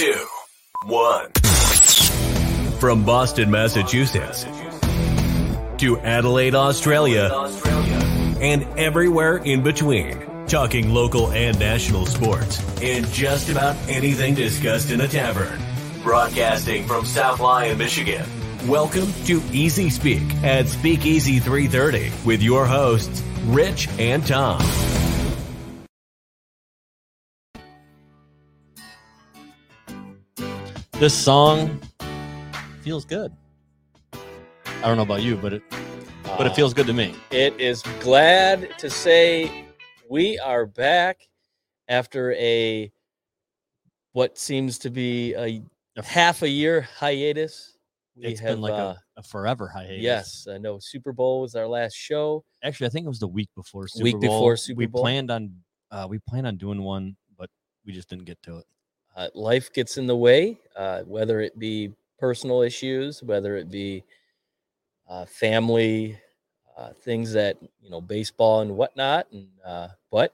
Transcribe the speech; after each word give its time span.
two, 0.00 0.26
one. 0.86 1.30
From 2.78 3.04
Boston, 3.04 3.50
Massachusetts 3.50 4.44
to 5.76 5.98
Adelaide, 5.98 6.54
Australia, 6.54 7.28
and 8.40 8.62
everywhere 8.78 9.36
in 9.36 9.62
between. 9.62 10.46
Talking 10.46 10.94
local 10.94 11.30
and 11.32 11.58
national 11.58 12.06
sports 12.06 12.62
and 12.80 13.06
just 13.08 13.50
about 13.50 13.76
anything 13.90 14.34
discussed 14.34 14.90
in 14.90 15.02
a 15.02 15.08
tavern. 15.08 15.60
Broadcasting 16.02 16.86
from 16.86 17.04
South 17.04 17.38
Lyon, 17.38 17.76
Michigan. 17.76 18.24
Welcome 18.66 19.12
to 19.26 19.42
Easy 19.52 19.90
Speak 19.90 20.22
at 20.42 20.66
Speakeasy 20.68 21.40
330 21.40 22.10
with 22.24 22.40
your 22.40 22.64
hosts, 22.64 23.22
Rich 23.44 23.88
and 23.98 24.26
Tom. 24.26 24.62
This 31.00 31.14
song 31.14 31.80
feels 32.82 33.04
good. 33.06 33.32
I 34.12 34.82
don't 34.82 34.96
know 34.96 35.02
about 35.02 35.22
you, 35.22 35.36
but 35.36 35.54
it 35.54 35.62
but 36.24 36.46
it 36.46 36.52
Uh, 36.52 36.54
feels 36.54 36.74
good 36.74 36.86
to 36.86 36.92
me. 36.92 37.14
It 37.30 37.58
is 37.58 37.82
glad 38.00 38.78
to 38.78 38.90
say 38.90 39.64
we 40.10 40.38
are 40.38 40.66
back 40.66 41.18
after 41.88 42.32
a 42.34 42.92
what 44.12 44.36
seems 44.38 44.78
to 44.80 44.90
be 44.90 45.34
a 45.34 45.62
half 46.02 46.42
a 46.42 46.48
year 46.48 46.82
hiatus. 46.82 47.76
We 48.16 48.24
It's 48.26 48.40
have, 48.40 48.56
been 48.56 48.60
like 48.60 48.72
uh, 48.72 48.94
a, 49.16 49.20
a 49.20 49.22
forever 49.22 49.68
hiatus. 49.68 50.02
yes, 50.02 50.46
I 50.50 50.58
know 50.58 50.78
Super 50.80 51.12
Bowl 51.12 51.40
was 51.40 51.54
our 51.54 51.66
last 51.66 51.94
show. 51.94 52.44
Actually, 52.62 52.88
I 52.88 52.90
think 52.90 53.06
it 53.06 53.08
was 53.08 53.20
the 53.20 53.28
week 53.28 53.48
before 53.56 53.88
Super 53.88 54.04
Week 54.04 54.12
Bowl. 54.20 54.20
before 54.20 54.56
Super 54.56 54.78
we 54.78 54.86
Bowl. 54.86 55.02
planned 55.02 55.30
on 55.30 55.50
uh, 55.90 56.06
we 56.08 56.18
planned 56.28 56.46
on 56.46 56.56
doing 56.58 56.82
one, 56.82 57.16
but 57.38 57.48
we 57.86 57.92
just 57.92 58.08
didn't 58.10 58.26
get 58.26 58.40
to 58.42 58.58
it. 58.58 58.64
Uh, 59.20 59.28
life 59.34 59.70
gets 59.74 59.98
in 59.98 60.06
the 60.06 60.16
way, 60.16 60.58
uh, 60.76 61.02
whether 61.02 61.42
it 61.42 61.58
be 61.58 61.92
personal 62.18 62.62
issues, 62.62 63.22
whether 63.22 63.54
it 63.58 63.70
be 63.70 64.02
uh, 65.10 65.26
family 65.26 66.18
uh, 66.78 66.94
things 67.02 67.30
that 67.34 67.58
you 67.82 67.90
know, 67.90 68.00
baseball 68.00 68.62
and 68.62 68.74
whatnot. 68.74 69.26
And 69.30 69.48
uh, 69.62 69.88
but 70.10 70.32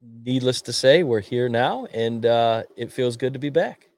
needless 0.00 0.62
to 0.62 0.72
say, 0.72 1.02
we're 1.02 1.18
here 1.18 1.48
now, 1.48 1.86
and 1.86 2.24
uh, 2.24 2.62
it 2.76 2.92
feels 2.92 3.16
good 3.16 3.32
to 3.32 3.40
be 3.40 3.50
back. 3.50 3.88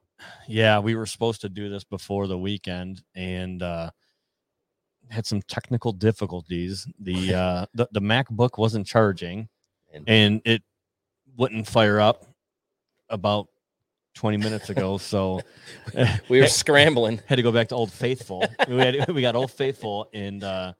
Yeah, 0.48 0.78
we 0.78 0.94
were 0.94 1.04
supposed 1.04 1.42
to 1.42 1.50
do 1.50 1.68
this 1.68 1.84
before 1.84 2.26
the 2.26 2.38
weekend 2.38 3.02
and 3.14 3.62
uh 3.62 3.90
had 5.10 5.26
some 5.26 5.42
technical 5.42 5.92
difficulties. 5.92 6.86
The 7.00 7.34
uh 7.44 7.66
the, 7.74 7.86
the 7.92 8.00
MacBook 8.00 8.56
wasn't 8.56 8.86
charging 8.86 9.50
And, 9.92 10.08
and 10.08 10.42
it 10.46 10.62
wouldn't 11.36 11.66
fire 11.66 12.00
up 12.00 12.24
about 13.10 13.48
20 14.18 14.36
minutes 14.36 14.68
ago. 14.68 14.98
So 14.98 15.40
we 16.28 16.40
were 16.40 16.48
scrambling. 16.48 17.20
had 17.26 17.36
to 17.36 17.42
go 17.42 17.52
back 17.52 17.68
to 17.68 17.76
Old 17.76 17.92
Faithful. 17.92 18.44
we 18.68 18.76
had 18.76 19.08
we 19.14 19.22
got 19.22 19.36
Old 19.36 19.52
Faithful, 19.52 20.08
and 20.12 20.42
uh, 20.42 20.72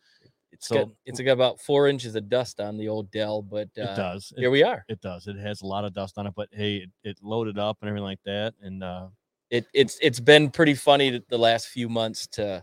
It's 0.50 0.66
So- 0.66 0.75
got 0.87 0.88
it's 1.06 1.21
got 1.21 1.32
about 1.32 1.60
four 1.60 1.87
inches 1.87 2.16
of 2.16 2.28
dust 2.28 2.60
on 2.60 2.77
the 2.77 2.88
old 2.88 3.10
Dell, 3.12 3.41
but 3.43 3.69
uh, 3.78 3.82
it 3.82 3.97
does. 3.97 4.32
It, 4.37 4.41
here 4.41 4.50
we 4.50 4.65
are. 4.65 4.84
it 4.88 5.00
does. 5.00 5.28
It 5.28 5.37
has 5.37 5.62
a 5.62 5.66
lot 5.66 5.84
of 5.84 5.94
dust 5.94 6.19
on 6.19 6.27
it, 6.27 6.34
but 6.34 6.48
hey, 6.53 6.78
it, 6.78 6.91
it 7.04 7.19
loaded 7.22 7.59
up 7.59 7.78
and 7.81 7.88
everything 7.88 8.04
like 8.04 8.22
that. 8.25 8.54
And 8.60 8.82
uh, 8.82 9.06
it 9.50 9.66
it's 9.72 9.98
it's 10.03 10.19
been 10.21 10.50
pretty 10.50 10.75
funny 10.75 11.10
th- 11.10 11.22
the 11.28 11.38
last 11.38 11.69
few 11.69 11.88
months 11.88 12.27
to 12.32 12.62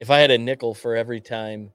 if 0.00 0.10
I 0.10 0.18
had 0.18 0.30
a 0.30 0.38
nickel 0.38 0.72
for 0.74 0.96
every 0.96 1.20
time 1.20 1.72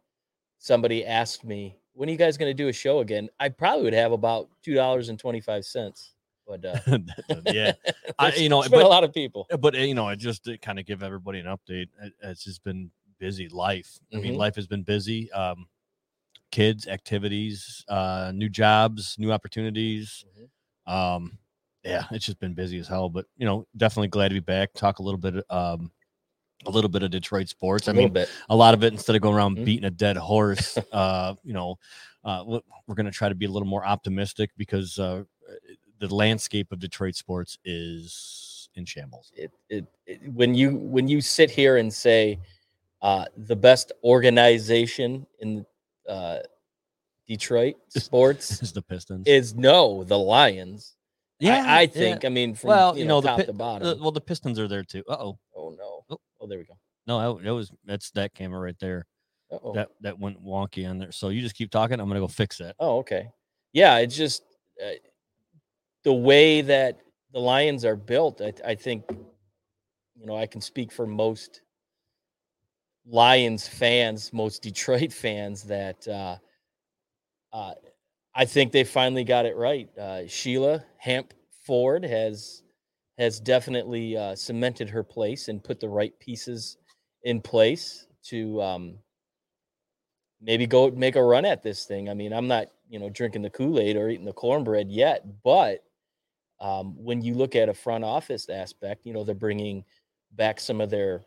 somebody 0.57 1.05
asked 1.05 1.43
me 1.43 1.77
when 1.93 2.07
are 2.09 2.11
you 2.11 2.17
guys 2.17 2.37
going 2.37 2.49
to 2.49 2.53
do 2.63 2.69
a 2.69 2.73
show 2.73 2.99
again, 2.99 3.29
I 3.39 3.49
probably 3.49 3.83
would 3.83 3.93
have 3.93 4.13
about 4.13 4.49
two 4.63 4.73
dollars 4.73 5.09
and 5.09 5.19
twenty 5.19 5.41
five 5.41 5.63
cents. 5.65 6.13
But 6.51 6.65
uh, 6.65 6.97
yeah, 7.45 7.71
I- 8.19 8.33
you 8.35 8.49
know, 8.49 8.61
but- 8.69 8.83
a 8.83 8.87
lot 8.87 9.03
of 9.05 9.13
people. 9.13 9.47
but 9.61 9.73
uh, 9.75 9.79
you 9.79 9.95
know, 9.95 10.09
it 10.09 10.17
just 10.17 10.43
to 10.45 10.57
kind 10.57 10.79
of 10.79 10.85
give 10.85 11.01
everybody 11.01 11.39
an 11.39 11.45
update. 11.45 11.87
It's 12.21 12.43
just 12.43 12.63
been 12.63 12.91
busy 13.19 13.47
life. 13.47 13.99
I 14.13 14.17
mean, 14.17 14.33
Mhm. 14.33 14.37
life 14.37 14.55
has 14.55 14.67
been 14.67 14.83
busy. 14.83 15.31
Um, 15.31 15.67
kids, 16.51 16.87
activities, 16.87 17.85
uh, 17.87 18.31
new 18.35 18.49
jobs, 18.49 19.15
new 19.17 19.31
opportunities. 19.31 20.25
Mhm. 20.87 20.91
Um, 20.93 21.37
yeah, 21.83 22.03
it's 22.11 22.25
just 22.25 22.39
been 22.39 22.53
busy 22.53 22.77
as 22.79 22.87
hell. 22.89 23.07
But 23.09 23.25
you 23.37 23.45
know, 23.45 23.65
definitely 23.77 24.09
glad 24.09 24.27
to 24.29 24.33
be 24.33 24.39
back. 24.41 24.73
Talk 24.73 24.99
a 24.99 25.03
little 25.03 25.19
bit, 25.19 25.45
um, 25.49 25.91
a 26.65 26.69
little 26.69 26.89
bit 26.89 27.01
of 27.03 27.11
Detroit 27.11 27.47
sports. 27.47 27.87
I 27.87 27.91
a 27.91 27.95
mean, 27.95 28.11
bit. 28.11 28.29
a 28.49 28.55
lot 28.55 28.73
of 28.73 28.83
it 28.83 28.91
instead 28.91 29.15
of 29.15 29.21
going 29.21 29.35
around 29.35 29.57
Mhm. 29.57 29.65
beating 29.65 29.85
a 29.85 29.89
dead 29.91 30.17
horse. 30.17 30.77
uh, 30.91 31.35
you 31.43 31.53
know, 31.53 31.79
uh, 32.25 32.43
we- 32.45 32.61
we're 32.87 32.95
going 32.95 33.05
to 33.05 33.11
try 33.11 33.29
to 33.29 33.35
be 33.35 33.45
a 33.45 33.49
little 33.49 33.67
more 33.67 33.85
optimistic 33.85 34.51
because 34.57 34.99
uh, 34.99 35.23
the 36.01 36.13
landscape 36.13 36.71
of 36.71 36.79
Detroit 36.79 37.15
sports 37.15 37.57
is 37.63 38.69
in 38.75 38.85
shambles. 38.85 39.31
It, 39.35 39.51
it, 39.69 39.85
it 40.07 40.33
when 40.33 40.55
you 40.55 40.75
when 40.75 41.07
you 41.07 41.21
sit 41.21 41.49
here 41.51 41.77
and 41.77 41.93
say 41.93 42.39
uh, 43.01 43.25
the 43.37 43.55
best 43.55 43.91
organization 44.03 45.25
in 45.39 45.65
uh, 46.09 46.39
Detroit 47.27 47.75
sports 47.89 48.61
Is 48.61 48.73
the 48.73 48.81
Pistons? 48.81 49.27
is 49.27 49.55
no 49.55 50.03
the 50.03 50.17
Lions. 50.17 50.95
I, 51.43 51.81
I 51.81 51.87
think. 51.87 52.23
I 52.23 52.29
mean, 52.29 52.53
from 52.53 52.67
well, 52.67 52.95
you 52.97 53.05
know, 53.05 53.19
the 53.19 53.29
top 53.29 53.37
Pi- 53.39 53.45
to 53.45 53.53
bottom. 53.53 53.87
the- 53.87 54.01
well, 54.01 54.11
the 54.11 54.21
Pistons 54.21 54.59
are 54.59 54.67
there 54.67 54.83
too. 54.83 55.03
Uh 55.07 55.17
oh, 55.19 55.39
oh 55.55 55.69
no! 55.77 56.05
Oh. 56.09 56.17
Oh, 56.39 56.47
there 56.47 56.57
we 56.57 56.65
go. 56.65 56.73
no, 57.05 57.35
that, 57.37 57.43
that 57.43 57.53
was 57.53 57.71
that's 57.85 58.09
that 58.11 58.33
camera 58.33 58.59
right 58.59 58.77
there. 58.79 59.05
Uh-oh. 59.51 59.73
That 59.73 59.89
that 60.01 60.17
went 60.19 60.43
wonky 60.43 60.89
on 60.89 60.97
there. 60.97 61.11
So 61.11 61.29
you 61.29 61.41
just 61.41 61.55
keep 61.55 61.69
talking. 61.71 61.99
I'm 61.99 62.07
gonna 62.07 62.19
go 62.19 62.27
fix 62.27 62.57
that. 62.57 62.75
Oh, 62.79 62.97
okay. 62.99 63.29
Yeah, 63.73 63.97
it's 63.97 64.15
just 64.15 64.43
the 66.03 66.13
way 66.13 66.61
that 66.61 67.01
the 67.33 67.39
Lions 67.39 67.85
are 67.85 67.95
built. 67.95 68.41
I, 68.41 68.53
I 68.65 68.75
think, 68.75 69.05
you 70.15 70.25
know, 70.25 70.35
I 70.35 70.45
can 70.45 70.61
speak 70.61 70.91
for 70.91 71.05
most 71.07 71.61
Lions 73.05 73.67
fans, 73.67 74.31
most 74.33 74.61
Detroit 74.61 75.13
fans, 75.13 75.63
that 75.63 76.07
uh, 76.07 76.37
uh, 77.53 77.73
I 78.35 78.45
think 78.45 78.71
they 78.71 78.83
finally 78.83 79.23
got 79.23 79.45
it 79.45 79.55
right. 79.55 79.89
Uh, 79.97 80.27
Sheila 80.27 80.83
Hamp 80.97 81.33
Ford 81.65 82.03
has 82.03 82.63
has 83.17 83.39
definitely 83.39 84.17
uh, 84.17 84.35
cemented 84.35 84.89
her 84.89 85.03
place 85.03 85.47
and 85.47 85.63
put 85.63 85.79
the 85.79 85.89
right 85.89 86.17
pieces 86.19 86.77
in 87.23 87.39
place 87.39 88.07
to 88.23 88.59
um, 88.61 88.95
maybe 90.41 90.65
go 90.65 90.89
make 90.91 91.15
a 91.15 91.23
run 91.23 91.45
at 91.45 91.61
this 91.61 91.85
thing. 91.85 92.09
I 92.09 92.13
mean, 92.15 92.33
I'm 92.33 92.47
not, 92.47 92.67
you 92.89 92.97
know, 92.97 93.09
drinking 93.09 93.43
the 93.43 93.49
Kool-Aid 93.49 93.95
or 93.95 94.09
eating 94.09 94.25
the 94.25 94.33
cornbread 94.33 94.89
yet, 94.89 95.23
but 95.43 95.83
um, 96.61 96.93
when 96.95 97.21
you 97.21 97.33
look 97.33 97.55
at 97.55 97.69
a 97.69 97.73
front 97.73 98.03
office 98.03 98.47
aspect, 98.47 99.05
you 99.05 99.13
know, 99.13 99.23
they're 99.23 99.35
bringing 99.35 99.83
back 100.33 100.59
some 100.59 100.79
of 100.79 100.91
their 100.91 101.23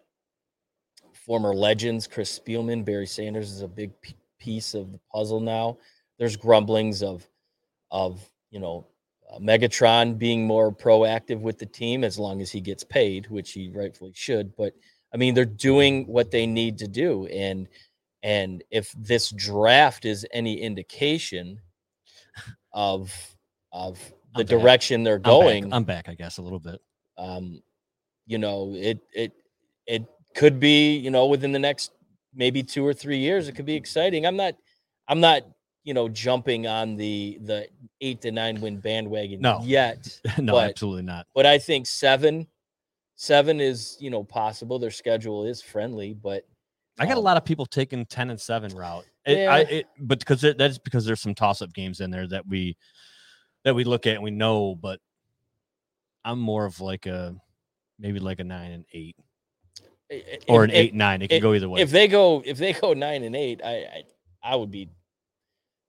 former 1.13 1.53
legends. 1.53 2.07
Chris 2.07 2.39
Spielman, 2.39 2.85
Barry 2.85 3.07
Sanders 3.07 3.51
is 3.51 3.61
a 3.63 3.69
big 3.69 4.01
p- 4.01 4.15
piece 4.39 4.75
of 4.75 4.93
the 4.93 5.01
puzzle 5.13 5.41
now. 5.41 5.77
There's 6.19 6.37
grumblings 6.37 7.03
of, 7.03 7.29
of 7.91 8.25
you 8.51 8.61
know, 8.61 8.87
uh, 9.29 9.41
Megatron 9.41 10.17
being 10.17 10.47
more 10.47 10.73
proactive 10.73 11.41
with 11.41 11.59
the 11.59 11.67
team 11.67 12.05
as 12.05 12.17
long 12.17 12.41
as 12.41 12.53
he 12.53 12.61
gets 12.61 12.85
paid, 12.85 13.29
which 13.29 13.53
he 13.53 13.71
rightfully 13.75 14.13
should. 14.15 14.55
But 14.55 14.75
I 15.13 15.17
mean, 15.17 15.35
they're 15.35 15.45
doing 15.45 16.07
what 16.07 16.31
they 16.31 16.47
need 16.47 16.79
to 16.79 16.89
do, 16.89 17.27
and 17.27 17.69
and 18.23 18.63
if 18.71 18.93
this 18.93 19.31
draft 19.31 20.05
is 20.05 20.27
any 20.33 20.61
indication 20.61 21.61
of 22.73 23.13
of 23.73 23.99
the 24.35 24.41
I'm 24.41 24.47
back. 24.47 24.59
direction 24.61 25.03
they're 25.05 25.17
I'm 25.17 25.23
back. 25.23 25.31
going, 25.31 25.73
I'm 25.73 25.85
back, 25.85 26.09
I 26.09 26.15
guess, 26.15 26.39
a 26.39 26.43
little 26.43 26.61
bit. 26.61 26.81
um, 27.19 27.63
you 28.27 28.39
know, 28.39 28.73
it 28.75 28.99
it 29.13 29.33
it 29.87 30.05
could 30.35 30.59
be, 30.59 30.97
you 30.97 31.11
know, 31.11 31.27
within 31.27 31.53
the 31.53 31.59
next 31.59 31.93
maybe 32.35 32.63
two 32.63 32.85
or 32.87 32.93
three 32.95 33.19
years, 33.19 33.49
it 33.49 33.53
could 33.55 33.67
be 33.67 33.75
exciting. 33.77 34.27
I'm 34.27 34.37
not, 34.37 34.55
I'm 35.07 35.21
not, 35.21 35.43
you 35.85 35.93
know, 35.95 36.09
jumping 36.09 36.67
on 36.67 36.97
the 36.97 37.39
the 37.43 37.69
eight 38.01 38.21
to 38.23 38.33
nine 38.33 38.61
win 38.61 38.79
bandwagon 38.81 39.41
No. 39.41 39.61
yet, 39.63 40.21
no, 40.39 40.55
But- 40.55 40.71
absolutely 40.71 41.03
not. 41.03 41.27
but 41.35 41.45
I 41.47 41.59
think 41.59 41.87
seven, 41.87 42.47
seven 43.15 43.61
is 43.61 43.97
you 44.01 44.11
know 44.11 44.25
possible. 44.25 44.79
Their 44.79 44.91
schedule 44.91 45.45
is 45.45 45.61
friendly, 45.63 46.15
but 46.15 46.45
I 46.99 47.07
got 47.07 47.17
a 47.17 47.19
um, 47.19 47.25
lot 47.25 47.37
of 47.37 47.45
people 47.45 47.67
taking 47.67 48.07
ten 48.07 48.31
and 48.31 48.41
seven 48.41 48.75
route. 48.75 49.05
It, 49.27 49.47
I, 49.49 49.59
it, 49.61 49.87
but 50.01 50.19
because 50.19 50.41
that 50.43 50.61
is 50.61 50.79
because 50.79 51.05
there's 51.05 51.21
some 51.21 51.35
toss 51.35 51.61
up 51.63 51.73
games 51.73 52.01
in 52.01 52.11
there 52.11 52.27
that 52.29 52.47
we 52.47 52.77
that 53.65 53.75
we 53.75 53.85
look 53.85 54.07
at 54.07 54.15
and 54.15 54.23
we 54.23 54.31
know. 54.31 54.75
But 54.75 55.01
I'm 56.25 56.39
more 56.39 56.65
of 56.65 56.81
like 56.81 57.07
a 57.07 57.35
maybe 57.99 58.21
like 58.21 58.41
a 58.41 58.45
nine 58.45 58.73
and 58.73 58.85
eight 58.93 59.17
i- 60.11 60.15
i- 60.33 60.39
or 60.49 60.65
an 60.65 60.71
if- 60.71 60.77
eight 60.77 60.95
nine. 60.95 61.23
It 61.23 61.29
can 61.29 61.37
if- 61.39 61.43
go 61.43 61.55
either 61.55 61.69
way. 61.69 61.81
If 61.81 61.91
they 61.91 62.09
go, 62.09 62.43
if 62.45 62.59
they 62.59 62.73
go 62.73 62.93
nine 62.93 63.23
and 63.25 63.35
eight, 63.37 63.61
I, 63.65 63.75
I, 63.75 64.05
I 64.43 64.57
would 64.57 64.71
be 64.71 64.89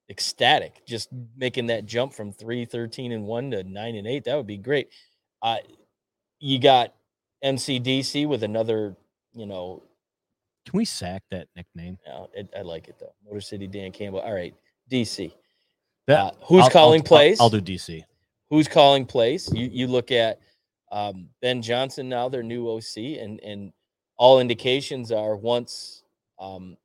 ecstatic 0.09 0.85
just 0.85 1.09
making 1.35 1.65
that 1.67 1.85
jump 1.85 2.13
from 2.13 2.31
three, 2.31 2.63
13 2.65 3.11
and 3.11 3.25
one 3.25 3.49
to 3.51 3.63
nine 3.63 3.95
and 3.95 4.05
eight. 4.07 4.23
That 4.25 4.35
would 4.37 4.45
be 4.47 4.57
great. 4.57 4.89
Uh, 5.41 5.57
you 6.39 6.59
got 6.59 6.93
MCDC 7.43 8.27
with 8.27 8.43
another, 8.43 8.95
you 9.33 9.45
know, 9.45 9.81
can 10.65 10.77
we 10.77 10.85
sack 10.85 11.21
that 11.31 11.47
nickname? 11.55 11.97
it, 12.33 12.49
I 12.57 12.61
like 12.61 12.87
it 12.87 12.95
though. 12.99 13.13
Motor 13.25 13.41
City 13.41 13.67
Dan 13.67 13.91
Campbell. 13.91 14.19
All 14.21 14.33
right, 14.33 14.53
DC. 14.89 15.31
That, 16.07 16.19
Uh, 16.19 16.31
who's 16.45 16.57
I'll- 16.59 16.63
I'll- 16.65 16.69
calling 16.71 17.01
I'll- 17.01 17.05
plays? 17.07 17.39
I'll, 17.39 17.49
do 17.49 17.61
DC. 17.61 18.03
Who's 18.49 18.67
calling 18.67 19.05
plays? 19.05 19.51
You 19.53 19.67
you 19.71 19.87
look 19.87 20.11
at 20.11 20.39
um, 20.91 21.29
Ben 21.41 21.61
Johnson 21.61 22.07
now, 22.07 22.29
their 22.29 22.43
new 22.43 22.69
OC, 22.69 23.17
and 23.19 23.39
and 23.41 23.73
all 24.17 24.39
indications 24.39 25.11
are 25.11 25.35
once 25.35 26.03
um, 26.39 26.77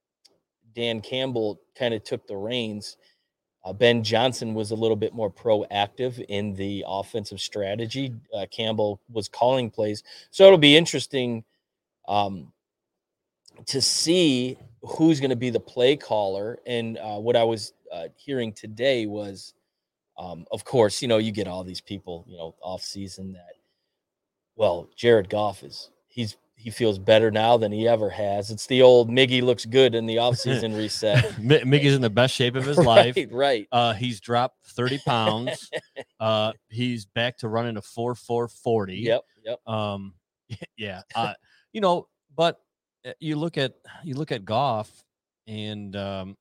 Dan 0.75 1.01
Campbell 1.01 1.61
kind 1.75 1.93
of 1.95 2.03
took 2.03 2.27
the 2.27 2.37
reins, 2.37 2.97
uh, 3.65 3.73
Ben 3.73 4.03
Johnson 4.03 4.55
was 4.55 4.71
a 4.71 4.75
little 4.75 4.97
bit 4.97 5.13
more 5.13 5.31
proactive 5.31 6.25
in 6.29 6.55
the 6.55 6.83
offensive 6.89 7.41
strategy. 7.41 8.15
Uh, 8.33 8.47
Campbell 8.51 9.01
was 9.13 9.29
calling 9.29 9.71
plays, 9.71 10.03
so 10.31 10.47
it'll 10.47 10.59
be 10.59 10.77
interesting 10.77 11.45
um, 12.09 12.53
to 13.67 13.81
see 13.83 14.57
who's 14.83 15.21
going 15.21 15.31
to 15.31 15.37
be 15.37 15.51
the 15.51 15.61
play 15.61 15.95
caller. 15.97 16.59
And 16.67 16.97
uh, 16.99 17.19
what 17.19 17.37
I 17.37 17.45
was 17.45 17.75
uh, 17.93 18.09
hearing 18.17 18.53
today 18.53 19.07
was, 19.07 19.55
um, 20.19 20.47
of 20.53 20.65
course, 20.65 21.03
you 21.03 21.09
know, 21.09 21.19
you 21.19 21.33
get 21.33 21.49
all 21.49 21.65
these 21.65 21.81
people, 21.81 22.25
you 22.29 22.37
know, 22.37 22.55
off 22.63 22.83
season 22.83 23.33
that, 23.33 23.55
well, 24.57 24.89
Jared 24.97 25.29
Goff 25.29 25.63
is 25.63 25.91
he's 26.09 26.37
he 26.61 26.69
feels 26.69 26.99
better 26.99 27.31
now 27.31 27.57
than 27.57 27.73
he 27.73 27.89
ever 27.89 28.11
has. 28.11 28.51
It's 28.51 28.67
the 28.67 28.83
old 28.83 29.09
Miggy 29.09 29.41
looks 29.41 29.65
good 29.65 29.95
in 29.95 30.05
the 30.05 30.17
offseason 30.17 30.77
reset. 30.77 31.25
Miggy's 31.41 31.95
in 31.95 32.03
the 32.03 32.11
best 32.11 32.35
shape 32.35 32.55
of 32.55 32.67
his 32.67 32.77
life. 32.79 33.17
Right, 33.17 33.33
right. 33.33 33.69
Uh, 33.73 33.95
he's 33.95 34.21
dropped 34.21 34.67
30 34.67 34.99
pounds. 35.07 35.71
uh, 36.21 36.53
he's 36.69 37.07
back 37.07 37.39
to 37.39 37.49
running 37.49 37.79
a 37.79 37.83
4 37.83 38.15
4 38.15 38.49
40. 38.49 38.95
Yep, 38.97 39.23
yep. 39.47 39.67
Um, 39.67 40.13
yeah. 40.77 41.01
Uh, 41.15 41.33
you 41.73 41.81
know, 41.81 42.09
but 42.37 42.61
uh, 43.07 43.13
you 43.21 43.37
look 43.37 43.57
at 43.57 43.73
you 44.05 44.15
look 44.15 44.33
at 44.33 44.45
Goff, 44.45 44.91
and 45.47 45.97
um, 45.97 46.37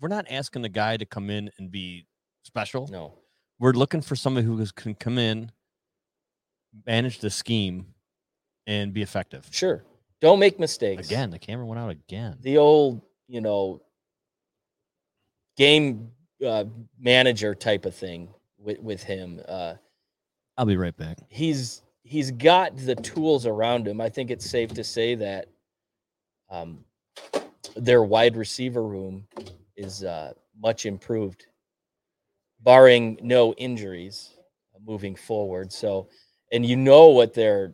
we're 0.00 0.08
not 0.08 0.26
asking 0.30 0.62
the 0.62 0.68
guy 0.68 0.96
to 0.96 1.04
come 1.04 1.30
in 1.30 1.50
and 1.58 1.70
be 1.70 2.06
special. 2.42 2.88
No, 2.90 3.14
we're 3.58 3.72
looking 3.72 4.00
for 4.00 4.16
somebody 4.16 4.46
who 4.46 4.64
can 4.74 4.94
come 4.94 5.18
in, 5.18 5.52
manage 6.86 7.18
the 7.18 7.30
scheme, 7.30 7.86
and 8.66 8.92
be 8.92 9.02
effective. 9.02 9.46
sure. 9.50 9.84
Don't 10.20 10.38
make 10.38 10.60
mistakes. 10.60 11.06
Again, 11.06 11.30
the 11.30 11.38
camera 11.38 11.64
went 11.64 11.80
out 11.80 11.90
again. 11.90 12.36
the 12.42 12.58
old, 12.58 13.00
you 13.26 13.40
know, 13.40 13.80
game 15.56 16.10
uh, 16.46 16.64
manager 16.98 17.54
type 17.54 17.86
of 17.86 17.94
thing 17.94 18.28
with 18.58 18.78
with 18.80 19.02
him. 19.02 19.40
Uh, 19.48 19.74
I'll 20.58 20.66
be 20.66 20.76
right 20.76 20.96
back. 20.96 21.18
he's 21.28 21.82
he's 22.02 22.30
got 22.30 22.76
the 22.76 22.94
tools 22.96 23.46
around 23.46 23.88
him. 23.88 24.00
I 24.00 24.08
think 24.08 24.30
it's 24.30 24.48
safe 24.48 24.74
to 24.74 24.84
say 24.84 25.14
that 25.14 25.48
um, 26.50 26.84
their 27.76 28.02
wide 28.02 28.36
receiver 28.36 28.82
room 28.82 29.26
is 29.80 30.04
uh, 30.04 30.32
much 30.60 30.86
improved, 30.86 31.46
barring 32.60 33.18
no 33.22 33.52
injuries 33.54 34.30
moving 34.84 35.14
forward. 35.14 35.72
So, 35.72 36.08
and 36.52 36.64
you 36.64 36.76
know 36.76 37.08
what 37.08 37.34
their 37.34 37.72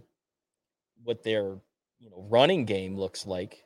what 1.02 1.22
their 1.22 1.56
you 1.98 2.10
know 2.10 2.26
running 2.28 2.64
game 2.64 2.96
looks 2.96 3.26
like. 3.26 3.62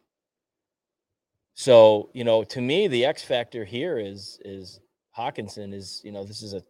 So, 1.54 2.10
you 2.14 2.24
know, 2.24 2.42
to 2.44 2.60
me, 2.60 2.88
the 2.88 3.04
X 3.04 3.22
factor 3.22 3.64
here 3.64 3.98
is 3.98 4.38
is 4.44 4.80
Hockenson 5.16 5.74
is, 5.74 6.00
you 6.04 6.12
know, 6.12 6.24
this 6.24 6.42
is 6.42 6.54
a 6.54 6.62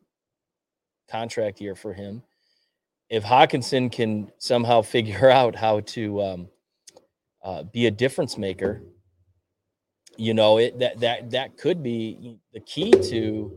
contract 1.08 1.60
year 1.60 1.74
for 1.74 1.92
him. 1.92 2.22
If 3.08 3.24
Hockenson 3.24 3.92
can 3.92 4.30
somehow 4.38 4.82
figure 4.96 5.30
out 5.30 5.54
how 5.54 5.80
to 5.80 6.22
um, 6.22 6.48
uh, 7.44 7.62
be 7.64 7.86
a 7.86 7.90
difference 7.90 8.36
maker, 8.36 8.82
you 10.16 10.34
know, 10.34 10.58
it 10.58 10.78
that 10.80 11.00
that 11.00 11.30
that 11.30 11.56
could 11.56 11.82
be 11.82 12.38
the 12.52 12.60
key 12.60 12.90
to 12.90 13.52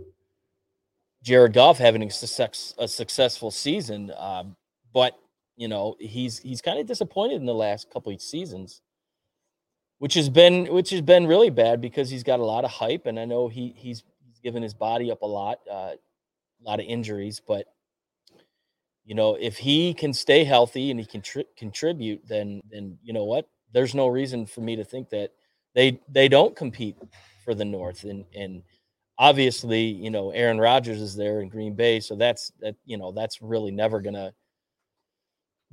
Jared 1.23 1.53
Goff 1.53 1.77
having 1.77 2.03
a 2.03 2.09
success 2.09 2.73
a 2.77 2.87
successful 2.87 3.51
season. 3.51 4.11
Um, 4.17 4.55
but 4.93 5.17
you 5.57 5.67
know, 5.67 5.95
he's 5.99 6.39
he's 6.39 6.61
kind 6.61 6.79
of 6.79 6.87
disappointed 6.87 7.35
in 7.35 7.45
the 7.45 7.53
last 7.53 7.91
couple 7.91 8.13
of 8.13 8.21
seasons 8.21 8.81
which 10.03 10.15
has 10.15 10.29
been 10.29 10.65
which 10.65 10.89
has 10.89 10.99
been 10.99 11.25
really 11.27 11.49
bad 11.49 11.79
because 11.79 12.09
he's 12.09 12.23
got 12.23 12.41
a 12.41 12.45
lot 12.45 12.65
of 12.65 12.71
hype, 12.71 13.05
and 13.05 13.17
I 13.17 13.23
know 13.23 13.47
he 13.47 13.73
he's 13.77 14.03
he's 14.25 14.39
given 14.39 14.61
his 14.61 14.73
body 14.73 15.09
up 15.09 15.21
a 15.21 15.25
lot, 15.25 15.59
uh, 15.71 15.93
a 15.95 15.97
lot 16.61 16.81
of 16.81 16.85
injuries, 16.85 17.41
but 17.47 17.67
you 19.05 19.15
know 19.15 19.35
if 19.39 19.57
he 19.57 19.93
can 19.93 20.11
stay 20.11 20.43
healthy 20.43 20.91
and 20.91 20.99
he 20.99 21.05
can 21.05 21.21
tri- 21.21 21.45
contribute, 21.57 22.21
then 22.27 22.59
then 22.69 22.97
you 23.01 23.13
know 23.13 23.23
what, 23.23 23.47
there's 23.71 23.95
no 23.95 24.07
reason 24.07 24.45
for 24.45 24.59
me 24.59 24.75
to 24.75 24.83
think 24.83 25.09
that 25.11 25.31
they 25.75 25.99
they 26.09 26.27
don't 26.27 26.55
compete 26.55 26.97
for 27.43 27.53
the 27.53 27.65
North, 27.65 28.03
and 28.03 28.25
and 28.35 28.63
obviously 29.17 29.81
you 29.81 30.09
know 30.09 30.31
Aaron 30.31 30.59
Rodgers 30.59 31.01
is 31.01 31.15
there 31.15 31.41
in 31.41 31.49
Green 31.49 31.75
Bay, 31.75 31.99
so 31.99 32.15
that's 32.15 32.51
that 32.59 32.75
you 32.85 32.97
know 32.97 33.11
that's 33.11 33.41
really 33.41 33.71
never 33.71 34.01
gonna 34.01 34.33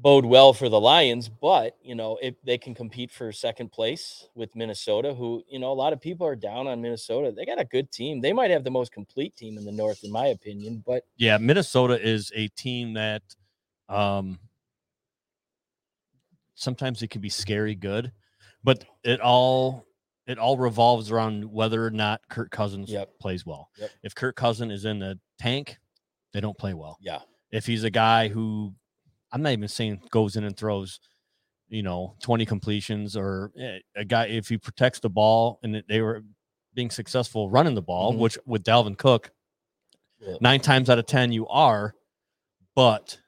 bode 0.01 0.25
well 0.25 0.53
for 0.53 0.69
the 0.69 0.81
Lions, 0.81 1.29
but 1.29 1.77
you 1.83 1.95
know, 1.95 2.19
if 2.23 2.35
they 2.43 2.59
can 2.59 2.75
compete 2.75 3.11
for 3.11 3.31
second 3.33 3.71
place 3.71 4.27
with 4.35 4.55
Minnesota, 4.57 5.15
who, 5.15 5.43
you 5.49 5.59
know, 5.59 5.73
a 5.73 5.75
lot 5.75 5.93
of 5.93 6.01
people 6.01 6.27
are 6.27 6.37
down 6.37 6.67
on 6.67 6.81
Minnesota. 6.81 7.33
They 7.33 7.45
got 7.45 7.61
a 7.61 7.65
good 7.65 7.93
team. 7.93 8.21
They 8.21 8.33
might 8.33 8.51
have 8.51 8.65
the 8.65 8.71
most 8.71 8.93
complete 8.93 9.37
team 9.37 9.59
in 9.59 9.65
the 9.65 9.73
North, 9.73 10.03
in 10.03 10.11
my 10.11 10.29
opinion. 10.29 10.83
But 10.87 11.05
Yeah, 11.17 11.39
Minnesota 11.39 12.01
is 12.01 12.33
a 12.35 12.49
team 12.49 12.95
that 12.95 13.23
um 13.89 14.39
sometimes 16.55 17.03
it 17.03 17.11
can 17.11 17.21
be 17.21 17.29
scary 17.29 17.75
good, 17.75 18.13
but 18.65 18.85
it 19.05 19.21
all 19.21 19.85
it 20.31 20.39
all 20.39 20.57
revolves 20.57 21.11
around 21.11 21.45
whether 21.45 21.85
or 21.85 21.91
not 21.91 22.21
Kirk 22.29 22.51
Cousins 22.51 22.91
Yep. 22.91 23.19
plays 23.19 23.45
well. 23.45 23.71
Yep. 23.79 23.91
If 24.03 24.15
Kirk 24.15 24.37
Cousins 24.37 24.73
is 24.73 24.85
in 24.85 24.99
the 24.99 25.19
tank, 25.39 25.79
they 26.33 26.41
don't 26.41 26.57
play 26.57 26.75
well. 26.75 26.97
yeah, 27.01 27.21
If 27.51 27.67
he's 27.67 27.85
a 27.85 27.91
guy 27.91 28.29
who 28.29 28.75
I'm 29.33 29.43
not 29.43 29.53
even 29.53 29.69
saying 29.69 30.03
goes 30.11 30.37
in 30.37 30.45
and 30.45 30.57
throws, 30.57 30.99
you 31.69 31.83
know, 31.83 32.17
20 32.21 32.45
completions 32.47 33.17
or 33.17 33.53
eh, 33.59 33.79
a 33.97 34.05
guy 34.05 34.27
if 34.27 34.49
he 34.49 34.59
protects 34.59 34.99
the 35.01 35.09
ball 35.11 35.59
and 35.63 35.83
they 35.89 36.01
were 36.01 36.23
being 36.75 36.91
successful 36.91 37.49
running 37.51 37.75
the 37.75 37.83
ball, 37.83 38.13
Mhm. 38.13 38.19
which 38.19 38.39
with 38.47 38.63
Dalvin 38.65 38.97
Cook, 38.99 39.33
Yeah. 40.21 40.37
nine 40.41 40.61
times 40.61 40.91
out 40.91 40.99
of 40.99 41.07
ten 41.07 41.33
you 41.33 41.47
are, 41.49 41.95
but 42.75 43.21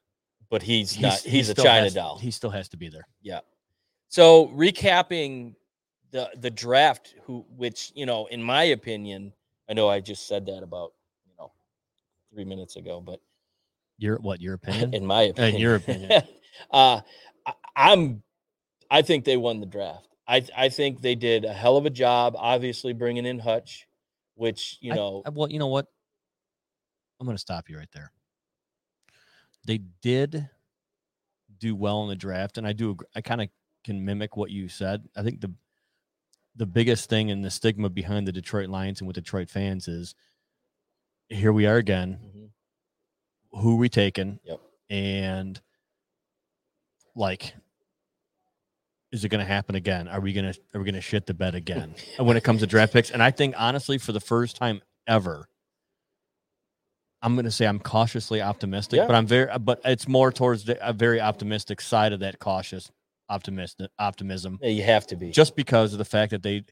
but 0.50 0.62
he's, 0.62 0.92
he's, 0.92 1.00
not. 1.02 1.18
he 1.20 1.30
He's 1.30 1.48
a 1.48 1.54
China 1.54 1.84
has- 1.84 1.94
doll. 1.94 2.18
He 2.18 2.30
still 2.30 2.50
has 2.50 2.68
to 2.70 2.76
be 2.76 2.88
there. 2.90 3.06
Yeah. 3.22 3.40
So 4.08 4.48
recapping 4.48 5.54
the 6.12 6.30
the 6.38 6.50
draft, 6.50 7.14
who 7.24 7.44
which 7.56 7.90
you 7.94 8.06
know, 8.06 8.26
in 8.26 8.42
my 8.42 8.64
opinion, 8.64 9.32
I 9.68 9.72
know 9.72 9.88
I 9.88 10.00
just 10.00 10.28
said 10.28 10.46
that 10.46 10.62
about 10.62 10.92
you 11.26 11.32
know 11.38 11.50
three 12.32 12.44
minutes 12.44 12.76
ago, 12.76 13.00
but 13.00 13.20
Your 13.98 14.18
what? 14.18 14.40
Your 14.40 14.54
opinion? 14.62 14.94
in 14.94 15.04
my 15.04 15.22
opinion, 15.22 15.54
in 15.56 15.60
your 15.60 15.74
opinion. 15.76 16.22
uh, 16.70 17.00
I, 17.46 17.52
I'm, 17.74 18.22
I 18.90 19.02
think 19.02 19.24
they 19.24 19.36
won 19.36 19.60
the 19.60 19.66
draft. 19.66 20.08
I 20.28 20.44
I 20.56 20.68
think 20.68 21.00
they 21.00 21.14
did 21.14 21.44
a 21.44 21.52
hell 21.52 21.76
of 21.76 21.86
a 21.86 21.90
job. 21.90 22.34
Obviously, 22.36 22.92
bringing 22.92 23.26
in 23.26 23.38
Hutch, 23.38 23.88
which 24.34 24.78
you 24.80 24.94
know, 24.94 25.22
I- 25.26 25.30
well, 25.30 25.50
you 25.50 25.58
know 25.58 25.66
what? 25.68 25.86
I'm 27.18 27.26
going 27.26 27.36
to 27.36 27.40
stop 27.40 27.68
you 27.70 27.78
right 27.78 27.90
there. 27.92 28.10
They 29.64 29.78
did 30.02 30.48
do 31.58 31.76
well 31.76 32.02
in 32.02 32.08
the 32.08 32.16
draft, 32.16 32.58
and 32.58 32.66
I 32.66 32.72
do. 32.72 32.96
I 33.14 33.20
kind 33.20 33.40
of 33.40 33.48
can 33.84 34.04
mimic 34.04 34.36
what 34.36 34.50
you 34.50 34.68
said. 34.68 35.08
I 35.16 35.22
think 35.22 35.40
the 35.40 35.52
the 36.56 36.66
biggest 36.66 37.08
thing 37.08 37.30
and 37.30 37.44
the 37.44 37.50
stigma 37.50 37.88
behind 37.88 38.26
the 38.26 38.32
Detroit 38.32 38.68
Lions 38.68 39.00
and 39.00 39.06
with 39.08 39.14
Detroit 39.14 39.48
fans 39.50 39.88
is 39.88 40.14
here 41.28 41.52
we 41.52 41.66
are 41.66 41.76
again. 41.76 42.18
Mhm. 42.22 43.60
Who 43.62 43.76
we 43.76 43.88
taking? 43.88 44.38
Yep. 44.44 44.60
And 44.90 45.60
like, 47.14 47.54
is 49.12 49.24
it 49.24 49.28
going 49.28 49.40
to 49.44 49.50
happen 49.50 49.74
again? 49.74 50.08
Are 50.08 50.20
we 50.20 50.32
going 50.32 50.52
to 50.52 50.58
are 50.74 50.78
we 50.80 50.84
going 50.84 50.94
to 50.94 51.00
shit 51.00 51.26
the 51.26 51.34
bed 51.34 51.54
again 51.54 51.94
when 52.18 52.36
it 52.36 52.44
comes 52.44 52.60
to 52.60 52.66
draft 52.66 52.92
picks? 52.92 53.10
And 53.10 53.22
I 53.22 53.30
think 53.30 53.54
honestly, 53.58 53.98
for 53.98 54.12
the 54.12 54.20
first 54.20 54.56
time 54.56 54.82
ever, 55.06 55.48
I'm 57.22 57.34
going 57.34 57.44
to 57.44 57.50
say 57.50 57.66
I'm 57.66 57.78
cautiously 57.78 58.42
optimistic, 58.42 58.96
Yeah. 58.98 59.06
but 59.06 59.14
I'm 59.14 59.26
very, 59.26 59.50
but 59.58 59.80
it's 59.84 60.08
more 60.08 60.32
towards 60.32 60.64
the, 60.64 60.86
a 60.86 60.92
very 60.92 61.20
optimistic 61.20 61.80
side 61.80 62.12
of 62.12 62.20
that 62.20 62.38
cautious 62.40 62.90
optimistic 63.32 63.90
optimism, 63.98 64.58
yeah, 64.62 64.68
you 64.78 64.82
have 64.82 65.06
to 65.08 65.16
be. 65.16 65.30
just 65.30 65.56
because 65.56 65.92
of 65.94 65.98
the 65.98 66.04
fact 66.16 66.30
that 66.30 66.42
they, 66.42 66.62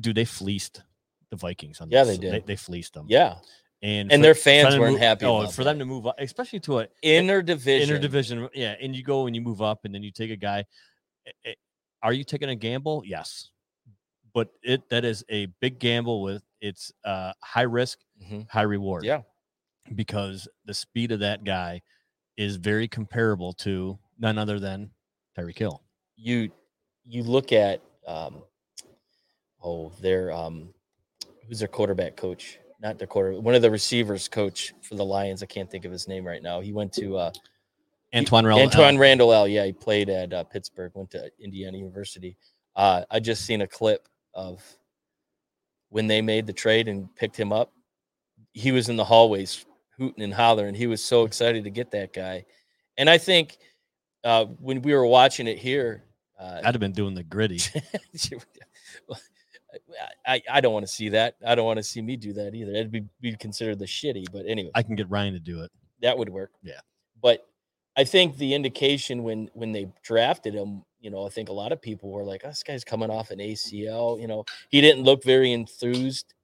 do 0.00 0.12
they 0.12 0.24
fleeced 0.24 0.82
the 1.30 1.36
Vikings 1.36 1.80
on 1.80 1.90
Yeah, 1.90 2.04
this. 2.04 2.16
they 2.18 2.20
did. 2.22 2.32
They, 2.32 2.40
they 2.52 2.56
fleeced 2.56 2.94
them. 2.94 3.06
yeah, 3.08 3.36
and 3.82 4.10
And 4.12 4.20
for- 4.20 4.22
their 4.26 4.34
fans 4.34 4.78
weren't 4.78 4.92
move- 4.92 5.00
happy 5.00 5.24
Oh, 5.26 5.46
for 5.48 5.64
them 5.64 5.78
to 5.78 5.84
move 5.84 6.06
up, 6.06 6.16
especially 6.18 6.60
to 6.60 6.80
a 6.80 6.88
inner 7.02 7.42
division. 7.42 7.88
interdivision. 8.00 8.48
Yeah, 8.54 8.74
and 8.80 8.94
you 8.96 9.02
go 9.02 9.26
and 9.26 9.34
you 9.36 9.42
move 9.42 9.60
up, 9.62 9.84
and 9.84 9.94
then 9.94 10.02
you 10.02 10.10
take 10.12 10.30
a 10.30 10.36
guy. 10.36 10.64
eh, 11.26 11.30
eh, 11.50 11.54
Are 12.02 12.12
you 12.12 12.24
taking 12.24 12.48
a 12.48 12.56
gamble? 12.56 13.02
Yes, 13.06 13.50
but 14.34 14.48
it 14.62 14.88
that 14.90 15.04
is 15.04 15.24
a 15.28 15.46
big 15.60 15.78
gamble 15.78 16.22
with 16.22 16.42
it's 16.60 16.90
uh, 17.04 17.32
high 17.42 17.68
risk, 17.80 17.98
Mhm. 18.24 18.48
high 18.50 18.62
reward. 18.76 19.04
Yeah, 19.04 19.22
because 19.94 20.48
the 20.64 20.74
speed 20.74 21.12
of 21.12 21.20
that 21.20 21.44
guy 21.44 21.82
is 22.36 22.56
very 22.56 22.88
comparable 22.88 23.52
to 23.52 23.98
none 24.18 24.38
other 24.38 24.58
than 24.58 24.90
Tyreek 25.36 25.58
Hill. 25.58 25.81
You 26.16 26.50
you 27.04 27.22
look 27.22 27.52
at 27.52 27.80
um, 28.06 28.42
oh, 29.62 29.92
their 30.00 30.32
um, 30.32 30.72
who's 31.48 31.58
their 31.58 31.68
quarterback 31.68 32.16
coach? 32.16 32.58
Not 32.80 32.98
their 32.98 33.06
quarter, 33.06 33.40
one 33.40 33.54
of 33.54 33.62
the 33.62 33.70
receivers 33.70 34.28
coach 34.28 34.74
for 34.82 34.96
the 34.96 35.04
Lions. 35.04 35.42
I 35.42 35.46
can't 35.46 35.70
think 35.70 35.84
of 35.84 35.92
his 35.92 36.08
name 36.08 36.26
right 36.26 36.42
now. 36.42 36.60
He 36.60 36.72
went 36.72 36.92
to 36.94 37.16
uh, 37.16 37.30
Antwaan 38.12 38.44
Randle. 38.44 38.68
Antwaan 38.68 38.98
Randle 38.98 39.32
El. 39.32 39.46
Yeah, 39.46 39.64
he 39.64 39.72
played 39.72 40.08
at 40.08 40.32
uh, 40.32 40.44
Pittsburgh, 40.44 40.90
went 40.94 41.10
to 41.12 41.30
Indiana 41.38 41.78
University. 41.78 42.36
Uh, 42.74 43.04
I 43.10 43.20
just 43.20 43.46
seen 43.46 43.60
a 43.60 43.68
clip 43.68 44.08
of 44.34 44.62
when 45.90 46.06
they 46.06 46.20
made 46.20 46.46
the 46.46 46.52
trade 46.52 46.88
and 46.88 47.14
picked 47.14 47.36
him 47.36 47.52
up. 47.52 47.72
He 48.52 48.72
was 48.72 48.88
in 48.88 48.96
the 48.96 49.04
hallways 49.04 49.64
hooting 49.96 50.24
and 50.24 50.34
hollering. 50.34 50.74
He 50.74 50.86
was 50.86 51.02
so 51.04 51.24
excited 51.24 51.64
to 51.64 51.70
get 51.70 51.90
that 51.92 52.12
guy. 52.12 52.44
And 52.98 53.08
I 53.08 53.18
think 53.18 53.58
uh, 54.24 54.44
when 54.44 54.82
we 54.82 54.94
were 54.94 55.06
watching 55.06 55.46
it 55.46 55.58
here, 55.58 56.04
uh, 56.38 56.60
I'd 56.64 56.74
have 56.74 56.80
been 56.80 56.92
doing 56.92 57.14
the 57.14 57.22
griddy. 57.22 57.60
I, 60.26 60.42
I 60.50 60.60
don't 60.60 60.72
want 60.72 60.86
to 60.86 60.92
see 60.92 61.10
that. 61.10 61.36
I 61.46 61.54
don't 61.54 61.64
want 61.64 61.78
to 61.78 61.82
see 61.82 62.02
me 62.02 62.16
do 62.16 62.32
that 62.34 62.54
either. 62.54 62.72
That'd 62.72 62.90
be, 62.90 63.04
be 63.20 63.36
considered 63.36 63.78
the 63.78 63.86
shitty. 63.86 64.26
But 64.32 64.46
anyway, 64.46 64.70
I 64.74 64.82
can 64.82 64.96
get 64.96 65.08
Ryan 65.08 65.34
to 65.34 65.40
do 65.40 65.62
it. 65.62 65.70
that 66.02 66.16
would 66.18 66.28
work. 66.28 66.50
Yeah. 66.62 66.80
But 67.20 67.46
I 67.96 68.04
think 68.04 68.36
the 68.36 68.54
indication 68.54 69.22
when 69.22 69.50
when 69.54 69.72
they 69.72 69.92
drafted 70.02 70.54
him, 70.54 70.84
you 71.00 71.10
know, 71.10 71.26
I 71.26 71.30
think 71.30 71.48
a 71.48 71.52
lot 71.52 71.72
of 71.72 71.80
people 71.80 72.10
were 72.10 72.24
like, 72.24 72.42
oh, 72.44 72.48
"This 72.48 72.62
guy's 72.62 72.84
coming 72.84 73.10
off 73.10 73.30
an 73.30 73.38
ACL." 73.38 74.20
You 74.20 74.26
know, 74.26 74.44
he 74.68 74.80
didn't 74.80 75.04
look 75.04 75.24
very 75.24 75.52
enthused 75.52 76.34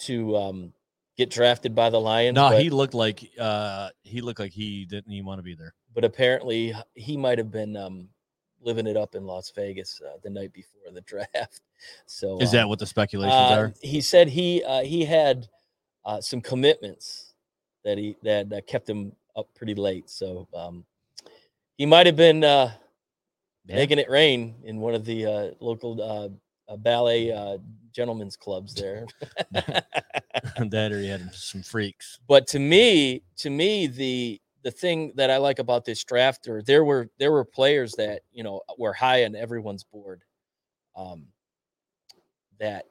to 0.00 0.36
um, 0.36 0.72
get 1.16 1.30
drafted 1.30 1.74
by 1.74 1.90
the 1.90 2.00
Lions. 2.00 2.34
No, 2.34 2.50
he 2.50 2.70
looked 2.70 2.94
like 2.94 3.30
uh 3.38 3.90
he 4.02 4.20
looked 4.20 4.40
like 4.40 4.52
he 4.52 4.84
didn't 4.86 5.12
even 5.12 5.26
want 5.26 5.38
to 5.38 5.42
be 5.42 5.54
there. 5.54 5.74
But 5.98 6.04
apparently 6.04 6.72
he 6.94 7.16
might 7.16 7.38
have 7.38 7.50
been 7.50 7.76
um, 7.76 8.08
living 8.62 8.86
it 8.86 8.96
up 8.96 9.16
in 9.16 9.26
Las 9.26 9.50
Vegas 9.50 10.00
uh, 10.06 10.16
the 10.22 10.30
night 10.30 10.52
before 10.52 10.92
the 10.92 11.00
draft. 11.32 11.62
So 12.06 12.38
Is 12.38 12.50
um, 12.50 12.52
that 12.52 12.68
what 12.68 12.78
the 12.78 12.86
speculations 12.86 13.34
uh, 13.34 13.58
are? 13.58 13.74
He 13.82 14.00
said 14.00 14.28
he 14.28 14.62
uh, 14.62 14.84
he 14.84 15.04
had 15.04 15.48
uh, 16.04 16.20
some 16.20 16.40
commitments 16.40 17.34
that 17.84 17.98
he 17.98 18.16
that 18.22 18.62
kept 18.68 18.88
him 18.88 19.10
up 19.34 19.48
pretty 19.56 19.74
late. 19.74 20.08
So 20.08 20.46
um, 20.54 20.84
he 21.76 21.84
might 21.84 22.06
have 22.06 22.14
been 22.14 22.44
uh, 22.44 22.70
making 23.66 23.98
it 23.98 24.08
rain 24.08 24.54
in 24.62 24.78
one 24.78 24.94
of 24.94 25.04
the 25.04 25.26
uh, 25.26 25.50
local 25.58 26.00
uh, 26.00 26.72
uh, 26.72 26.76
ballet 26.76 27.32
uh, 27.32 27.58
gentlemen's 27.90 28.36
clubs 28.36 28.72
there. 28.72 29.04
that 29.52 30.92
or 30.92 31.00
he 31.00 31.08
had 31.08 31.28
some 31.34 31.64
freaks. 31.64 32.20
but 32.28 32.46
to 32.46 32.60
me, 32.60 33.24
to 33.38 33.50
me, 33.50 33.88
the 33.88 34.40
the 34.64 34.70
thing 34.70 35.12
that 35.16 35.30
I 35.30 35.36
like 35.38 35.58
about 35.58 35.84
this 35.84 36.02
draft, 36.04 36.48
or 36.48 36.62
there 36.62 36.84
were 36.84 37.08
there 37.18 37.32
were 37.32 37.44
players 37.44 37.92
that 37.94 38.22
you 38.32 38.42
know 38.42 38.60
were 38.78 38.92
high 38.92 39.24
on 39.24 39.34
everyone's 39.36 39.84
board. 39.84 40.22
Um, 40.96 41.28
that 42.58 42.86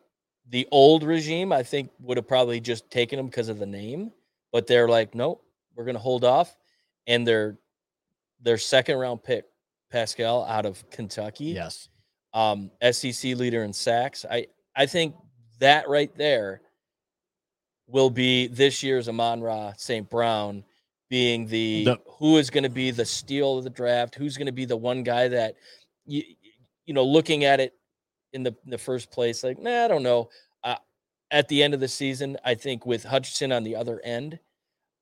the 0.50 0.68
old 0.72 1.04
regime, 1.04 1.52
I 1.52 1.62
think, 1.64 1.90
would 2.00 2.18
have 2.18 2.28
probably 2.28 2.60
just 2.62 2.90
taken 2.90 3.18
them 3.18 3.26
because 3.26 3.50
of 3.50 3.60
the 3.60 3.66
name, 3.66 4.12
but 4.54 4.66
they're 4.66 4.88
like, 4.88 5.14
no, 5.14 5.42
we're 5.76 5.84
going 5.84 5.96
to 5.96 6.02
hold 6.02 6.24
off, 6.24 6.56
and 7.06 7.28
their 7.28 7.58
their 8.42 8.58
second 8.58 8.98
round 8.98 9.24
pick, 9.24 9.46
Paschal, 9.92 10.46
out 10.46 10.66
of 10.66 10.90
Kentucky, 10.90 11.46
Yes. 11.46 11.90
um, 12.34 12.72
SEC 12.92 13.36
leader 13.36 13.64
in 13.64 13.74
sacks. 13.74 14.26
I 14.30 14.48
I 14.76 14.86
think 14.86 15.16
that 15.60 15.90
right 15.90 16.16
there 16.18 16.62
will 17.88 18.10
be 18.10 18.48
this 18.48 18.84
year's 18.84 19.10
Amon 19.10 19.42
Ra 19.42 19.74
St. 19.76 20.10
Brown 20.10 20.64
being 21.10 21.48
the, 21.48 21.86
The- 21.86 22.00
who 22.18 22.38
is 22.38 22.50
going 22.50 22.64
to 22.64 22.70
be 22.70 22.92
the 22.92 23.06
steal 23.06 23.58
of 23.58 23.64
the 23.64 23.70
draft, 23.70 24.16
who's 24.16 24.38
going 24.38 24.48
to 24.48 24.52
be 24.52 24.66
the 24.66 24.78
one 24.78 25.04
guy 25.04 25.28
that 25.30 25.56
you 26.06 26.24
you 26.86 26.94
know 26.94 27.04
looking 27.04 27.44
at 27.44 27.60
it 27.60 27.74
in 28.34 28.44
the 28.44 28.56
in 28.66 28.72
the 28.72 28.78
first 28.78 29.12
place 29.12 29.44
like 29.44 29.60
nah 29.60 29.86
I 29.86 29.88
don't 29.88 30.04
know. 30.04 30.30
Uh, 30.64 30.76
at 31.32 31.48
the 31.50 31.62
end 31.64 31.74
of 31.74 31.80
the 31.80 31.88
season, 31.88 32.38
I 32.46 32.56
think 32.56 32.86
with 32.86 33.04
Hutchinson 33.04 33.52
on 33.52 33.64
the 33.64 33.76
other 33.76 34.00
end, 34.04 34.40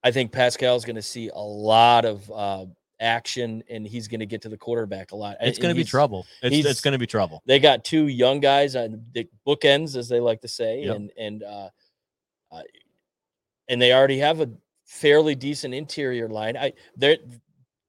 I 0.03 0.11
think 0.11 0.31
Paschal 0.31 0.75
is 0.75 0.85
going 0.85 0.95
to 0.95 1.01
see 1.01 1.29
a 1.29 1.39
lot 1.39 2.05
of 2.05 2.29
uh, 2.31 2.65
action 2.99 3.63
and 3.69 3.85
he's 3.85 4.07
going 4.07 4.19
to 4.21 4.25
get 4.25 4.41
to 4.43 4.49
the 4.49 4.57
quarterback 4.57 5.11
a 5.11 5.15
lot. 5.15 5.37
It's 5.41 5.59
going 5.59 5.73
to 5.73 5.79
be 5.79 5.83
trouble. 5.83 6.25
It's, 6.41 6.65
it's 6.65 6.81
going 6.81 6.93
to 6.93 6.97
be 6.99 7.07
trouble. 7.07 7.41
they 7.45 7.59
got 7.59 7.83
two 7.83 8.07
young 8.07 8.39
guys 8.39 8.75
on 8.75 9.03
the 9.13 9.27
bookends, 9.47 9.95
as 9.95 10.07
they 10.09 10.19
like 10.19 10.41
to 10.41 10.47
say, 10.47 10.83
Yep. 10.83 10.95
and 10.95 11.11
and 11.17 11.43
uh, 11.43 11.69
uh, 12.51 12.61
and 13.67 13.81
they 13.81 13.93
already 13.93 14.19
have 14.19 14.41
a 14.41 14.49
fairly 14.85 15.35
decent 15.35 15.73
interior 15.73 16.29
line. 16.29 16.55
I 16.55 16.73
they 16.95 17.17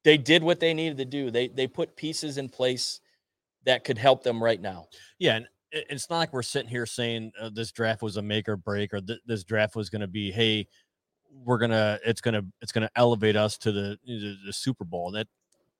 they 0.04 0.16
did 0.16 0.42
what 0.42 0.60
they 0.60 0.74
needed 0.74 0.98
to 0.98 1.04
do. 1.04 1.30
They 1.30 1.48
they 1.48 1.66
put 1.66 1.96
pieces 1.96 2.38
in 2.38 2.48
place 2.48 3.00
that 3.64 3.84
could 3.84 3.98
help 3.98 4.22
them 4.22 4.42
right 4.42 4.60
now. 4.60 4.86
Yeah, 5.18 5.36
and 5.36 5.48
it's 5.72 6.08
not 6.08 6.18
like 6.18 6.32
we're 6.32 6.42
sitting 6.42 6.68
here 6.70 6.86
saying 6.86 7.32
uh, 7.40 7.50
this 7.52 7.72
draft 7.72 8.02
was 8.02 8.16
a 8.16 8.22
make 8.22 8.48
or 8.48 8.56
break, 8.56 8.94
or 8.94 9.00
th- 9.00 9.18
this 9.26 9.42
draft 9.44 9.74
was 9.74 9.90
going 9.90 10.00
to 10.00 10.06
be, 10.06 10.30
hey, 10.30 10.68
we're 11.44 11.58
gonna, 11.58 11.98
it's 12.06 12.20
gonna, 12.20 12.42
it's 12.62 12.70
gonna 12.72 12.90
elevate 12.96 13.34
us 13.36 13.58
to 13.58 13.72
the 13.72 13.98
the, 14.06 14.36
the 14.46 14.52
Super 14.52 14.84
Bowl. 14.84 15.10
That 15.10 15.26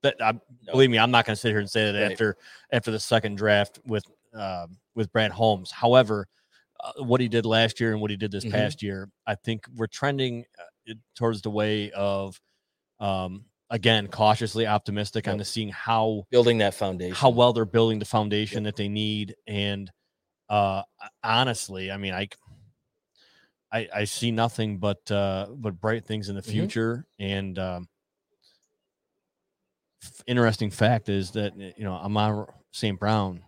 that 0.02 0.16
I 0.20 0.32
No. 0.32 0.72
believe 0.72 0.90
me, 0.90 0.98
I'm 0.98 1.10
not 1.12 1.24
going 1.24 1.34
to 1.36 1.40
sit 1.40 1.50
here 1.50 1.60
and 1.60 1.70
say 1.70 1.92
that 1.92 2.02
Right. 2.02 2.12
after 2.12 2.36
after 2.72 2.90
the 2.90 3.00
second 3.00 3.36
draft 3.36 3.78
with 3.86 4.04
um 4.34 4.76
with 4.96 5.10
Brad 5.12 5.30
Holmes. 5.30 5.70
However, 5.70 6.26
uh, 6.80 7.04
what 7.04 7.20
he 7.20 7.28
did 7.28 7.46
last 7.46 7.78
year 7.80 7.92
and 7.92 8.00
what 8.00 8.10
he 8.10 8.16
did 8.16 8.32
this 8.32 8.44
Mhm. 8.44 8.50
past 8.50 8.82
year, 8.82 9.08
I 9.26 9.36
think 9.36 9.64
we're 9.76 9.86
trending 9.86 10.44
uh, 10.58 10.62
towards 11.16 11.42
the 11.42 11.50
way 11.50 11.90
of, 11.92 12.40
um, 13.00 13.44
again, 13.70 14.06
cautiously 14.08 14.66
optimistic 14.66 15.26
on 15.28 15.32
Yep. 15.34 15.38
the 15.38 15.44
seeing 15.44 15.68
how 15.70 16.24
Building 16.30 16.58
that 16.58 16.74
foundation. 16.74 17.14
how 17.14 17.30
well 17.30 17.52
they're 17.52 17.64
building 17.64 17.98
the 17.98 18.04
foundation 18.04 18.62
that 18.64 18.76
they 18.76 18.88
need 18.88 19.34
and 19.46 19.90
uh 20.48 20.82
honestly 21.24 21.90
i 21.90 21.96
mean 21.96 22.14
i 22.14 22.28
i, 23.72 23.88
I 23.92 24.04
see 24.04 24.30
nothing 24.30 24.78
but 24.78 25.10
uh 25.10 25.46
but 25.56 25.80
bright 25.80 26.04
things 26.06 26.28
in 26.28 26.36
the 26.36 26.42
Mhm. 26.42 26.50
future 26.52 27.06
and 27.18 27.58
um 27.58 27.88
f- 30.02 30.22
interesting 30.28 30.70
fact 30.70 31.08
is 31.08 31.32
that 31.32 31.52
uh, 31.54 31.72
you 31.76 31.82
know 31.84 31.94
Amon-Ra 31.94 32.46
st 32.72 32.98
brown 33.00 33.42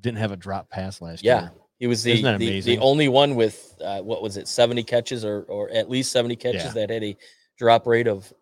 didn't 0.00 0.18
have 0.18 0.30
a 0.32 0.36
drop 0.36 0.70
pass 0.70 1.00
last 1.00 1.24
Yeah. 1.24 1.40
year 1.40 1.52
He 1.84 1.86
was 1.86 2.02
the 2.02 2.22
the, 2.38 2.60
the 2.62 2.78
only 2.78 3.08
one 3.08 3.34
with 3.34 3.76
uh, 3.84 4.00
what 4.00 4.22
was 4.22 4.38
it, 4.38 4.48
seventy 4.48 4.82
catches 4.82 5.22
or 5.22 5.42
or 5.50 5.68
at 5.70 5.90
least 5.90 6.12
seventy 6.12 6.34
catches 6.34 6.64
Yeah. 6.64 6.72
that 6.72 6.88
had 6.88 7.04
a 7.04 7.14
drop 7.58 7.86
rate 7.86 8.08
of 8.08 8.32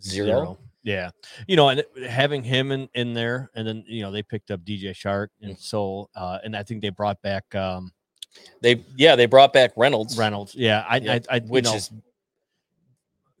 zero. 0.00 0.58
yeah 0.82 1.10
you 1.46 1.56
know 1.56 1.68
and 1.68 1.84
having 2.08 2.42
him 2.42 2.72
in 2.72 2.88
in 2.94 3.12
there 3.12 3.50
and 3.54 3.68
then 3.68 3.84
you 3.86 4.00
know 4.00 4.10
they 4.10 4.22
picked 4.22 4.50
up 4.50 4.60
DJ 4.64 4.92
Chark 4.94 5.28
and 5.42 5.52
Mm. 5.56 5.60
so 5.60 6.08
uh 6.16 6.38
and 6.42 6.56
i 6.56 6.62
think 6.62 6.80
they 6.80 6.88
brought 6.88 7.20
back 7.20 7.44
um 7.54 7.92
They 8.62 8.82
yeah 8.96 9.14
they 9.14 9.26
brought 9.26 9.52
back 9.52 9.72
Reynolds, 9.76 10.16
reynolds 10.16 10.54
yeah 10.54 10.86
i 10.88 10.96
Yep, 10.96 11.26
i, 11.30 11.36
I 11.36 11.40
which 11.40 11.64
know, 11.66 11.74
is 11.74 11.90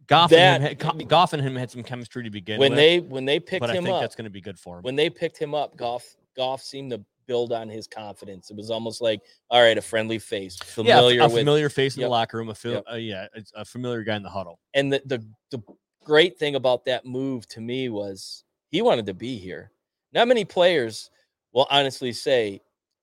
Goff 0.06 0.30
That- 0.30 0.60
and, 0.60 0.62
him 0.64 0.98
had, 0.98 1.08
Goff 1.08 1.32
and 1.32 1.42
him 1.42 1.56
had 1.56 1.70
some 1.70 1.82
chemistry 1.82 2.24
to 2.24 2.30
begin 2.30 2.60
when 2.60 2.72
with, 2.72 2.76
they 2.78 3.00
when 3.00 3.24
they 3.24 3.40
picked 3.40 3.60
but 3.60 3.70
I 3.70 3.74
him 3.74 3.84
think 3.84 3.94
up 3.94 4.02
that's 4.02 4.14
going 4.16 4.24
to 4.24 4.30
be 4.30 4.42
good 4.42 4.58
for 4.58 4.76
him. 4.78 4.82
when 4.82 4.96
they 4.96 5.08
picked 5.08 5.38
him 5.38 5.54
up. 5.54 5.76
Goff 5.78 6.04
Goff 6.36 6.62
seemed 6.62 6.90
to 6.92 7.00
build 7.26 7.52
on 7.52 7.68
his 7.68 7.86
confidence. 7.86 8.50
It 8.50 8.56
was 8.56 8.70
almost 8.70 9.00
like 9.00 9.20
all 9.50 9.60
right, 9.62 9.76
a 9.78 9.82
friendly 9.82 10.18
face, 10.18 10.58
yeah, 10.60 10.66
familiar 10.72 11.22
with, 11.22 11.32
familiar 11.32 11.68
face 11.68 11.96
in 11.96 12.00
Yep. 12.00 12.06
the 12.06 12.10
locker 12.10 12.36
room, 12.38 12.48
a 12.48 12.54
fil- 12.54 12.72
Yep. 12.72 12.84
uh, 12.92 12.96
yeah, 12.96 13.26
it's 13.34 13.52
a 13.54 13.64
familiar 13.64 14.02
guy 14.02 14.16
in 14.16 14.22
the 14.22 14.30
huddle. 14.30 14.58
and 14.74 14.92
the, 14.92 15.02
the 15.06 15.24
the 15.50 15.62
great 16.04 16.38
thing 16.38 16.54
about 16.54 16.84
that 16.84 17.04
move 17.04 17.46
to 17.48 17.60
me 17.60 17.88
was 17.88 18.44
he 18.70 18.82
wanted 18.82 19.06
to 19.06 19.14
be 19.14 19.36
here. 19.38 19.72
Not 20.12 20.28
many 20.28 20.44
players 20.44 21.10
will 21.52 21.66
honestly 21.70 22.12
say, 22.12 22.60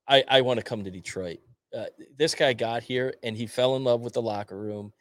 "I 0.07 0.23
I 0.27 0.41
want 0.41 0.59
to 0.59 0.63
come 0.63 0.83
to 0.83 0.91
Detroit." 0.91 1.39
Uh, 1.75 1.85
this 2.17 2.35
guy 2.35 2.53
got 2.53 2.83
here 2.83 3.13
and 3.23 3.35
he 3.35 3.47
fell 3.47 3.75
in 3.75 3.83
love 3.83 4.01
with 4.01 4.13
the 4.13 4.21
locker 4.21 4.57
room, 4.57 4.93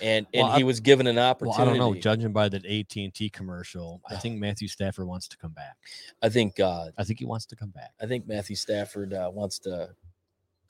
and 0.00 0.26
and 0.32 0.48
Well, 0.48 0.56
he 0.56 0.64
was 0.64 0.80
given 0.80 1.06
an 1.06 1.18
opportunity. 1.18 1.58
Well. 1.58 1.68
I 1.68 1.78
don't 1.78 1.78
know. 1.78 2.00
Judging 2.00 2.32
by 2.32 2.48
that 2.48 2.64
AT 2.64 2.96
and 2.96 3.12
T 3.12 3.28
commercial, 3.28 4.00
I 4.08 4.16
think 4.16 4.38
Matthew 4.38 4.68
Stafford 4.68 5.06
wants 5.06 5.28
to 5.28 5.36
come 5.36 5.52
back. 5.52 5.76
I 6.22 6.28
think 6.28 6.60
uh, 6.60 6.86
I 6.98 7.04
think 7.04 7.18
he 7.18 7.24
wants 7.24 7.46
to 7.46 7.56
come 7.56 7.70
back. 7.70 7.92
I 8.00 8.06
think 8.06 8.26
Matthew 8.26 8.56
Stafford 8.56 9.12
uh, 9.12 9.30
wants 9.32 9.58
to 9.60 9.90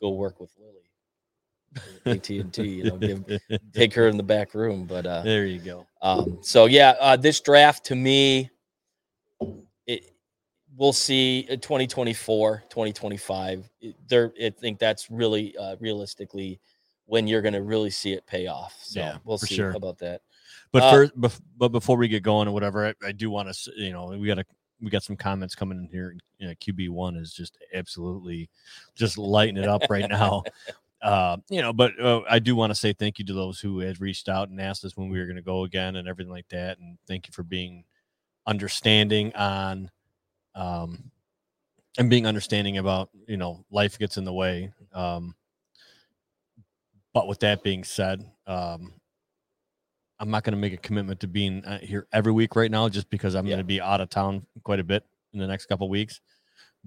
go 0.00 0.10
work 0.10 0.40
with 0.40 0.50
Lily. 0.58 0.82
AT 2.04 2.28
and 2.30 2.52
T, 2.52 2.62
you 2.64 2.84
know, 2.84 2.96
give, 2.96 3.24
take 3.72 3.94
her 3.94 4.08
in 4.08 4.16
the 4.16 4.22
back 4.22 4.54
room. 4.54 4.84
But 4.84 5.06
uh, 5.06 5.22
there 5.22 5.46
you 5.46 5.58
go. 5.58 5.86
Um, 6.02 6.38
so 6.42 6.66
yeah, 6.66 6.94
uh, 7.00 7.16
this 7.16 7.40
draft 7.40 7.84
to 7.86 7.94
me, 7.94 8.50
it 9.86 10.12
we'll 10.76 10.92
see 10.92 11.46
uh, 11.50 11.56
2024, 11.56 12.64
2025. 12.68 13.70
There, 14.08 14.32
I 14.42 14.50
think 14.50 14.78
that's 14.78 15.10
really 15.10 15.56
uh, 15.56 15.76
realistically 15.80 16.60
when 17.06 17.26
you're 17.26 17.42
going 17.42 17.54
to 17.54 17.62
really 17.62 17.90
see 17.90 18.12
it 18.12 18.26
pay 18.26 18.46
off. 18.46 18.78
So 18.82 19.00
Yeah, 19.00 19.18
we'll 19.24 19.38
see 19.38 19.54
sure. 19.54 19.70
about 19.72 19.98
that. 19.98 20.22
But 20.70 20.84
Uh, 20.84 20.90
first, 20.90 21.20
bef- 21.20 21.40
but 21.56 21.68
before 21.68 21.96
we 21.96 22.08
get 22.08 22.22
going 22.22 22.48
or 22.48 22.52
whatever, 22.52 22.86
I, 22.86 22.94
I 23.06 23.12
do 23.12 23.30
want 23.30 23.52
to, 23.52 23.72
you 23.76 23.92
know, 23.92 24.06
we 24.06 24.26
got 24.26 24.36
to 24.36 24.44
we 24.80 24.90
got 24.90 25.02
some 25.04 25.16
comments 25.16 25.54
coming 25.54 25.78
in 25.78 25.88
here. 25.88 26.16
You 26.38 26.48
know, 26.48 26.54
QB 26.54 26.88
one 26.90 27.16
is 27.16 27.32
just 27.32 27.56
absolutely 27.72 28.48
just 28.94 29.16
lighting 29.16 29.56
it 29.56 29.68
up 29.68 29.82
right 29.88 30.08
now. 30.08 30.42
Uh, 31.02 31.36
you 31.50 31.60
know, 31.60 31.72
but 31.72 31.98
uh, 32.00 32.20
I 32.30 32.38
do 32.38 32.54
want 32.54 32.70
to 32.70 32.76
say 32.76 32.92
thank 32.92 33.18
you 33.18 33.24
to 33.24 33.32
those 33.32 33.58
who 33.58 33.80
had 33.80 34.00
reached 34.00 34.28
out 34.28 34.50
and 34.50 34.60
asked 34.60 34.84
us 34.84 34.96
when 34.96 35.08
we 35.08 35.18
were 35.18 35.26
going 35.26 35.34
to 35.34 35.42
go 35.42 35.64
again 35.64 35.96
and 35.96 36.06
everything 36.06 36.30
like 36.30 36.48
that. 36.50 36.78
And 36.78 36.96
thank 37.08 37.26
you 37.26 37.32
for 37.32 37.42
being 37.42 37.82
understanding 38.46 39.34
on, 39.34 39.90
um, 40.54 41.10
and 41.98 42.08
being 42.08 42.24
understanding 42.24 42.78
about 42.78 43.10
you 43.26 43.36
know 43.36 43.64
life 43.72 43.98
gets 43.98 44.16
in 44.16 44.22
the 44.24 44.32
way. 44.32 44.72
Um, 44.94 45.34
but 47.14 47.26
with 47.28 47.40
that 47.40 47.62
being 47.62 47.84
said, 47.84 48.24
um, 48.46 48.94
I'm 50.18 50.30
not 50.30 50.44
going 50.44 50.52
to 50.52 50.58
make 50.60 50.72
a 50.72 50.76
commitment 50.78 51.20
to 51.20 51.26
being 51.26 51.64
uh, 51.64 51.78
here 51.80 52.06
every 52.12 52.32
week 52.32 52.54
right 52.54 52.70
now, 52.70 52.88
just 52.88 53.10
because 53.10 53.34
I'm 53.34 53.46
Yeah. 53.46 53.52
going 53.52 53.58
to 53.60 53.64
be 53.64 53.80
out 53.80 54.00
of 54.00 54.08
town 54.08 54.46
quite 54.62 54.78
a 54.80 54.84
bit 54.84 55.04
in 55.32 55.40
the 55.40 55.46
next 55.46 55.66
couple 55.66 55.88
weeks. 55.88 56.20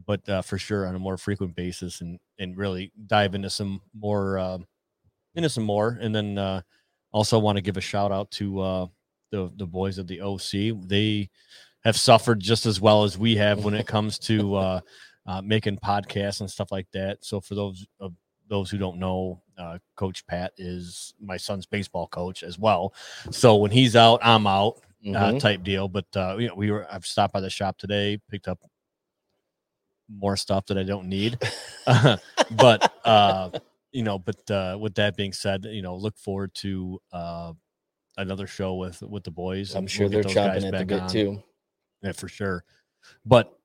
But 0.06 0.28
uh, 0.30 0.42
for 0.42 0.58
sure, 0.58 0.88
on 0.88 0.96
a 0.96 1.00
more 1.00 1.18
frequent 1.18 1.56
basis, 1.56 2.02
and 2.02 2.20
and 2.40 2.58
really 2.58 2.92
dive 3.08 3.34
into 3.36 3.50
some 3.50 3.82
more 3.94 4.38
uh, 4.38 4.58
into 5.36 5.50
some 5.50 5.64
more, 5.64 5.98
and 6.02 6.14
then 6.14 6.38
uh, 6.38 6.62
also 7.12 7.40
want 7.40 7.58
to 7.58 7.62
give 7.62 7.78
a 7.78 7.82
shout 7.82 8.12
out 8.12 8.30
to 8.32 8.60
uh, 8.60 8.88
the 9.32 9.52
the 9.56 9.66
boys 9.66 9.98
of 9.98 10.08
the 10.08 10.22
OC. 10.22 10.88
They 10.88 11.30
have 11.84 11.98
suffered 11.98 12.40
just 12.42 12.66
as 12.66 12.82
well 12.82 13.04
as 13.04 13.18
we 13.18 13.36
have 13.38 13.64
when 13.64 13.74
it 13.74 13.88
comes 13.88 14.18
to 14.20 14.56
uh, 14.56 14.82
uh, 15.28 15.42
making 15.42 15.78
podcasts 15.78 16.42
and 16.42 16.50
stuff 16.52 16.72
like 16.72 16.88
that. 16.94 17.24
So 17.24 17.40
for 17.40 17.56
those 17.56 17.86
of 18.00 18.14
those 18.48 18.70
who 18.70 18.78
don't 18.78 18.98
know, 18.98 19.42
uh, 19.58 19.78
Coach 19.96 20.26
Pat 20.28 20.54
is 20.58 21.14
my 21.20 21.38
son's 21.38 21.66
baseball 21.66 22.08
coach 22.08 22.44
as 22.44 22.60
well. 22.60 22.94
So 23.32 23.56
when 23.56 23.72
he's 23.72 23.96
out, 23.96 24.20
I'm 24.24 24.46
out 24.48 24.82
uh, 25.08 25.32
Mhm. 25.32 25.40
type 25.40 25.64
deal. 25.64 25.88
But 25.88 26.06
uh, 26.16 26.38
you 26.38 26.48
know, 26.48 26.56
we 26.56 26.72
were 26.72 26.88
I've 26.92 27.06
stopped 27.06 27.34
by 27.34 27.42
the 27.42 27.50
shop 27.50 27.78
today, 27.78 28.20
picked 28.30 28.48
up 28.48 28.60
more 30.10 30.38
stuff 30.38 30.66
that 30.68 30.78
I 30.78 30.84
don't 30.84 31.08
need. 31.08 31.38
but 32.52 32.94
uh, 33.06 33.50
you 33.92 34.04
know, 34.04 34.20
but 34.20 34.50
uh, 34.52 34.78
with 34.80 34.96
that 34.96 35.16
being 35.16 35.34
said, 35.34 35.66
you 35.66 35.82
know, 35.82 35.96
look 35.96 36.18
forward 36.18 36.54
to 36.56 37.00
uh, 37.12 37.54
another 38.18 38.48
show 38.48 38.76
with 38.76 39.02
with 39.02 39.24
the 39.24 39.32
boys. 39.32 39.76
I'm 39.76 39.88
sure 39.88 40.06
we'll 40.06 40.10
they're 40.12 40.22
get 40.24 40.28
those 40.30 40.36
guys 40.36 40.64
chomping 40.64 40.68
at 40.74 40.80
the 40.80 40.86
bit 40.86 41.02
on. 41.02 41.10
too. 41.10 41.44
Yeah, 42.02 42.12
for 42.12 42.28
sure. 42.28 42.64
But 43.26 43.58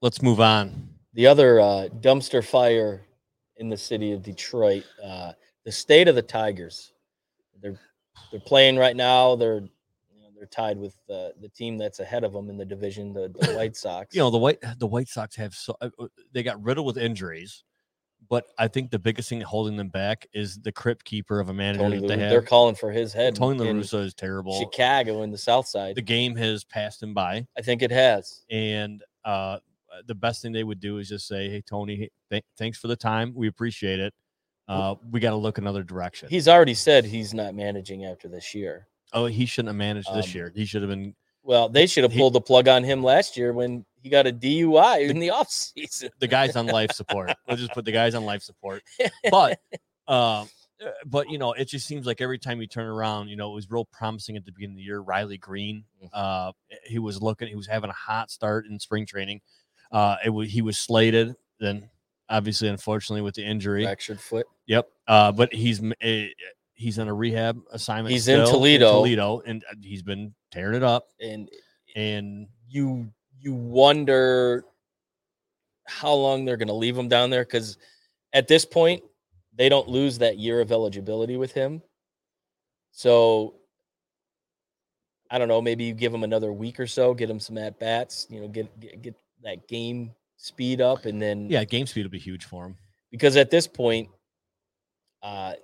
let's 0.00 0.22
move 0.22 0.40
on. 0.40 0.88
The 1.14 1.26
other 1.26 1.60
uh, 1.60 1.88
dumpster 2.00 2.44
fire 2.44 3.02
in 3.62 3.68
the 3.68 3.76
city 3.76 4.10
of 4.12 4.22
Detroit, 4.22 4.84
uh, 5.02 5.32
the 5.64 5.72
state 5.72 6.08
of 6.08 6.16
the 6.16 6.22
Tigers. 6.22 6.92
They're 7.62 7.78
they're 8.30 8.40
playing 8.40 8.76
right 8.76 8.96
now. 8.96 9.36
They're 9.36 9.60
you 9.60 10.20
know, 10.20 10.28
they're 10.36 10.46
tied 10.46 10.76
with 10.76 10.96
uh, 11.08 11.28
the 11.40 11.48
team 11.54 11.78
that's 11.78 12.00
ahead 12.00 12.24
of 12.24 12.32
them 12.32 12.50
in 12.50 12.56
the 12.58 12.64
division, 12.64 13.12
the, 13.12 13.32
the 13.40 13.52
White 13.56 13.76
Sox. 13.76 14.14
You 14.14 14.20
know, 14.20 14.30
the 14.30 14.38
white 14.38 14.58
the 14.78 14.86
White 14.86 15.08
Sox 15.08 15.36
have 15.36 15.54
so 15.54 15.76
uh, 15.80 15.90
uh, 15.98 16.08
they 16.32 16.42
got 16.42 16.60
riddled 16.60 16.86
with 16.86 16.98
injuries, 16.98 17.62
but 18.28 18.46
I 18.58 18.66
think 18.66 18.90
the 18.90 18.98
biggest 18.98 19.28
thing 19.28 19.40
holding 19.42 19.76
them 19.76 19.88
back 19.88 20.26
is 20.34 20.58
the 20.58 20.72
crypt 20.72 21.04
keeper 21.04 21.38
of 21.38 21.48
a 21.48 21.54
manager 21.54 21.84
Tony 21.84 22.00
that 22.00 22.08
they 22.08 22.16
Ru- 22.16 22.20
have. 22.22 22.30
they're 22.30 22.42
calling 22.42 22.74
for 22.74 22.90
his 22.90 23.12
head. 23.12 23.36
Tony 23.36 23.60
La 23.60 23.66
Russa 23.66 24.04
is 24.04 24.12
terrible. 24.12 24.58
Chicago 24.58 25.22
in 25.22 25.30
the 25.30 25.38
South 25.38 25.68
Side. 25.68 25.94
The 25.94 26.02
game 26.02 26.34
has 26.34 26.64
passed 26.64 27.00
him 27.00 27.14
by. 27.14 27.46
I 27.56 27.62
think 27.62 27.80
it 27.80 27.92
has. 27.92 28.42
and 28.50 29.04
uh, 29.24 29.58
the 30.06 30.14
best 30.14 30.42
thing 30.42 30.52
they 30.52 30.64
would 30.64 30.80
do 30.80 30.98
is 30.98 31.08
just 31.08 31.26
say, 31.26 31.48
"Hey, 31.48 31.62
Tony, 31.68 32.08
th- 32.30 32.44
thanks 32.58 32.78
for 32.78 32.88
the 32.88 32.96
time. 32.96 33.32
We 33.34 33.48
appreciate 33.48 34.00
it. 34.00 34.14
Uh, 34.68 34.94
we 35.10 35.20
got 35.20 35.30
to 35.30 35.36
look 35.36 35.58
another 35.58 35.82
direction." 35.82 36.28
He's 36.28 36.48
already 36.48 36.74
said 36.74 37.04
he's 37.04 37.34
not 37.34 37.54
managing 37.54 38.04
after 38.04 38.28
this 38.28 38.54
year. 38.54 38.86
oh, 39.14 39.26
he 39.26 39.44
shouldn't 39.44 39.68
have 39.68 39.76
managed 39.76 40.08
this 40.14 40.26
Um, 40.28 40.32
year. 40.32 40.52
He 40.54 40.64
should 40.64 40.80
have 40.82 40.88
been. 40.90 41.14
Well, 41.42 41.68
they 41.68 41.86
should 41.86 42.04
have 42.04 42.12
He- 42.12 42.18
pulled 42.18 42.32
the 42.32 42.40
plug 42.40 42.68
on 42.68 42.82
him 42.84 43.02
last 43.02 43.36
year 43.36 43.52
when 43.52 43.84
he 44.00 44.08
got 44.08 44.26
a 44.26 44.32
DUI 44.32 45.08
in 45.10 45.18
the 45.18 45.28
offseason. 45.34 46.08
The 46.20 46.28
guy's 46.28 46.56
on 46.56 46.66
life 46.66 46.92
support. 46.92 47.32
We'll 47.46 47.56
just 47.56 47.72
put 47.72 47.84
the 47.84 47.92
guy's 47.92 48.14
on 48.14 48.24
life 48.24 48.42
support. 48.42 48.82
But, 49.30 49.60
uh, 50.08 50.46
uh, 50.82 50.90
but 51.06 51.28
you 51.30 51.38
know, 51.38 51.52
it 51.52 51.66
just 51.66 51.86
seems 51.86 52.06
like 52.06 52.20
every 52.20 52.38
time 52.38 52.60
you 52.60 52.66
turn 52.66 52.86
around, 52.86 53.28
you 53.28 53.36
know, 53.36 53.50
it 53.52 53.54
was 53.54 53.70
real 53.70 53.84
promising 53.86 54.36
at 54.36 54.44
the 54.44 54.52
beginning 54.52 54.74
of 54.76 54.78
the 54.78 54.82
year. 54.84 55.00
Riley 55.00 55.36
Greene, 55.38 55.84
Mhm. 56.02 56.08
uh, 56.12 56.52
he 56.86 56.98
was 56.98 57.20
looking. 57.20 57.48
He 57.48 57.54
was 57.54 57.66
having 57.66 57.90
a 57.90 57.94
hot 57.94 58.30
start 58.30 58.66
in 58.66 58.78
spring 58.80 59.04
training. 59.04 59.40
Uh, 59.92 60.16
it 60.24 60.30
was 60.30 60.50
he 60.50 60.62
was 60.62 60.78
slated. 60.78 61.36
Then, 61.60 61.88
obviously, 62.28 62.68
unfortunately, 62.68 63.22
with 63.22 63.34
the 63.34 63.44
injury, 63.44 63.84
Fractured 63.84 64.20
foot. 64.20 64.46
Yep. 64.66 64.88
Uh, 65.06 65.32
but 65.32 65.52
he's 65.52 65.80
m- 65.80 65.92
eh, 66.00 66.28
he's 66.74 66.98
on 66.98 67.08
a 67.08 67.14
rehab 67.14 67.60
assignment. 67.70 68.12
He's 68.12 68.28
in 68.28 68.44
Toledo. 68.46 68.92
Toledo, 68.92 69.42
and 69.46 69.64
uh, 69.70 69.74
he's 69.80 70.02
been 70.02 70.34
tearing 70.50 70.76
it 70.76 70.82
up. 70.82 71.08
And 71.20 71.48
And 71.94 72.48
you 72.68 73.12
you 73.40 73.54
wonder 73.54 74.64
how 75.86 76.12
long 76.14 76.44
they're 76.44 76.56
going 76.56 76.68
to 76.68 76.74
leave 76.74 76.96
him 76.96 77.08
down 77.08 77.30
there 77.30 77.44
because 77.44 77.76
at 78.32 78.48
this 78.48 78.64
point 78.64 79.02
they 79.54 79.68
don't 79.68 79.88
lose 79.88 80.18
that 80.18 80.38
year 80.38 80.60
of 80.60 80.72
eligibility 80.72 81.36
with 81.36 81.52
him. 81.52 81.82
So 82.92 83.56
I 85.30 85.38
don't 85.38 85.48
know. 85.48 85.60
Maybe 85.60 85.84
you 85.84 85.94
give 85.94 86.12
him 86.12 86.24
another 86.24 86.52
week 86.52 86.78
or 86.78 86.86
so, 86.86 87.14
get 87.14 87.28
him 87.28 87.40
some 87.40 87.58
at 87.58 87.78
bats. 87.78 88.26
You 88.30 88.40
know, 88.40 88.48
get, 88.48 88.80
get 88.80 89.02
get 89.02 89.14
that 89.42 89.66
game 89.68 90.12
speed 90.36 90.80
up, 90.80 91.04
and 91.06 91.20
then 91.20 91.48
yeah, 91.50 91.64
game 91.64 91.86
speed 91.86 92.02
will 92.04 92.10
be 92.10 92.18
huge 92.18 92.44
for 92.44 92.64
him. 92.66 92.76
because 93.10 93.36
at 93.36 93.50
this 93.50 93.66
point, 93.66 94.08
uh, 95.22 95.54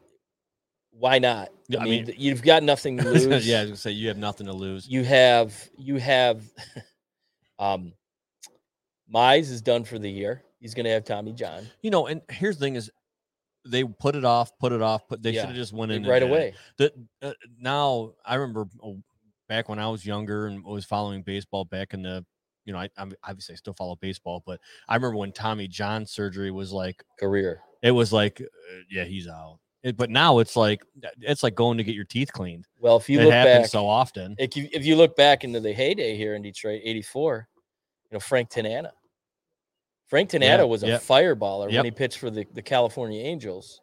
why 0.90 1.18
not? 1.18 1.50
Yeah, 1.68 1.80
I, 1.80 1.82
I 1.82 1.84
mean, 1.86 2.06
mean- 2.06 2.14
you've 2.18 2.42
got 2.42 2.62
nothing 2.62 2.96
to 2.98 3.08
lose. 3.10 3.46
yeah, 3.46 3.58
I 3.58 3.60
was 3.62 3.70
gonna 3.70 3.76
say 3.76 3.90
you 3.92 4.08
have 4.08 4.16
nothing 4.18 4.46
to 4.46 4.52
lose. 4.52 4.88
you 4.88 5.04
have 5.04 5.54
you 5.76 5.96
have 5.96 6.42
um 7.58 7.92
Mize 9.12 9.50
is 9.50 9.62
done 9.62 9.84
for 9.84 9.98
the 9.98 10.10
year. 10.10 10.42
He's 10.60 10.74
gonna 10.74 10.90
have 10.90 11.04
Tommy 11.04 11.32
John 11.32 11.66
You 11.82 11.90
know, 11.90 12.06
and 12.08 12.20
here's 12.30 12.58
the 12.58 12.64
thing: 12.66 12.76
is 12.76 12.90
they 13.64 13.84
put 13.84 14.14
it 14.16 14.24
off, 14.24 14.56
put 14.58 14.72
it 14.72 14.82
off, 14.82 15.02
but 15.08 15.22
they 15.22 15.30
Yeah, 15.32 15.42
should 15.42 15.48
have 15.50 15.56
just 15.56 15.72
went 15.72 15.92
in 15.92 16.04
right 16.04 16.22
away. 16.22 16.54
The, 16.78 16.92
uh, 17.22 17.32
now 17.60 18.12
I 18.24 18.34
remember 18.36 18.66
oh, 18.82 19.02
back 19.48 19.68
when 19.68 19.78
I 19.78 19.88
was 19.88 20.04
younger 20.06 20.46
and 20.46 20.64
was 20.64 20.84
following 20.84 21.22
baseball 21.22 21.64
back 21.64 21.94
in 21.94 22.02
the. 22.02 22.24
You 22.68 22.74
know, 22.74 22.80
I, 22.80 22.90
I'm 22.98 23.12
obviously 23.24 23.54
I 23.54 23.56
still 23.56 23.72
follow 23.72 23.96
baseball, 23.96 24.42
but 24.44 24.60
I 24.88 24.94
remember 24.94 25.16
when 25.16 25.32
Tommy 25.32 25.66
John 25.68 26.04
surgery 26.04 26.50
was 26.50 26.70
like 26.70 27.02
Career. 27.18 27.62
it 27.82 27.92
was 27.92 28.12
like, 28.12 28.42
uh, 28.42 28.44
yeah, 28.90 29.04
he's 29.04 29.26
out. 29.26 29.58
It, 29.82 29.96
but 29.96 30.10
now 30.10 30.38
it's 30.40 30.54
like 30.54 30.82
it's 31.22 31.42
like 31.42 31.54
going 31.54 31.78
to 31.78 31.84
get 31.84 31.94
your 31.94 32.04
teeth 32.04 32.30
cleaned. 32.30 32.66
Well, 32.78 32.98
if 32.98 33.08
you 33.08 33.20
it 33.20 33.24
look 33.24 33.32
happens 33.32 33.62
back, 33.64 33.70
so 33.70 33.86
often. 33.88 34.34
if 34.38 34.54
you 34.54 34.68
if 34.72 34.84
you 34.84 34.96
look 34.96 35.16
back 35.16 35.44
into 35.44 35.60
the 35.60 35.72
heyday 35.72 36.14
here 36.16 36.34
in 36.34 36.42
Detroit, 36.42 36.82
'84, 36.84 37.48
you 38.10 38.16
know 38.16 38.20
Frank 38.20 38.50
Tanana. 38.50 38.92
Frank 40.08 40.28
Tanana 40.30 40.62
Yeah, 40.62 40.68
was 40.68 40.82
a 40.82 40.88
yep. 40.88 41.02
fireballer 41.02 41.70
Yep. 41.70 41.78
when 41.78 41.84
he 41.86 41.90
pitched 41.90 42.18
for 42.18 42.28
the, 42.30 42.46
the 42.54 42.62
California 42.62 43.22
Angels, 43.22 43.80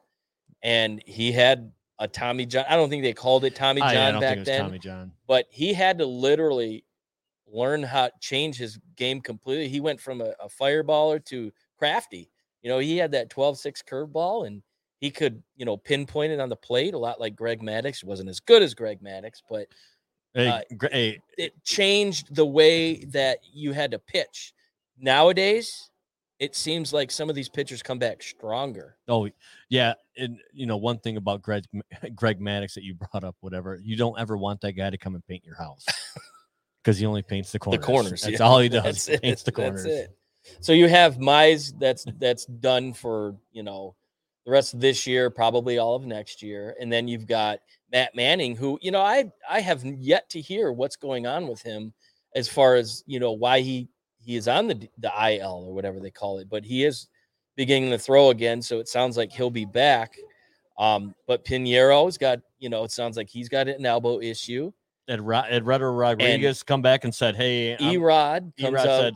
and 0.64 1.02
he 1.08 1.32
had 1.32 1.72
a 2.00 2.08
Tommy 2.08 2.46
John. 2.46 2.66
I 2.70 2.76
don't 2.76 2.90
think 2.90 3.02
they 3.04 3.14
called 3.14 3.46
it 3.46 3.56
Tommy 3.56 3.82
I, 3.82 3.94
John 3.94 4.04
I 4.08 4.12
don't 4.12 4.22
back 4.22 4.30
think 4.30 4.38
it 4.38 4.40
was 4.42 4.48
then. 4.48 4.62
Tommy 4.62 4.80
John. 4.80 5.12
but 5.28 5.46
he 5.50 5.74
had 5.74 5.98
to 6.00 6.06
literally 6.06 6.84
learn 7.56 7.84
how 7.84 8.08
to 8.08 8.14
change 8.20 8.58
his 8.58 8.78
game 8.96 9.22
completely. 9.22 9.68
He 9.68 9.80
went 9.80 10.02
from 10.02 10.22
a, 10.22 10.34
a 10.40 10.50
fireballer 10.50 11.24
to 11.26 11.52
crafty. 11.78 12.30
You 12.62 12.70
know, 12.70 12.80
he 12.80 12.98
had 12.98 13.12
that 13.12 13.30
12-6 13.30 13.84
curveball 13.90 14.48
and 14.48 14.62
he 15.00 15.12
could, 15.12 15.42
you 15.56 15.66
know, 15.66 15.78
pinpoint 15.78 16.32
it 16.32 16.40
on 16.40 16.50
the 16.50 16.56
plate 16.56 16.94
a 16.94 16.98
lot 16.98 17.20
like 17.20 17.36
Greg 17.36 17.62
Maddux. 17.62 18.04
Wasn't 18.04 18.30
as 18.30 18.40
good 18.40 18.64
as 18.64 18.74
Greg 18.74 19.02
Maddux, 19.02 19.42
but 19.50 19.68
Hey, 20.36 20.50
Uh, 20.50 20.88
hey, 20.92 21.22
it 21.38 21.54
changed 21.64 22.36
the 22.36 22.46
way 22.46 23.06
that 23.06 23.40
you 23.54 23.72
had 23.72 23.92
to 23.92 24.00
pitch. 24.00 24.54
Nowadays, 24.98 25.90
it 26.40 26.56
seems 26.56 26.92
like 26.92 27.10
some 27.10 27.30
of 27.30 27.36
these 27.36 27.48
pitchers 27.48 27.82
come 27.82 28.00
back 28.00 28.22
stronger. 28.22 28.98
oh 29.08 29.30
yeah, 29.70 29.94
and 30.18 30.38
you 30.54 30.66
know 30.66 30.76
one 30.76 31.00
thing 31.00 31.16
about 31.16 31.42
Greg 31.42 31.64
Greg 32.16 32.42
Maddux 32.42 32.74
that 32.74 32.84
you 32.84 32.96
brought 32.96 33.24
up, 33.24 33.38
whatever, 33.40 33.80
you 33.82 33.96
don't 33.96 34.20
ever 34.20 34.36
want 34.36 34.60
that 34.62 34.74
guy 34.74 34.90
to 34.90 34.98
come 34.98 35.16
and 35.16 35.26
paint 35.26 35.46
your 35.46 35.56
house 35.56 35.86
because 36.86 37.00
he 37.00 37.06
only 37.08 37.24
paints 37.24 37.52
the 37.52 37.58
corners. 37.58 37.82
The 37.82 37.86
corners. 37.86 38.22
That's 38.22 38.40
yeah. 38.40 38.46
all 38.46 38.60
he 38.60 38.70
does. 38.84 39.08
He 39.08 39.18
paints 39.18 39.42
the 39.42 39.52
corners. 39.52 39.88
So 40.60 40.72
you 40.72 40.88
have 40.88 41.18
Mize 41.18 41.74
that's 41.80 42.06
that's 42.20 42.46
done 42.46 42.94
for, 42.94 43.36
you 43.52 43.64
know, 43.64 43.96
the 44.46 44.52
rest 44.52 44.76
of 44.76 44.80
this 44.80 45.08
year, 45.08 45.32
probably 45.32 45.80
all 45.80 45.96
of 45.96 46.06
next 46.06 46.44
year. 46.44 46.76
And 46.80 46.94
then 46.94 47.08
you've 47.08 47.26
got 47.26 47.60
Matt 47.92 48.16
Manning, 48.16 48.56
who, 48.56 48.78
you 48.84 48.92
know, 48.92 49.02
I 49.02 49.32
I 49.50 49.62
have 49.62 49.84
yet 49.84 50.30
to 50.30 50.42
hear 50.42 50.72
what's 50.72 50.96
going 50.96 51.26
on 51.26 51.48
with 51.48 51.64
him 51.64 51.92
as 52.36 52.48
far 52.48 52.76
as, 52.76 53.04
you 53.08 53.20
know, 53.20 53.32
why 53.32 53.62
he 53.62 53.90
he 54.20 54.36
is 54.36 54.48
on 54.48 54.68
the 54.68 54.88
the 55.00 55.12
IL 55.32 55.66
or 55.68 55.74
whatever 55.74 56.00
they 56.00 56.12
call 56.12 56.38
it, 56.38 56.48
but 56.48 56.64
he 56.64 56.86
is 56.86 57.08
beginning 57.56 57.90
to 57.90 57.98
throw 57.98 58.30
again. 58.30 58.62
So 58.62 58.80
it 58.80 58.88
sounds 58.88 59.18
like 59.18 59.32
he'll 59.32 59.50
be 59.50 59.66
back. 59.66 60.16
Um, 60.78 61.16
but 61.26 61.46
Pineda's 61.46 62.18
got, 62.18 62.40
you 62.60 62.70
know, 62.70 62.84
it 62.84 62.92
sounds 62.92 63.18
like 63.18 63.30
he's 63.30 63.50
got 63.50 63.68
an 63.68 63.86
elbow 63.86 64.20
issue. 64.20 64.72
Ed, 65.08 65.22
Ro- 65.22 65.44
Eduardo 65.50 65.86
Rodriguez 65.92 66.64
come 66.64 66.82
back 66.82 67.04
and 67.04 67.14
said, 67.14 67.36
"Hey, 67.36 67.76
Erod 67.80 68.54
Erod 68.60 68.84
said, 68.84 69.14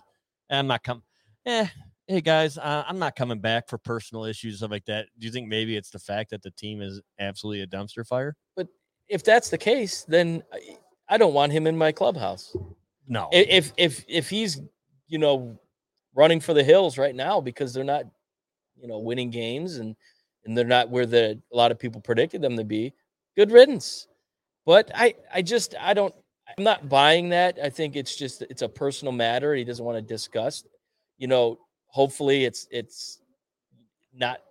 "I'm 0.50 0.68
not 0.68 0.84
coming. 0.84 1.04
Eh, 1.46 1.68
hey 2.08 2.22
guys, 2.22 2.58
uh, 2.58 2.84
I'm 2.88 3.00
not 3.00 3.16
coming 3.16 3.40
back 3.40 3.68
for 3.68 3.78
personal 3.78 4.26
issues 4.26 4.58
stuff 4.58 4.72
like 4.72 4.86
that. 4.86 5.08
Do 5.18 5.26
you 5.26 5.32
think 5.34 5.48
maybe 5.48 5.76
it's 5.76 5.90
the 5.90 6.00
fact 6.00 6.30
that 6.32 6.42
the 6.44 6.52
team 6.52 6.82
is 6.82 7.02
absolutely 7.20 7.62
a 7.62 7.68
dumpster 7.68 8.06
fire? 8.06 8.36
But 8.56 8.68
if 9.08 9.24
that's 9.24 9.50
the 9.50 9.58
case, 9.58 10.04
then 10.04 10.44
I- 10.54 10.78
I 11.08 11.18
don't 11.18 11.34
want 11.34 11.52
him 11.52 11.66
in 11.66 11.76
my 11.76 11.92
clubhouse. 11.92 12.56
No, 13.08 13.30
If 13.32 13.72
if 13.78 14.06
if 14.08 14.30
he's 14.30 14.62
you 15.08 15.18
know 15.18 15.58
running 16.14 16.40
for 16.40 16.54
the 16.54 16.64
hills 16.64 16.98
right 17.00 17.16
now 17.16 17.42
because 17.42 17.74
they're 17.74 17.84
not 17.84 18.04
you 18.80 18.88
know 18.88 19.00
winning 19.00 19.32
games 19.32 19.78
and 19.78 19.96
and 20.46 20.56
they're 20.56 20.66
not 20.66 20.90
where 20.90 21.08
the 21.08 21.42
a 21.52 21.56
lot 21.56 21.72
of 21.72 21.80
people 21.80 22.00
predicted 22.00 22.42
them 22.44 22.56
to 22.58 22.64
be, 22.64 22.94
good 23.36 23.52
riddance. 23.52 24.08
But 24.70 24.92
I 24.94 25.16
I 25.34 25.42
just 25.42 25.74
I 25.80 25.96
don't 25.96 26.14
I'm 26.56 26.64
not 26.64 26.88
buying 26.88 27.30
that. 27.30 27.58
I 27.58 27.72
think 27.72 27.96
it's 27.96 28.16
just 28.16 28.44
it's 28.44 28.62
a 28.62 28.70
personal 28.70 29.12
matter. 29.12 29.56
He 29.56 29.64
doesn't 29.64 29.84
want 29.84 29.98
to 29.98 30.02
discuss. 30.04 30.64
You 31.18 31.26
know, 31.28 31.58
hopefully 31.88 32.46
it's 32.46 32.68
it's 32.70 33.20
not 34.14 34.42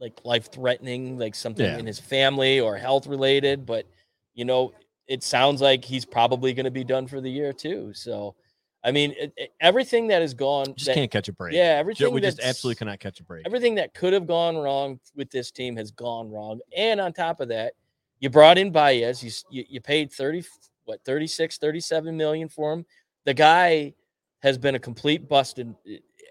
like 0.00 0.18
life 0.24 0.50
threatening, 0.50 1.18
like 1.20 1.36
something 1.36 1.64
Yeah. 1.64 1.78
in 1.78 1.86
his 1.86 2.00
family 2.00 2.58
or 2.58 2.76
health 2.76 3.06
related. 3.06 3.64
But 3.64 3.86
you 4.34 4.44
know, 4.44 4.72
it 5.06 5.22
sounds 5.22 5.60
like 5.60 5.84
he's 5.84 6.04
probably 6.04 6.52
going 6.52 6.64
to 6.64 6.72
be 6.72 6.82
done 6.82 7.06
for 7.06 7.20
the 7.20 7.30
year 7.30 7.52
too. 7.52 7.92
So, 7.94 8.34
I 8.82 8.90
mean, 8.90 9.12
it, 9.16 9.32
it- 9.36 9.52
everything 9.60 10.08
that 10.08 10.20
has 10.20 10.34
gone, 10.34 10.74
Just 10.74 10.86
that- 10.86 10.94
can't 10.96 11.12
catch 11.12 11.28
a 11.28 11.32
break. 11.32 11.54
yeah, 11.54 11.76
everything 11.78 12.12
we 12.12 12.20
just 12.20 12.40
absolutely 12.40 12.74
cannot 12.80 12.98
catch 12.98 13.20
a 13.20 13.22
break. 13.22 13.46
everything 13.46 13.76
that 13.76 13.94
could 13.94 14.14
have 14.14 14.26
gone 14.26 14.56
wrong 14.56 14.98
with 15.14 15.30
this 15.30 15.52
team 15.52 15.76
has 15.76 15.92
gone 15.92 16.28
wrong. 16.28 16.58
And 16.76 17.00
on 17.00 17.12
top 17.12 17.38
of 17.38 17.46
that, 17.50 17.74
you 18.20 18.30
brought 18.30 18.58
in 18.58 18.70
Baez. 18.70 19.24
You 19.24 19.30
you, 19.50 19.64
you 19.68 19.80
paid 19.80 20.12
30 20.12 20.44
what 20.84 21.00
36 21.04 21.58
37 21.58 22.16
million 22.16 22.48
for 22.48 22.72
him. 22.72 22.86
The 23.24 23.34
guy 23.34 23.94
has 24.42 24.56
been 24.58 24.74
a 24.74 24.78
complete 24.78 25.28
bust 25.28 25.58
in, 25.58 25.76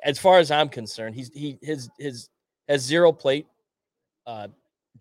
as 0.04 0.18
far 0.18 0.40
as 0.40 0.52
I'm 0.52 0.70
concerned. 0.70 1.16
He's 1.16 1.30
he 1.34 1.58
his 1.62 1.90
his 1.98 2.30
has 2.68 2.82
zero 2.82 3.12
plate 3.12 3.48
uh 4.26 4.48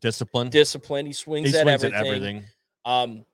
Discipline. 0.01 0.49
discipline. 0.49 1.07
He 1.07 1.13
swings, 1.13 1.51
he 1.51 1.57
at, 1.57 1.63
swings 1.63 1.85
everything. 1.85 2.01
at 2.01 2.07
everything. 2.07 2.45
Um 2.85 3.25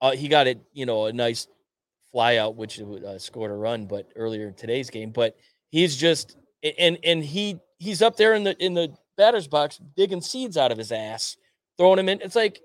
uh, 0.00 0.12
he 0.12 0.28
got 0.28 0.46
it, 0.46 0.60
you 0.72 0.86
know, 0.86 1.06
a 1.06 1.12
nice 1.12 1.48
fly 2.12 2.36
out 2.36 2.56
which 2.56 2.80
uh, 2.80 3.18
scored 3.18 3.50
a 3.50 3.54
run 3.54 3.86
but 3.86 4.06
earlier 4.16 4.48
in 4.48 4.54
today's 4.54 4.90
game, 4.90 5.10
but 5.10 5.36
he's 5.70 5.96
just 5.96 6.36
and 6.78 6.98
and 7.02 7.24
he 7.24 7.58
he's 7.78 8.02
up 8.02 8.16
there 8.16 8.34
in 8.34 8.44
the 8.44 8.56
in 8.64 8.74
the 8.74 8.94
batter's 9.16 9.48
box 9.48 9.80
digging 9.96 10.20
seeds 10.20 10.56
out 10.56 10.70
of 10.70 10.78
his 10.78 10.92
ass, 10.92 11.36
throwing 11.76 11.98
him 11.98 12.08
in. 12.08 12.20
It's 12.20 12.36
like 12.36 12.60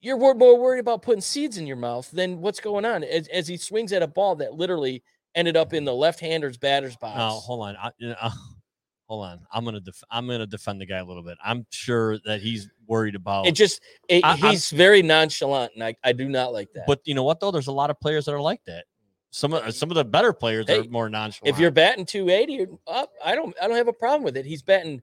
you're 0.00 0.34
more 0.34 0.58
worried 0.58 0.80
about 0.80 1.02
putting 1.02 1.20
seeds 1.20 1.58
in 1.58 1.66
your 1.66 1.76
mouth 1.76 2.10
than 2.10 2.40
what's 2.40 2.60
going 2.60 2.84
on 2.84 3.02
as, 3.04 3.28
as 3.28 3.48
he 3.48 3.56
swings 3.56 3.92
at 3.92 4.02
a 4.02 4.06
ball 4.06 4.36
that 4.36 4.54
literally 4.54 5.02
ended 5.34 5.56
up 5.56 5.72
in 5.74 5.84
the 5.84 5.94
left-hander's 5.94 6.56
batter's 6.56 6.96
box. 6.96 7.16
Oh, 7.18 7.40
hold 7.40 7.66
on. 7.66 7.76
I, 7.76 7.90
uh, 8.20 8.30
hold 9.08 9.24
on. 9.26 9.40
I'm 9.52 9.64
gonna 9.64 9.80
def- 9.80 10.02
I'm 10.10 10.26
gonna 10.26 10.46
defend 10.46 10.80
the 10.80 10.86
guy 10.86 10.98
a 10.98 11.04
little 11.04 11.22
bit. 11.22 11.36
I'm 11.44 11.66
sure 11.70 12.18
that 12.24 12.40
he's 12.40 12.68
worried 12.86 13.14
about. 13.14 13.46
it 13.46 13.52
just 13.52 13.80
it, 14.08 14.24
I- 14.24 14.30
I'm- 14.30 14.38
he's 14.38 14.70
very 14.70 15.02
nonchalant, 15.02 15.72
and 15.74 15.82
I, 15.84 15.94
I 16.04 16.12
do 16.12 16.28
not 16.28 16.52
like 16.52 16.72
that. 16.74 16.84
but 16.86 17.00
you 17.04 17.14
know 17.14 17.24
what 17.24 17.40
though? 17.40 17.50
There's 17.50 17.66
a 17.68 17.72
lot 17.72 17.90
of 17.90 18.00
players 18.00 18.24
that 18.26 18.34
are 18.34 18.40
like 18.40 18.64
that. 18.66 18.84
Some 19.30 19.52
of 19.52 19.74
some 19.74 19.90
of 19.90 19.94
the 19.96 20.04
better 20.04 20.32
players 20.32 20.66
Hey, 20.66 20.78
are 20.80 20.84
more 20.84 21.10
nonchalant. 21.10 21.54
if 21.54 21.60
you're 21.60 21.70
batting 21.70 22.06
280 22.06 22.66
up, 22.86 23.10
I 23.22 23.34
don't 23.34 23.54
I 23.60 23.68
don't 23.68 23.76
have 23.76 23.88
a 23.88 23.92
problem 23.92 24.22
with 24.22 24.36
it. 24.38 24.46
He's 24.46 24.62
batting 24.62 25.02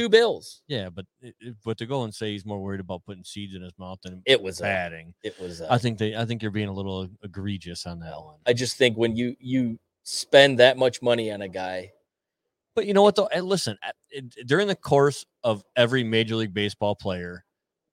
two 0.00 0.08
bills. 0.08 0.62
yeah, 0.66 0.88
but 0.88 1.04
it- 1.20 1.34
it- 1.40 1.56
but 1.64 1.78
to 1.78 1.86
go 1.86 2.02
and 2.04 2.14
say 2.14 2.32
he's 2.32 2.44
more 2.46 2.58
worried 2.60 2.80
about 2.80 3.04
putting 3.04 3.24
seeds 3.24 3.54
in 3.54 3.62
his 3.62 3.72
mouth 3.78 3.98
than 4.02 4.22
It 4.26 4.40
was 4.42 4.60
uh, 4.60 4.64
batting, 4.64 5.14
it 5.22 5.38
was. 5.40 5.60
I 5.62 5.78
think 5.78 5.98
they 5.98 6.16
I 6.16 6.24
think 6.24 6.42
you're 6.42 6.50
being 6.50 6.68
a 6.68 6.72
little 6.72 7.08
egregious 7.22 7.86
on 7.86 8.00
that 8.00 8.20
one. 8.22 8.38
I 8.46 8.52
just 8.52 8.76
think 8.76 8.96
when 8.96 9.16
you 9.16 9.36
you 9.38 9.78
spend 10.02 10.58
that 10.58 10.76
much 10.78 11.02
money 11.02 11.30
on 11.30 11.42
a 11.42 11.48
guy, 11.48 11.92
But 12.74 12.86
you 12.86 12.94
know 12.94 13.02
what 13.02 13.16
though? 13.16 13.26
And 13.26 13.46
listen, 13.46 13.76
at- 13.82 13.96
it- 14.10 14.46
during 14.46 14.66
the 14.68 14.76
course 14.76 15.26
of 15.44 15.64
every 15.76 16.02
major 16.04 16.36
league 16.36 16.54
baseball 16.54 16.94
player, 16.94 17.44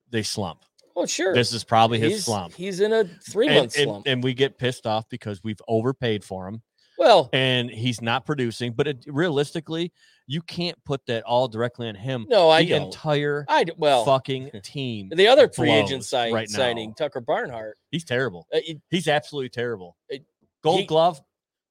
they 0.09 0.23
slump. 0.23 0.63
oh 0.95 1.05
sure, 1.05 1.33
This 1.33 1.51
is 1.53 1.63
probably 1.63 1.99
his 1.99 2.13
he's, 2.13 2.25
slump. 2.25 2.53
He's 2.55 2.79
in 2.79 2.93
a 2.93 3.03
three 3.03 3.47
and, 3.47 3.55
month 3.55 3.75
and- 3.75 3.83
slump. 3.85 4.07
and 4.07 4.23
we 4.23 4.33
get 4.33 4.57
pissed 4.57 4.85
off 4.87 5.07
because 5.09 5.43
we've 5.43 5.61
overpaid 5.67 6.23
for 6.23 6.47
him 6.47 6.61
well, 6.97 7.29
and 7.33 7.69
he's 7.69 8.01
not 8.01 8.25
producing. 8.25 8.71
But 8.73 8.87
it, 8.87 9.05
realistically, 9.07 9.91
you 10.25 10.41
can't 10.41 10.77
put 10.83 11.05
that 11.07 11.23
all 11.23 11.47
directly 11.47 11.87
on 11.87 11.95
him. 11.95 12.25
no, 12.29 12.49
I 12.49 12.63
the 12.63 12.69
don't. 12.69 12.81
entire 12.83 13.45
I 13.47 13.65
well, 13.77 14.03
fucking 14.05 14.51
team. 14.63 15.09
the 15.15 15.27
other 15.27 15.47
free 15.49 15.71
agent 15.71 16.03
sign, 16.05 16.33
right 16.33 16.49
signing 16.49 16.93
Tucker 16.93 17.21
Barnhart. 17.21 17.77
He's 17.91 18.03
terrible. 18.03 18.47
Uh, 18.53 18.59
it- 18.65 18.81
He's 18.89 19.07
absolutely 19.07 19.49
terrible. 19.49 19.95
It- 20.09 20.25
Gold 20.63 20.79
he- 20.81 20.85
glove, 20.85 21.21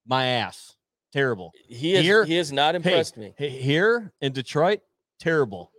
my 0.07 0.25
ass. 0.27 0.75
Terrible. 1.13 1.53
he 1.69 1.95
is, 1.95 2.03
Here- 2.03 2.25
he 2.25 2.35
has 2.37 2.53
not 2.53 2.75
impressed 2.75 3.17
me. 3.17 3.35
Here 3.39 4.13
in 4.21 4.33
Detroit, 4.33 4.81
terrible. 5.19 5.73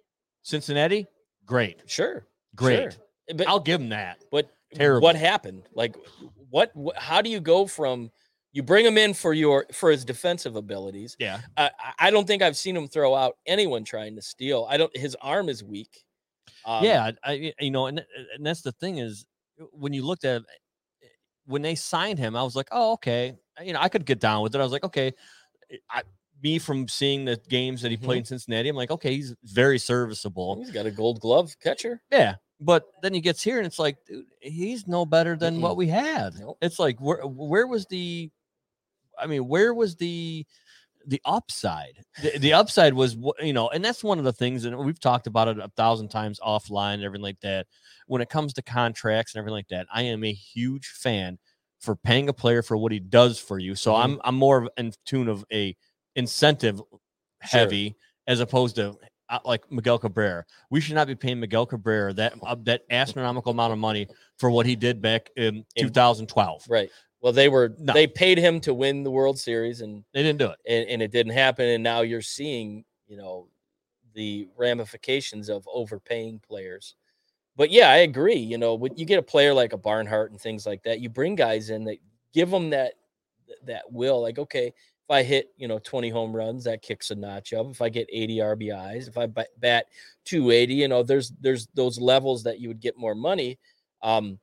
Cincinnati, 0.44 1.06
great. 1.46 1.82
Sure, 1.86 2.26
Great. 2.56 2.94
sure. 2.94 3.02
But 3.36 3.48
I'll 3.48 3.60
give 3.60 3.82
him 3.82 3.90
that. 3.90 4.24
But 4.32 4.50
Terrible. 4.74 5.04
what 5.04 5.16
happened? 5.16 5.64
Like, 5.74 5.96
what, 6.50 6.72
wh- 6.76 6.96
How 6.98 7.22
do 7.22 7.30
you 7.30 7.40
go 7.42 7.66
from 7.68 8.10
you 8.58 8.64
bring 8.64 8.84
him 8.84 8.98
in 8.98 9.14
for 9.14 9.34
your 9.34 9.68
for 9.72 9.92
his 9.92 10.04
defensive 10.04 10.56
abilities? 10.56 11.16
Yeah. 11.20 11.42
I, 11.56 11.66
I- 11.80 11.94
I 12.08 12.12
don't 12.12 12.26
think 12.26 12.42
I've 12.42 12.58
seen 12.58 12.76
him 12.76 12.88
throw 12.88 13.14
out 13.14 13.38
anyone 13.46 13.84
trying 13.84 14.16
to 14.16 14.22
steal. 14.22 14.66
I 14.68 14.78
don't. 14.78 14.96
His 14.98 15.16
arm 15.22 15.48
is 15.48 15.64
weak. 15.64 16.04
Um, 16.66 16.84
yeah, 16.84 17.12
I, 17.24 17.54
you 17.60 17.70
know, 17.70 17.86
and 17.86 18.04
and 18.36 18.46
that's 18.46 18.62
the 18.62 18.72
thing 18.72 18.98
is 18.98 19.26
uh, 19.62 19.66
when 19.74 19.94
you 19.94 20.04
looked 20.04 20.26
at 20.26 20.42
uh, 20.42 21.08
when 21.46 21.62
they 21.62 21.76
signed 21.76 22.18
him, 22.18 22.36
I 22.36 22.42
was 22.42 22.56
like, 22.56 22.68
oh, 22.72 22.94
okay, 22.94 23.36
you 23.62 23.74
know, 23.74 23.80
I 23.80 23.90
could 23.90 24.06
get 24.06 24.20
down 24.20 24.42
with 24.42 24.56
it. 24.56 24.60
I 24.60 24.64
was 24.64 24.72
like, 24.72 24.84
okay, 24.84 25.14
I, 25.92 26.02
me 26.42 26.58
from 26.58 26.88
seeing 26.88 27.26
the 27.26 27.40
games 27.50 27.84
that 27.84 27.92
he 27.92 27.98
played 27.98 28.24
mm-hmm. 28.24 28.34
in 28.34 28.40
Cincinnati, 28.40 28.70
I'm 28.70 28.76
like, 28.76 28.92
okay, 28.92 29.14
he's 29.14 29.36
very 29.44 29.78
serviceable. 29.78 30.56
he's 30.58 30.72
got 30.72 30.88
a 30.88 30.92
Gold 30.92 31.20
Glove 31.20 31.56
catcher. 31.62 32.02
Yeah, 32.12 32.36
but 32.60 32.86
then 33.04 33.14
he 33.14 33.22
gets 33.22 33.44
here 33.44 33.58
and 33.58 33.68
it's 33.68 33.80
like, 33.80 33.98
dude, 34.06 34.26
he's 34.42 34.88
no 34.88 35.06
better 35.06 35.36
than 35.36 35.62
what 35.62 35.78
we 35.78 35.88
had. 35.88 36.34
Nope. 36.40 36.58
It's 36.62 36.80
like, 36.80 37.00
where 37.00 37.22
where 37.22 37.68
was 37.68 37.86
the? 37.86 38.32
I 39.20 39.28
mean, 39.28 39.48
where 39.48 39.74
was 39.74 39.96
the? 39.96 40.46
the 41.06 41.22
upside 41.24 42.04
the, 42.22 42.38
the 42.40 42.52
upside 42.52 42.94
was 42.94 43.16
you 43.42 43.54
know 43.54 43.70
and 43.70 43.86
that's 43.86 44.04
one 44.04 44.18
of 44.18 44.26
the 44.26 44.34
things 44.34 44.66
and 44.66 44.78
we've 44.78 45.00
talked 45.00 45.26
about 45.26 45.48
it 45.48 45.58
a 45.58 45.70
thousand 45.78 46.10
times 46.10 46.38
offline 46.46 46.96
and 46.96 47.04
everything 47.04 47.24
like 47.24 47.40
that 47.40 47.66
when 48.08 48.22
it 48.22 48.28
comes 48.30 48.52
to 48.52 48.62
contracts 48.62 49.34
and 49.34 49.40
everything 49.40 49.54
like 49.56 49.70
that 49.70 49.88
i 49.94 50.02
am 50.02 50.26
a 50.26 50.34
huge 50.34 50.88
fan 50.88 51.38
for 51.80 51.96
paying 51.96 52.28
a 52.28 52.34
player 52.34 52.62
for 52.62 52.76
what 52.76 52.92
he 52.92 53.00
does 53.00 53.40
for 53.40 53.58
you 53.58 53.74
so 53.74 53.94
Mhm. 53.94 54.04
i'm 54.04 54.22
i'm 54.26 54.36
more 54.36 54.64
of 54.64 54.70
in 54.76 54.92
tune 55.06 55.30
of 55.30 55.46
a 55.54 55.74
incentive 56.18 56.82
heavy 57.40 57.96
as 58.28 58.42
opposed 58.42 58.76
to 58.76 58.94
uh, 59.30 59.40
like 59.44 59.70
Miguel 59.70 60.00
Cabrera. 60.00 60.46
We 60.70 60.80
should 60.80 60.96
not 60.96 61.06
be 61.06 61.14
paying 61.16 61.42
Miguel 61.42 61.66
Cabrera 61.66 62.14
that 62.14 62.34
uh, 62.44 62.56
that 62.64 62.84
astronomical 62.90 63.52
amount 63.52 63.74
of 63.74 63.80
money 63.80 64.08
for 64.38 64.50
what 64.50 64.66
he 64.66 64.76
did 64.78 65.02
back 65.02 65.30
in 65.36 65.66
In- 65.76 65.88
2012. 65.88 66.64
Right. 66.70 66.90
Well, 67.22 67.34
they 67.34 67.50
were 67.50 67.76
No. 67.80 67.94
they 67.94 68.08
paid 68.08 68.38
him 68.38 68.60
to 68.62 68.74
win 68.74 69.04
the 69.04 69.12
World 69.12 69.40
Series, 69.40 69.82
and, 69.82 70.04
They 70.14 70.22
didn't 70.24 70.40
do 70.40 70.52
it. 70.52 70.60
and 70.68 70.88
and 70.90 71.02
it 71.02 71.12
didn't 71.12 71.34
happen. 71.34 71.66
And 71.68 71.84
now 71.84 72.02
you're 72.02 72.22
seeing, 72.22 72.86
you 73.08 73.18
know, 73.18 73.50
the 74.14 74.48
ramifications 74.58 75.50
of 75.50 75.68
overpaying 75.72 76.40
players. 76.40 76.96
But 77.56 77.72
yeah, 77.72 77.90
I 77.92 77.98
agree. 77.98 78.38
You 78.38 78.58
know, 78.58 78.76
when 78.76 78.98
you 78.98 79.06
get 79.06 79.20
a 79.20 79.24
player 79.24 79.54
like 79.54 79.74
a 79.74 79.78
Barnhart 79.78 80.32
and 80.32 80.40
things 80.42 80.66
like 80.66 80.84
that, 80.84 81.00
you 81.02 81.10
bring 81.10 81.36
guys 81.36 81.70
in 81.72 81.86
that 81.86 81.98
give 82.34 82.52
them 82.52 82.70
that 82.72 82.96
that 83.64 83.92
will. 83.92 84.22
Like, 84.22 84.40
okay, 84.40 84.68
if 84.68 85.12
I 85.12 85.24
hit 85.24 85.52
you 85.58 85.68
know 85.68 85.80
20 85.80 86.10
home 86.10 86.36
runs, 86.36 86.64
that 86.66 86.82
kicks 86.84 87.12
a 87.12 87.16
notch 87.16 87.54
up. 87.54 87.68
If 87.72 87.82
I 87.82 87.90
get 87.90 88.08
80 88.12 88.38
RBIs, 88.42 89.08
if 89.08 89.18
I 89.18 89.28
ba- 89.28 89.48
bat 89.60 89.88
280, 90.26 90.76
you 90.76 90.88
know, 90.88 91.04
there's 91.04 91.32
there's 91.42 91.68
those 91.76 92.00
levels 92.00 92.44
that 92.44 92.60
you 92.60 92.68
would 92.70 92.82
get 92.82 92.98
more 92.98 93.16
money. 93.16 93.60
Um, 94.04 94.40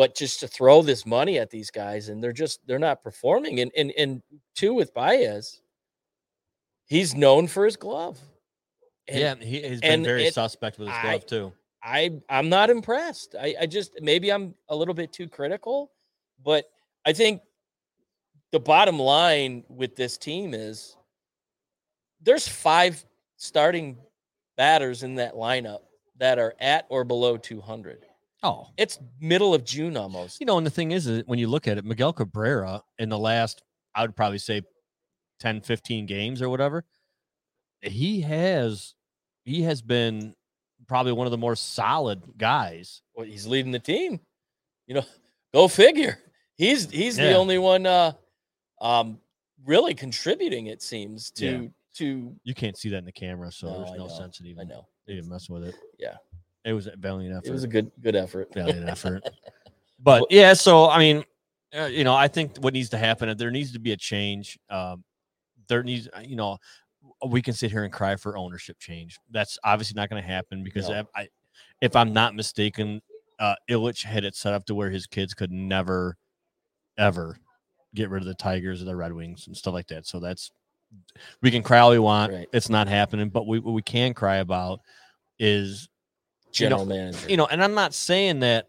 but 0.00 0.16
just 0.16 0.40
to 0.40 0.48
throw 0.48 0.80
this 0.80 1.04
money 1.04 1.38
at 1.38 1.50
these 1.50 1.70
guys 1.70 2.08
and 2.08 2.24
they're 2.24 2.32
just 2.32 2.66
they're 2.66 2.78
not 2.78 3.04
performing. 3.04 3.60
And 3.60 3.70
and 3.76 3.92
and 3.98 4.22
two 4.54 4.72
with 4.72 4.94
Baez, 4.94 5.60
he's 6.86 7.14
known 7.14 7.46
for 7.46 7.66
his 7.66 7.76
glove. 7.76 8.18
And 9.06 9.18
yeah, 9.18 9.34
he 9.46 9.60
has 9.60 9.82
been 9.82 10.02
very 10.02 10.24
it- 10.24 10.32
suspect 10.32 10.78
with 10.78 10.88
his 10.88 10.96
I- 10.96 11.02
glove 11.02 11.26
too. 11.26 11.52
I 11.82 12.18
I'm 12.30 12.48
not 12.48 12.70
impressed. 12.70 13.34
I, 13.38 13.54
I 13.60 13.66
just 13.66 14.00
maybe 14.00 14.32
I'm 14.32 14.54
a 14.70 14.74
little 14.74 14.94
bit 14.94 15.12
too 15.12 15.28
critical, 15.28 15.92
but 16.42 16.64
I 17.04 17.12
think 17.12 17.42
the 18.52 18.60
bottom 18.60 18.98
line 18.98 19.64
with 19.68 19.96
this 19.96 20.16
team 20.16 20.54
is 20.54 20.96
there's 22.22 22.48
five 22.48 23.04
starting 23.36 23.98
batters 24.56 25.02
in 25.02 25.16
that 25.16 25.34
lineup 25.34 25.80
that 26.16 26.38
are 26.38 26.54
at 26.58 26.86
or 26.88 27.04
below 27.04 27.36
200. 27.36 28.06
Oh, 28.42 28.68
It's 28.78 28.98
middle 29.20 29.52
of 29.54 29.64
June 29.64 29.96
almost. 29.96 30.40
you 30.40 30.46
know, 30.46 30.56
and 30.56 30.66
the 30.66 30.70
thing 30.70 30.92
is, 30.92 31.06
is 31.06 31.22
when 31.26 31.38
you 31.38 31.46
look 31.46 31.68
at 31.68 31.76
it, 31.78 31.84
Miguel 31.84 32.12
Cabrera 32.12 32.82
in 32.98 33.08
the 33.10 33.18
last, 33.18 33.62
I 33.94 34.02
would 34.02 34.16
probably 34.16 34.38
say 34.38 34.62
10, 35.40 35.60
15 35.60 36.06
games 36.06 36.40
or 36.40 36.48
whatever, 36.48 36.84
he 37.82 38.20
has 38.22 38.94
he 39.44 39.62
has 39.62 39.80
been 39.82 40.34
probably 40.86 41.12
one 41.12 41.26
of 41.26 41.30
the 41.30 41.38
more 41.38 41.56
solid 41.56 42.22
guys. 42.38 43.02
Well, 43.14 43.26
he's 43.26 43.46
leading 43.46 43.72
the 43.72 43.78
team. 43.78 44.20
You 44.86 44.96
know, 44.96 45.04
go 45.54 45.66
figure. 45.68 46.18
He's 46.56 46.90
he's 46.90 47.16
the 47.16 47.34
only 47.34 47.58
one 47.58 47.86
uh 47.86 48.12
um 48.80 49.18
really 49.64 49.94
contributing 49.94 50.66
it 50.66 50.82
seems 50.82 51.30
to 51.32 51.46
Yeah. 51.46 51.68
to 51.96 52.36
You 52.44 52.54
can't 52.54 52.76
see 52.76 52.88
that 52.90 52.98
in 52.98 53.04
the 53.06 53.12
camera, 53.12 53.50
so 53.52 53.66
No, 53.68 53.78
there's 53.78 53.90
I 53.92 53.96
no 53.96 54.06
know. 54.06 54.14
sense 54.14 54.40
in 54.40 54.46
even 54.46 54.60
I 54.60 54.64
know. 54.74 54.86
even 55.08 55.28
messing 55.28 55.54
with 55.54 55.64
it. 55.64 55.74
Yeah. 55.98 56.16
It 56.64 56.72
was 56.72 56.86
a 56.86 56.96
valiant 56.96 57.34
effort. 57.34 57.48
It 57.48 57.52
was 57.52 57.64
a 57.64 57.68
good 57.68 57.90
good 58.02 58.16
effort. 58.16 58.52
valiant 58.54 58.88
effort. 58.88 59.22
But 60.02 60.28
yeah, 60.30 60.54
so 60.54 60.88
I 60.88 60.98
mean, 60.98 61.24
uh, 61.78 61.84
you 61.84 62.04
know, 62.04 62.14
I 62.14 62.26
think 62.26 62.56
what 62.60 62.72
needs 62.72 62.88
to 62.88 62.96
happen, 62.96 63.36
there 63.36 63.50
needs 63.50 63.72
to 63.72 63.78
be 63.78 63.92
a 63.92 63.96
change. 63.98 64.58
Um, 64.70 65.04
there 65.68 65.82
needs, 65.82 66.08
uh, 66.16 66.22
you 66.24 66.36
know, 66.36 66.56
we 67.26 67.42
can 67.42 67.52
sit 67.52 67.70
here 67.70 67.84
and 67.84 67.92
cry 67.92 68.16
for 68.16 68.36
ownership 68.36 68.78
change. 68.78 69.18
That's 69.30 69.58
obviously 69.62 69.94
not 69.96 70.08
going 70.08 70.22
to 70.22 70.26
happen 70.26 70.64
because 70.64 70.88
No. 70.88 71.04
I, 71.14 71.22
I, 71.22 71.28
if 71.82 71.94
I'm 71.94 72.14
not 72.14 72.34
mistaken, 72.34 73.02
uh, 73.38 73.56
Ilitch 73.70 74.02
had 74.02 74.24
it 74.24 74.34
set 74.34 74.54
up 74.54 74.64
to 74.66 74.74
where 74.74 74.88
his 74.88 75.06
kids 75.06 75.34
could 75.34 75.52
never, 75.52 76.16
ever 76.96 77.38
get 77.94 78.08
rid 78.08 78.22
of 78.22 78.26
the 78.26 78.34
Tigers 78.34 78.80
or 78.80 78.86
the 78.86 78.96
Red 78.96 79.12
Wings 79.12 79.48
and 79.48 79.56
stuff 79.56 79.74
like 79.74 79.88
that. 79.88 80.06
So 80.06 80.18
that's 80.18 80.50
we 81.42 81.50
can 81.50 81.62
cry 81.62 81.80
all 81.80 81.90
we 81.90 81.98
want. 81.98 82.32
Right. 82.32 82.48
It's 82.54 82.70
not 82.70 82.88
happening, 82.88 83.28
but 83.28 83.46
we 83.46 83.58
what 83.58 83.72
we 83.72 83.82
can 83.82 84.14
cry 84.14 84.36
about 84.36 84.80
is 85.38 85.89
you 86.54 86.68
know- 86.68 86.76
General 86.78 86.86
manager. 86.86 87.28
you 87.28 87.36
know, 87.36 87.46
and 87.46 87.62
I'm 87.62 87.74
not 87.74 87.94
saying 87.94 88.40
that 88.40 88.68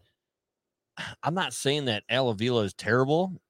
I'm 1.23 1.33
not 1.33 1.53
saying 1.53 1.85
that 1.85 2.03
Al 2.09 2.29
Avila 2.29 2.63
is 2.63 2.73
terrible. 2.73 3.41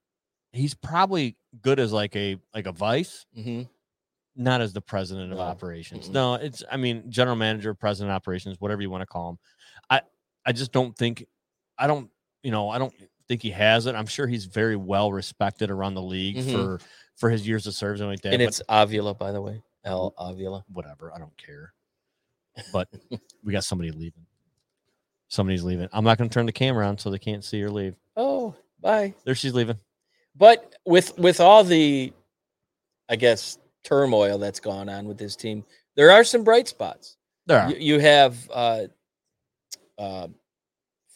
He's 0.54 0.74
probably 0.74 1.38
good 1.62 1.80
as 1.80 1.92
like 1.92 2.16
a 2.16 2.38
like 2.54 2.66
a 2.68 2.72
vice, 2.72 3.26
hmm 3.34 3.64
not 4.34 4.62
as 4.62 4.72
the 4.72 4.80
president 4.82 5.32
of 5.34 5.38
No. 5.40 5.44
operations. 5.44 6.08
Mm-mm. 6.08 6.14
No, 6.14 6.34
it's 6.36 6.64
I 6.72 6.78
mean 6.78 7.12
general 7.12 7.36
manager, 7.36 7.74
president 7.74 8.12
of 8.12 8.16
operations, 8.16 8.62
whatever 8.62 8.82
you 8.82 8.90
want 8.90 9.02
to 9.02 9.06
call 9.06 9.32
him. 9.32 9.40
I 9.90 10.02
I 10.46 10.54
just 10.54 10.72
don't 10.72 10.96
think 10.98 11.26
I 11.78 11.88
don't 11.88 12.10
you 12.44 12.52
know 12.52 12.70
I 12.70 12.78
don't 12.78 12.94
think 13.28 13.42
he 13.42 13.52
has 13.52 13.88
it. 13.88 13.96
I'm 13.96 14.06
sure 14.08 14.28
he's 14.28 14.46
very 14.46 14.78
well 14.78 15.12
respected 15.12 15.70
around 15.70 15.96
the 15.96 16.02
league 16.02 16.38
Mhm. 16.38 16.52
for 16.52 16.80
for 17.18 17.30
his 17.30 17.46
years 17.46 17.68
of 17.68 17.74
service 17.74 18.00
and 18.00 18.10
like 18.10 18.22
that. 18.22 18.34
And 18.34 18.42
it's 18.42 18.62
Avila, 18.70 19.14
by 19.16 19.32
the 19.34 19.42
way. 19.42 19.62
Al 19.84 20.14
Avila. 20.18 20.64
whatever. 20.72 21.14
I 21.14 21.18
don't 21.18 21.36
care. 21.38 21.74
But 22.72 22.90
we 23.44 23.52
got 23.52 23.64
somebody 23.64 23.92
leaving. 23.92 24.26
Somebody's 25.28 25.64
leaving. 25.64 25.88
I'm 25.94 26.04
not 26.04 26.18
going 26.18 26.30
to 26.30 26.34
turn 26.34 26.46
the 26.46 26.52
camera 26.52 26.86
on 26.88 26.98
so 26.98 27.10
they 27.10 27.18
can't 27.18 27.44
see 27.44 27.62
her 27.62 27.70
leave. 27.70 27.96
Oh, 28.18 28.54
bye. 28.82 29.14
There 29.24 29.36
she's 29.36 29.54
leaving. 29.54 29.78
But 30.36 30.76
with 30.86 31.18
with 31.18 31.40
all 31.40 31.64
the, 31.64 32.12
I 33.10 33.16
guess, 33.16 33.58
turmoil 33.84 34.38
that's 34.38 34.60
gone 34.60 34.90
on 34.90 35.06
with 35.06 35.18
this 35.18 35.36
team, 35.36 35.64
there 35.96 36.12
are 36.12 36.24
some 36.24 36.44
bright 36.44 36.68
spots. 36.68 37.18
There. 37.46 37.70
You, 37.70 37.76
you 37.96 38.00
have 38.00 38.38
uh, 38.54 38.84
uh, 39.98 40.28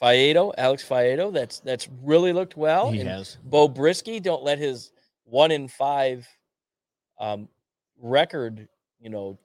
Faedo, 0.02 0.54
Alex 0.58 0.88
Faedo. 0.88 1.34
That's 1.34 1.60
that's 1.60 1.88
really 2.04 2.34
looked 2.34 2.58
well. 2.58 2.91
he 2.91 3.00
and 3.02 3.10
has. 3.10 3.38
Beau 3.43 3.67
Brieske, 3.69 4.21
don't 4.21 4.43
let 4.43 4.60
his 4.60 4.91
one 5.26 5.52
in 5.52 5.67
five 5.67 6.28
um, 7.19 7.48
record, 8.00 8.67
you 9.00 9.10
know, 9.10 9.38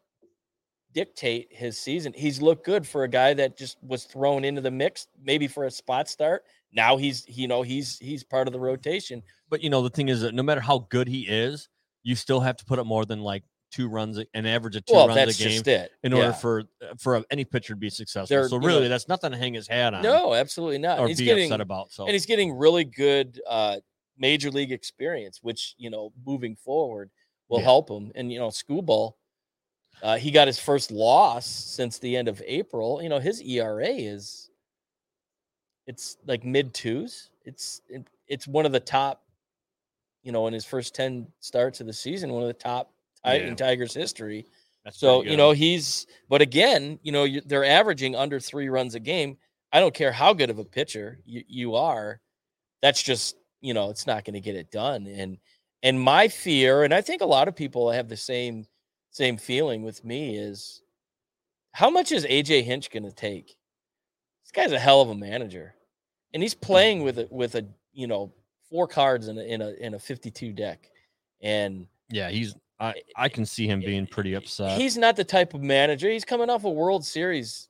dictate 0.92 1.48
his 1.50 1.78
season. 1.78 2.12
He's 2.14 2.40
looked 2.42 2.64
good 2.64 2.86
for 2.86 3.04
a 3.04 3.08
guy 3.08 3.34
that 3.34 3.56
just 3.56 3.78
was 3.82 4.04
thrown 4.04 4.44
into 4.44 4.60
the 4.60 4.70
mix, 4.70 5.06
maybe 5.22 5.46
for 5.46 5.64
a 5.64 5.70
spot 5.70 6.08
start. 6.08 6.44
Now 6.72 6.96
he's, 6.96 7.24
you 7.28 7.48
know, 7.48 7.62
he's 7.62 7.98
he's 7.98 8.22
part 8.24 8.46
of 8.46 8.52
the 8.52 8.60
rotation. 8.60 9.22
But 9.48 9.62
you 9.62 9.70
know, 9.70 9.82
the 9.82 9.90
thing 9.90 10.08
is 10.08 10.20
that 10.22 10.34
no 10.34 10.42
matter 10.42 10.60
how 10.60 10.86
good 10.90 11.08
he 11.08 11.22
is, 11.22 11.68
you 12.02 12.14
still 12.14 12.40
have 12.40 12.56
to 12.58 12.64
put 12.64 12.78
up 12.78 12.86
more 12.86 13.04
than 13.04 13.20
like 13.20 13.42
two 13.72 13.88
runs, 13.88 14.18
an 14.34 14.46
average 14.46 14.74
of 14.76 14.84
two 14.84 14.94
well, 14.94 15.08
runs 15.08 15.18
a 15.40 15.42
game 15.42 15.52
just 15.52 15.68
it. 15.68 15.92
in 16.02 16.12
Yeah. 16.12 16.18
order 16.18 16.32
for 16.32 16.64
for 16.98 17.24
any 17.30 17.44
pitcher 17.44 17.74
to 17.74 17.78
be 17.78 17.90
successful. 17.90 18.34
They're, 18.36 18.48
so 18.48 18.56
you 18.60 18.66
really, 18.66 18.82
know- 18.82 18.88
that's 18.88 19.08
nothing 19.08 19.30
to 19.32 19.36
hang 19.38 19.54
his 19.54 19.68
hat 19.68 19.94
on. 19.94 20.02
no, 20.02 20.34
absolutely 20.34 20.78
not. 20.78 20.98
or 20.98 21.08
he's 21.08 21.18
be 21.18 21.24
getting 21.24 21.44
upset 21.44 21.60
about. 21.60 21.92
So 21.92 22.04
and 22.04 22.12
he's 22.12 22.26
getting 22.26 22.52
really 22.52 22.84
good 22.84 23.40
uh, 23.48 23.76
major 24.18 24.50
league 24.50 24.72
experience, 24.72 25.38
which 25.42 25.74
you 25.78 25.90
know, 25.90 26.12
moving 26.26 26.56
forward 26.56 27.10
will 27.48 27.58
Yeah. 27.58 27.64
help 27.64 27.90
him. 27.90 28.10
And 28.14 28.32
you 28.32 28.38
know, 28.38 28.48
Skubal, 28.48 29.12
uh, 30.02 30.16
he 30.16 30.30
got 30.30 30.46
his 30.46 30.58
first 30.58 30.90
loss 30.90 31.46
since 31.46 31.98
the 31.98 32.16
end 32.16 32.28
of 32.28 32.42
April. 32.46 33.02
You 33.02 33.08
know, 33.08 33.18
his 33.18 33.40
ERA 33.42 33.86
is 33.88 34.50
it's 35.86 36.16
like 36.26 36.44
mid 36.44 36.72
twos. 36.74 37.30
It's 37.44 37.82
it, 37.88 38.06
it's 38.28 38.46
one 38.46 38.66
of 38.66 38.72
the 38.72 38.80
top. 38.80 39.22
You 40.22 40.32
know, 40.32 40.46
in 40.46 40.52
his 40.52 40.64
first 40.64 40.94
ten 40.94 41.26
starts 41.40 41.80
of 41.80 41.86
the 41.86 41.92
season, 41.92 42.32
one 42.32 42.42
of 42.42 42.48
the 42.48 42.52
top 42.54 42.92
Yeah. 43.24 43.32
in 43.34 43.56
Tigers 43.56 43.94
history. 43.94 44.46
That's 44.84 44.98
So 44.98 45.22
you 45.22 45.36
know 45.36 45.52
he's, 45.52 46.06
but 46.28 46.40
again, 46.42 46.98
you 47.02 47.12
know 47.12 47.24
you, 47.24 47.40
they're 47.44 47.64
averaging 47.64 48.14
under 48.16 48.38
three 48.40 48.68
runs 48.68 48.94
a 48.94 49.00
game. 49.00 49.36
I 49.72 49.80
don't 49.80 49.94
care 49.94 50.12
how 50.12 50.32
good 50.32 50.50
of 50.50 50.58
a 50.58 50.64
pitcher 50.64 51.20
you, 51.24 51.44
you 51.46 51.74
are. 51.74 52.20
That's 52.82 53.02
just 53.02 53.36
you 53.60 53.74
know 53.74 53.90
it's 53.90 54.06
not 54.06 54.24
going 54.24 54.34
to 54.34 54.40
get 54.40 54.56
it 54.56 54.70
done. 54.70 55.06
And 55.06 55.38
and 55.82 56.00
my 56.00 56.28
fear, 56.28 56.84
and 56.84 56.92
I 56.94 57.00
think 57.00 57.22
a 57.22 57.26
lot 57.26 57.48
of 57.48 57.56
people 57.56 57.90
have 57.90 58.08
the 58.08 58.16
same 58.16 58.66
same 59.10 59.36
feeling 59.36 59.82
with 59.82 60.04
me 60.04 60.36
is 60.36 60.82
how 61.72 61.90
much 61.90 62.12
is 62.12 62.24
AJ 62.24 62.64
Hinch 62.64 62.90
going 62.90 63.04
to 63.04 63.12
take? 63.12 63.56
This 64.44 64.52
guy's 64.52 64.72
a 64.72 64.78
hell 64.78 65.00
of 65.00 65.10
a 65.10 65.14
manager, 65.14 65.74
and 66.32 66.42
he's 66.42 66.54
playing 66.54 67.02
with 67.02 67.18
a 67.18 67.28
with 67.30 67.54
a 67.54 67.66
you 67.92 68.06
know 68.06 68.32
four 68.68 68.86
cards 68.86 69.28
in 69.28 69.38
a 69.38 69.42
in 69.42 69.62
a 69.62 69.70
in 69.72 69.94
a 69.94 69.98
fifty 69.98 70.30
two 70.30 70.52
deck, 70.52 70.90
and 71.42 71.86
yeah, 72.10 72.30
he's. 72.30 72.54
I 72.78 72.94
I 73.14 73.28
can 73.28 73.44
see 73.44 73.66
him 73.66 73.80
being 73.80 74.06
pretty 74.06 74.34
upset. 74.34 74.80
He's 74.80 74.96
not 74.96 75.14
the 75.14 75.24
type 75.24 75.52
of 75.52 75.60
manager. 75.62 76.08
He's 76.08 76.24
coming 76.24 76.48
off 76.48 76.64
a 76.64 76.70
World 76.70 77.04
Series, 77.04 77.68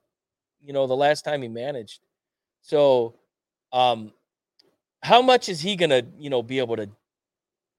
you 0.61 0.73
know, 0.73 0.87
the 0.87 0.97
last 0.97 1.25
time 1.25 1.43
he 1.43 1.49
managed. 1.49 2.01
So, 2.63 3.17
um, 3.73 4.13
how 5.03 5.21
much 5.21 5.49
is 5.49 5.61
he 5.61 5.75
gonna, 5.75 6.03
you 6.17 6.31
know, 6.31 6.43
be 6.43 6.61
able 6.61 6.77
to 6.77 6.89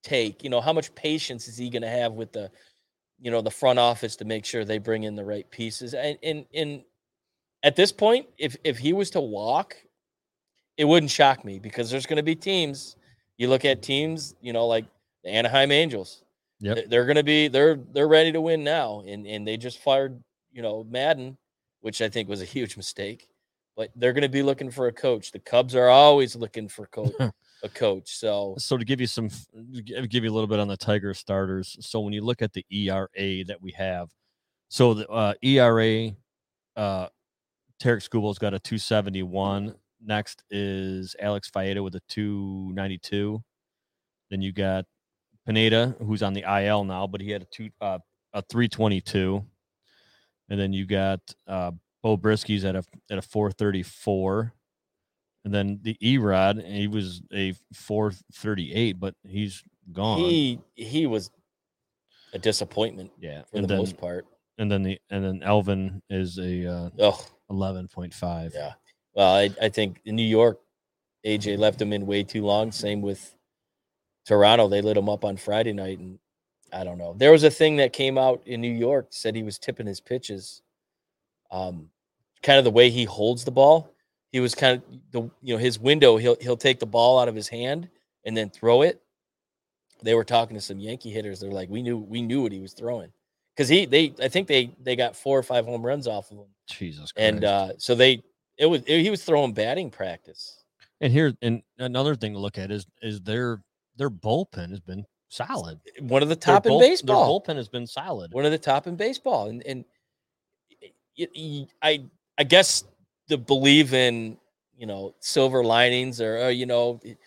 take? 0.03 0.43
You 0.43 0.49
know, 0.49 0.59
how 0.59 0.73
much 0.73 0.93
patience 0.93 1.47
is 1.47 1.57
he 1.57 1.69
gonna 1.69 1.89
have 1.89 2.13
with 2.13 2.33
the, 2.33 2.51
you 3.21 3.31
know, 3.31 3.41
the 3.41 3.51
front 3.51 3.79
office 3.79 4.15
to 4.17 4.25
make 4.25 4.45
sure 4.45 4.65
they 4.65 4.79
bring 4.79 5.03
in 5.03 5.15
the 5.15 5.23
right 5.25 5.49
pieces? 5.51 5.93
And 5.93 6.17
and 6.23 6.45
and 6.53 6.83
at 7.63 7.75
this 7.75 7.91
point, 7.91 8.27
if 8.37 8.57
if 8.63 8.77
he 8.79 8.93
was 8.93 9.09
to 9.11 9.21
walk, 9.21 9.75
it 10.77 10.85
wouldn't 10.85 11.11
shock 11.11 11.45
me 11.45 11.59
because 11.59 11.89
there's 11.91 12.05
gonna 12.05 12.23
be 12.23 12.35
teams. 12.35 12.95
You 13.37 13.47
look 13.47 13.65
at 13.65 13.81
teams, 13.81 14.35
you 14.41 14.53
know, 14.53 14.67
like 14.67 14.85
the 15.23 15.29
Anaheim 15.29 15.71
Angels. 15.71 16.23
Yep. 16.59 16.75
They're- 16.75 16.87
They're 16.87 17.05
going 17.05 17.15
to 17.15 17.23
be 17.23 17.47
they're 17.47 17.75
they're 17.91 18.07
ready 18.07 18.31
to 18.31 18.41
win 18.41 18.63
now, 18.63 19.01
and 19.07 19.25
and 19.25 19.47
they 19.47 19.57
just 19.57 19.79
fired 19.79 20.21
you 20.51 20.61
know 20.61 20.83
Maddon, 20.83 21.37
which 21.81 22.01
I 22.03 22.09
think 22.09 22.29
was 22.29 22.41
a 22.41 22.45
huge 22.45 22.77
mistake. 22.77 23.27
But 23.75 23.89
they're 23.95 24.13
going 24.13 24.21
to 24.23 24.29
be 24.29 24.43
looking 24.43 24.69
for 24.69 24.85
a 24.87 24.91
coach. 24.91 25.31
The 25.31 25.39
Cubs 25.39 25.75
are 25.75 25.87
always 25.89 26.35
looking 26.35 26.67
for 26.67 26.85
coach 26.87 27.13
a 27.63 27.69
coach. 27.69 28.17
So 28.17 28.55
So 28.57 28.77
to 28.77 28.85
give 28.85 29.01
you 29.01 29.07
some, 29.07 29.29
gi- 29.71 30.07
give 30.07 30.23
you 30.23 30.31
a 30.31 30.33
little 30.33 30.47
bit 30.47 30.59
on 30.59 30.67
the 30.67 30.77
Tiger 30.77 31.13
starters. 31.13 31.77
So 31.81 31.99
when 31.99 32.13
you 32.13 32.21
look 32.21 32.41
at 32.41 32.53
the 32.53 32.65
ERA 32.71 33.43
that 33.45 33.57
we 33.61 33.71
have, 33.71 34.09
so 34.69 34.93
the 34.93 35.07
uh, 35.09 35.33
ERA, 35.41 36.11
uh, 36.75 37.07
Tarik 37.79 38.03
Skubal's 38.03 38.39
got 38.39 38.53
a 38.53 38.59
271. 38.59 39.75
Next 40.03 40.43
is 40.49 41.15
Alex 41.19 41.49
Faedo 41.49 41.83
with 41.83 41.95
a 41.95 42.01
292. 42.07 43.43
Then 44.29 44.41
you 44.41 44.51
got 44.51 44.85
Pineda, 45.45 45.95
who's 45.99 46.23
on 46.23 46.33
the 46.33 46.43
IL 46.63 46.83
now, 46.85 47.07
but 47.07 47.21
he 47.21 47.31
had 47.31 47.41
a 47.41 47.45
two 47.45 47.69
uh, 47.81 47.99
a 48.33 48.41
322. 48.43 49.43
And 50.49 50.59
then 50.59 50.73
you 50.73 50.85
got 50.85 51.19
uh, 51.47 51.71
Beau 52.01 52.17
Brieske's 52.17 52.63
at 52.65 52.75
a 52.75 52.83
at 53.09 53.17
a 53.17 53.21
434. 53.21 54.53
And 55.43 55.53
then 55.53 55.79
the 55.81 55.95
Erod, 56.03 56.63
he 56.65 56.87
was 56.87 57.21
a 57.33 57.53
438, 57.73 58.99
but 58.99 59.15
he's 59.27 59.63
gone. 59.91 60.19
he 60.19 60.59
he 60.75 61.07
was 61.07 61.31
a 62.33 62.39
disappointment 62.39 63.11
yeah. 63.19 63.41
for 63.49 63.57
And 63.57 63.63
the 63.63 63.69
then 63.69 63.77
most 63.79 63.97
part. 63.97 64.25
and 64.59 64.71
then 64.71 64.83
the 64.83 64.99
and 65.09 65.23
then 65.25 65.41
Elvin 65.43 66.01
is 66.09 66.37
a 66.37 66.65
uh, 66.71 66.89
Oh 66.99 67.25
11.5. 67.49 68.53
yeah. 68.53 68.73
Well, 69.13 69.35
I, 69.35 69.49
I 69.61 69.69
think 69.69 69.99
in 70.05 70.15
New 70.15 70.23
York, 70.23 70.59
AJ 71.25 71.57
left 71.57 71.81
him 71.81 71.91
in 71.91 72.05
way 72.05 72.23
too 72.23 72.45
long. 72.45 72.71
Same 72.71 73.01
with 73.01 73.35
Toronto. 74.25 74.69
They 74.69 74.81
lit 74.81 74.95
him 74.95 75.09
up 75.09 75.25
on 75.25 75.35
Friday 75.35 75.73
night, 75.73 75.99
and 75.99 76.17
I 76.71 76.83
don't 76.85 76.97
know. 76.97 77.13
There 77.17 77.31
was 77.33 77.43
a 77.43 77.51
thing 77.51 77.75
that 77.77 77.91
came 77.91 78.17
out 78.17 78.41
in 78.45 78.61
New 78.61 78.71
York 78.71 79.07
said 79.09 79.35
he 79.35 79.43
was 79.43 79.59
tipping 79.59 79.85
his 79.87 79.99
pitches. 79.99 80.61
Um, 81.51 81.89
kind 82.41 82.57
of 82.57 82.63
the 82.63 82.71
way 82.71 82.89
he 82.89 83.03
holds 83.03 83.43
the 83.43 83.51
ball. 83.51 83.90
He 84.31 84.39
was 84.39 84.55
kind 84.55 84.77
of 84.77 84.83
the 85.11 85.21
you 85.41 85.53
know 85.53 85.57
his 85.57 85.77
window. 85.79 86.17
He'll 86.17 86.37
he'll 86.39 86.57
take 86.57 86.79
the 86.79 86.85
ball 86.85 87.19
out 87.19 87.27
of 87.27 87.35
his 87.35 87.47
hand 87.47 87.89
and 88.25 88.35
then 88.35 88.49
throw 88.49 88.81
it. 88.81 89.01
They 90.03 90.15
were 90.15 90.23
talking 90.23 90.55
to 90.55 90.61
some 90.61 90.79
Yankee 90.79 91.11
hitters. 91.11 91.39
They're 91.41 91.51
like, 91.51 91.69
we 91.69 91.81
knew 91.81 91.97
we 91.97 92.21
knew 92.21 92.41
what 92.43 92.51
he 92.51 92.59
was 92.59 92.73
throwing 92.73 93.11
because 93.55 93.67
he 93.69 93.85
they 93.85 94.13
I 94.21 94.27
think 94.29 94.47
they 94.47 94.73
they 94.81 94.95
got 94.95 95.15
four 95.15 95.37
or 95.37 95.43
five 95.43 95.65
home 95.65 95.85
runs 95.85 96.07
off 96.07 96.31
of 96.31 96.37
him, 96.37 96.45
Jesus 96.67 97.11
Christ. 97.11 97.27
and 97.27 97.43
uh, 97.43 97.69
so 97.77 97.93
they 97.93 98.23
it 98.57 98.65
was 98.67 98.83
he 98.85 99.09
was 99.09 99.23
throwing 99.23 99.53
batting 99.53 99.89
practice. 99.91 100.63
and 101.01 101.11
here 101.11 101.33
and 101.41 101.61
another 101.77 102.15
thing 102.15 102.33
to 102.33 102.39
look 102.39 102.57
at 102.57 102.71
is 102.71 102.85
is 103.01 103.19
their 103.21 103.61
their 103.97 104.09
bullpen 104.09 104.69
has 104.69 104.79
been 104.79 105.05
solid. 105.29 105.79
One 105.99 106.23
of 106.23 106.29
the 106.29 106.35
Their 106.35 106.55
top 106.55 106.65
in 106.65 106.71
bull- 106.71 106.79
baseball. 106.79 107.41
Their 107.41 107.53
bullpen 107.55 107.57
has 107.57 107.67
been 107.67 107.85
solid. 107.85 108.31
one 108.33 108.45
of 108.45 108.51
the 108.51 108.57
top 108.57 108.87
in 108.87 108.95
baseball 108.95 109.49
and 109.49 109.61
and 109.67 109.83
i 111.83 112.03
i 112.37 112.43
guess 112.43 112.83
the 113.31 113.37
believe 113.37 113.93
in 113.93 114.37
you 114.77 114.85
know 114.85 115.15
silver 115.21 115.63
linings 115.63 116.19
or, 116.19 116.37
or 116.37 116.51
you 116.51 116.65
know 116.65 116.99
it- 117.01 117.17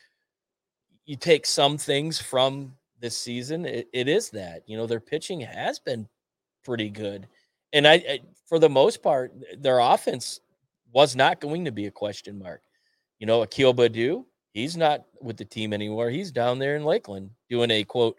you 1.07 1.17
take 1.17 1.45
some 1.47 1.77
things 1.77 2.21
from 2.21 2.75
this 3.01 3.17
season 3.17 3.65
it, 3.65 3.89
it 3.93 4.07
is 4.07 4.29
that 4.31 4.63
you 4.67 4.77
know 4.77 4.87
their 4.87 5.01
pitching 5.01 5.41
has 5.41 5.79
been 5.79 6.07
pretty 6.63 6.91
good 6.91 7.27
and 7.73 7.89
I, 7.89 7.95
I 7.95 8.21
for 8.47 8.59
the 8.59 8.69
most 8.69 9.03
part 9.03 9.33
their 9.59 9.79
offense 9.79 10.41
was 10.93 11.17
not 11.17 11.41
going 11.41 11.65
to 11.65 11.73
be 11.73 11.87
a 11.87 11.91
question 11.91 12.39
mark 12.39 12.61
you 13.19 13.27
know 13.27 13.41
Akil 13.43 13.75
Baddoo 13.75 14.25
he's 14.53 14.77
not 14.77 15.05
with 15.23 15.39
the 15.39 15.45
team 15.47 15.73
anymore 15.73 16.11
he's 16.11 16.31
down 16.31 16.59
there 16.59 16.77
in 16.77 16.85
Lakeland 16.85 17.31
doing 17.49 17.71
a 17.71 17.83
quote 17.83 18.19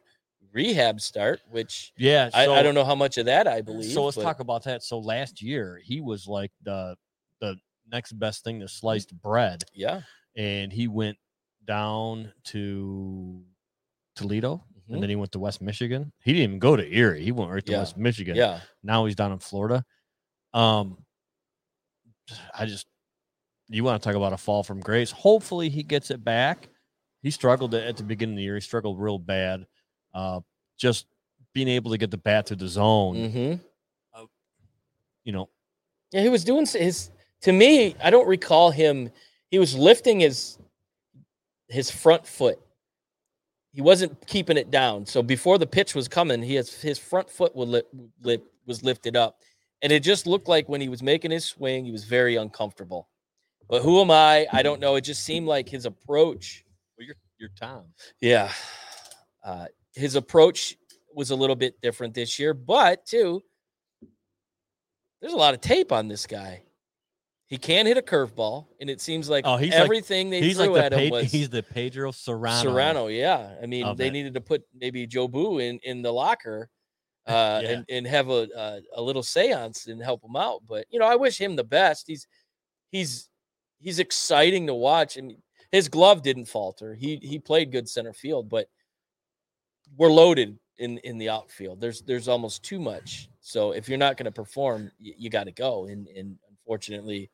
rehab 0.53 1.01
start 1.01 1.41
which 1.51 1.93
Yeah, 1.97 2.29
I, 2.33 2.47
I 2.47 2.63
don't 2.63 2.73
know 2.73 2.85
how 2.85 2.95
much 2.95 3.17
of 3.17 3.25
that 3.27 3.47
I 3.47 3.61
believe. 3.61 3.91
So 3.91 4.05
let's 4.05 4.17
but 4.17 4.23
talk 4.23 4.39
about 4.39 4.63
that. 4.63 4.83
So 4.83 4.97
last 4.99 5.41
year 5.41 5.79
he 5.83 6.01
was 6.01 6.27
like 6.27 6.51
the 6.63 6.95
the 7.41 7.57
next 7.91 8.13
best 8.13 8.43
thing 8.43 8.55
Mm-hmm. 8.57 8.65
to 8.67 8.67
sliced 8.73 9.13
bread, 9.21 9.63
Yeah. 9.73 10.01
and 10.35 10.71
he 10.71 10.87
went 10.87 11.17
down 11.65 12.31
to 12.45 13.43
Toledo, 14.15 14.63
mhm, 14.87 14.93
and 14.93 15.03
then 15.03 15.09
he 15.09 15.15
went 15.15 15.31
to 15.33 15.39
West 15.39 15.61
Michigan. 15.61 16.11
He 16.23 16.33
didn't 16.33 16.43
even 16.43 16.59
go 16.59 16.75
to 16.75 16.87
Erie. 16.95 17.23
He 17.23 17.31
went 17.31 17.51
right 17.51 17.65
to 17.65 17.71
Yeah, 17.71 17.79
West 17.79 17.97
Michigan. 17.97 18.35
Yeah. 18.35 18.61
Now 18.83 19.05
he's 19.05 19.15
down 19.15 19.31
in 19.31 19.39
Florida. 19.39 19.83
Um, 20.53 21.03
I 22.53 22.65
just 22.65 22.87
you 23.67 23.83
want 23.83 24.01
to 24.01 24.07
talk 24.07 24.15
about 24.15 24.31
a 24.33 24.37
fall 24.37 24.63
from 24.63 24.79
grace. 24.79 25.11
Hopefully, 25.11 25.69
he 25.69 25.81
gets 25.83 26.11
it 26.11 26.23
back. 26.23 26.69
He 27.23 27.31
struggled 27.31 27.73
at 27.73 27.97
the 27.97 28.03
beginning 28.03 28.35
of 28.35 28.37
the 28.37 28.43
year. 28.43 28.55
He 28.55 28.61
struggled 28.61 28.99
real 28.99 29.17
bad. 29.17 29.65
Uh, 30.13 30.41
just 30.77 31.07
being 31.53 31.67
able 31.67 31.89
to 31.91 31.97
get 31.97 32.11
the 32.11 32.17
bat 32.17 32.45
to 32.47 32.55
the 32.55 32.67
zone, 32.67 33.15
Mm-hmm. 33.15 34.25
you 35.23 35.31
know, 35.31 35.49
Yeah, 36.11 36.21
he 36.21 36.29
was 36.29 36.43
doing 36.43 36.65
his. 36.67 37.09
To 37.41 37.51
me, 37.51 37.95
I 38.03 38.09
don't 38.09 38.27
recall 38.27 38.71
him. 38.71 39.09
He 39.49 39.59
was 39.59 39.75
lifting 39.75 40.19
his 40.19 40.57
his 41.67 41.89
front 41.91 42.25
foot. 42.25 42.59
He 43.71 43.81
wasn't 43.81 44.25
keeping 44.27 44.57
it 44.57 44.71
down. 44.71 45.05
So 45.05 45.21
before 45.21 45.57
the 45.57 45.67
pitch 45.67 45.95
was 45.95 46.07
coming, 46.07 46.41
he 46.41 46.55
has 46.55 46.73
his 46.73 46.97
front 46.97 47.29
foot 47.29 47.55
was 47.55 47.67
lit, 47.69 47.87
lit, 48.21 48.43
was 48.65 48.83
lifted 48.83 49.15
up, 49.15 49.39
and 49.81 49.91
it 49.91 50.01
just 50.01 50.25
looked 50.25 50.47
like 50.47 50.69
when 50.69 50.81
he 50.81 50.89
was 50.89 51.03
making 51.03 51.31
his 51.31 51.45
swing, 51.45 51.85
he 51.85 51.91
was 51.91 52.05
very 52.05 52.35
uncomfortable. 52.35 53.09
But 53.67 53.81
who 53.81 53.99
am 53.99 54.11
I? 54.11 54.47
I 54.51 54.61
don't 54.61 54.79
know. 54.79 54.95
It 54.95 55.01
just 55.01 55.23
seemed 55.23 55.47
like 55.47 55.67
his 55.67 55.85
approach. 55.85 56.63
well, 56.97 57.05
you're 57.05 57.15
you're 57.37 57.49
Tom. 57.59 57.85
Yeah, 58.21 58.51
uh, 59.43 59.65
his 59.93 60.15
approach 60.15 60.77
was 61.13 61.31
a 61.31 61.35
little 61.35 61.55
bit 61.55 61.79
different 61.81 62.13
this 62.13 62.37
year, 62.39 62.53
but 62.53 63.05
too, 63.05 63.41
there's 65.19 65.33
a 65.33 65.37
lot 65.37 65.53
of 65.53 65.61
tape 65.61 65.91
on 65.91 66.07
this 66.07 66.27
guy. 66.27 66.61
He 67.47 67.57
can 67.57 67.85
hit 67.85 67.95
a 67.97 68.01
curveball, 68.01 68.65
and 68.79 68.89
it 68.89 68.99
seems 69.01 69.29
like 69.29 69.45
Oh, 69.47 69.57
he's 69.57 69.71
like- 69.71 69.79
everything 69.81 70.29
they 70.31 70.41
He's 70.41 70.57
like 70.57 70.65
threw 70.67 70.75
the 70.75 70.83
at 70.85 70.93
him 70.93 71.09
was 71.11 71.31
he's 71.31 71.49
the 71.49 71.61
Pedro 71.61 72.11
Cerrano. 72.11 72.63
Cerrano. 72.63 73.15
Yeah, 73.17 73.55
I 73.61 73.67
mean, 73.67 73.95
they 73.95 74.07
it. 74.07 74.13
needed 74.13 74.33
to 74.33 74.41
put 74.41 74.63
maybe 74.73 75.05
Jobu 75.07 75.61
in 75.61 75.79
in 75.83 76.01
the 76.01 76.11
locker, 76.11 76.69
uh, 77.27 77.61
Yeah. 77.63 77.69
and 77.69 77.85
and 77.89 78.07
have 78.07 78.29
a, 78.29 78.47
a 78.55 78.81
a 78.95 79.01
little 79.01 79.21
séance 79.21 79.87
and 79.87 80.01
help 80.01 80.23
him 80.23 80.35
out. 80.35 80.63
But 80.67 80.87
you 80.89 80.97
know, 80.99 81.05
I 81.05 81.15
wish 81.17 81.39
him 81.39 81.55
the 81.55 81.63
best. 81.63 82.05
He's 82.07 82.25
he's 82.91 83.29
he's 83.79 83.99
exciting 83.99 84.65
to 84.67 84.73
watch, 84.73 85.15
and 85.15 85.35
his 85.71 85.87
glove 85.87 86.23
didn't 86.23 86.45
falter. 86.45 86.95
He 86.95 87.17
he 87.21 87.37
played 87.37 87.71
good 87.71 87.87
center 87.87 88.13
field, 88.13 88.49
but 88.49 88.67
we're 89.97 90.11
loaded 90.11 90.57
in 90.79 90.97
in 90.99 91.19
the 91.19 91.29
outfield. 91.29 91.79
There's 91.79 92.01
there's 92.01 92.27
almost 92.27 92.63
too 92.63 92.79
much. 92.79 93.29
So 93.41 93.71
if 93.71 93.87
you're 93.87 93.99
not 93.99 94.17
going 94.17 94.25
to 94.25 94.31
perform, 94.31 94.91
you, 94.99 95.13
you 95.15 95.29
got 95.29 95.43
to 95.43 95.51
go. 95.51 95.85
And 95.85 96.07
and 96.07 96.37
unfortunately, 96.49 97.29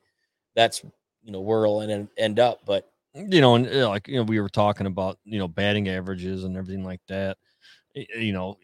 that's 0.55 0.83
you 1.23 1.31
know 1.31 1.41
where 1.41 1.63
it'll 1.63 1.81
end, 1.81 2.09
end 2.17 2.39
up. 2.39 2.61
But 2.65 2.89
you 3.13 3.41
know, 3.41 3.55
and 3.55 3.67
uh, 3.67 3.89
like 3.89 4.07
you 4.07 4.17
know, 4.17 4.23
we 4.23 4.39
were 4.39 4.49
talking 4.49 4.87
about 4.87 5.19
you 5.23 5.39
know 5.39 5.47
batting 5.47 5.89
averages 5.89 6.43
and 6.43 6.55
everything 6.57 6.83
like 6.83 7.01
that. 7.07 7.37
You 7.95 8.33
know, 8.33 8.57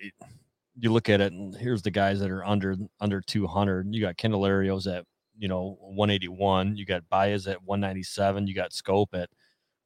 you 0.80 0.92
look 0.92 1.10
at 1.10 1.22
it, 1.22 1.34
and 1.34 1.56
here's 1.56 1.82
the 1.82 1.92
guys 1.92 2.20
that 2.20 2.32
are 2.32 2.46
under 2.46 2.76
under 3.00 3.22
200. 3.22 3.94
You 3.94 4.02
got 4.02 4.18
Candelario's 4.18 4.88
at 4.88 5.06
you 5.38 5.48
know 5.48 5.78
181. 5.82 6.78
You 6.78 6.86
got 6.86 7.08
Baez 7.10 7.48
at 7.48 7.64
197. 7.64 8.48
You 8.48 8.56
got 8.56 8.72
Schoop 8.72 9.08
at 9.14 9.30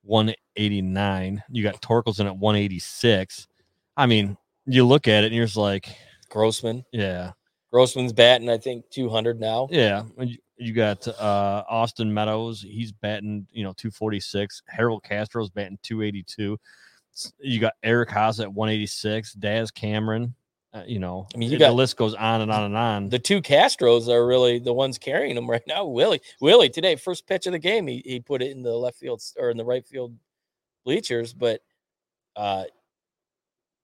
189. 0.04 1.44
You 1.50 1.64
got 1.64 1.82
Torkelson 1.82 2.26
at 2.26 2.38
186. 2.38 3.48
I 3.98 4.06
mean, 4.06 4.38
you 4.66 4.86
look 4.86 5.08
at 5.08 5.24
it, 5.24 5.28
and 5.28 5.36
you're 5.36 5.46
just 5.46 5.58
like, 5.58 5.90
Grossman, 6.30 6.86
yeah, 6.92 7.32
Grossman's 7.72 8.14
batting, 8.14 8.50
I 8.50 8.58
think 8.58 8.90
200 8.90 9.40
now. 9.40 9.68
yeah. 9.72 10.04
You, 10.62 10.74
got 10.74 11.08
uh 11.08 11.64
Austin 11.68 12.14
Meadows, 12.14 12.62
he's 12.62 12.92
batting, 12.92 13.48
you 13.52 13.64
know, 13.64 13.74
246. 13.74 14.64
Harold 14.68 15.04
Castro's 15.04 15.50
batting 15.50 15.80
282. 15.84 16.60
You 17.40 17.60
got 17.60 17.74
Eric 17.84 18.10
Haase 18.10 18.40
at 18.42 18.52
186, 18.54 19.34
Daz 19.34 19.70
Cameron, 19.72 20.34
uh, 20.74 20.84
you 20.88 21.00
know, 21.00 21.28
I 21.36 21.38
mean, 21.38 21.52
you 21.52 21.58
the 21.58 21.66
got- 21.66 21.74
list 21.74 21.98
goes 21.98 22.14
on 22.14 22.42
and 22.42 22.52
on 22.52 22.64
and 22.64 22.78
on. 22.78 23.10
The 23.10 23.20
two 23.20 23.42
Castros 23.42 24.08
are 24.08 24.26
really 24.26 24.60
the 24.60 24.72
ones 24.74 24.98
carrying 24.98 25.36
them 25.36 25.50
right 25.50 25.64
now. 25.68 25.86
Willie, 25.86 26.22
Willie 26.40 26.70
today, 26.70 26.96
first 26.96 27.28
pitch 27.28 27.46
of 27.46 27.52
the 27.52 27.60
game, 27.60 27.88
he, 27.88 28.02
he 28.06 28.20
put 28.22 28.42
it 28.42 28.52
in 28.52 28.62
the 28.62 28.74
left 28.76 28.98
field 28.98 29.22
or 29.38 29.50
in 29.50 29.58
the 29.58 29.66
right 29.66 29.86
field 29.86 30.16
bleachers, 30.86 31.34
but 31.34 31.62
uh 32.38 32.64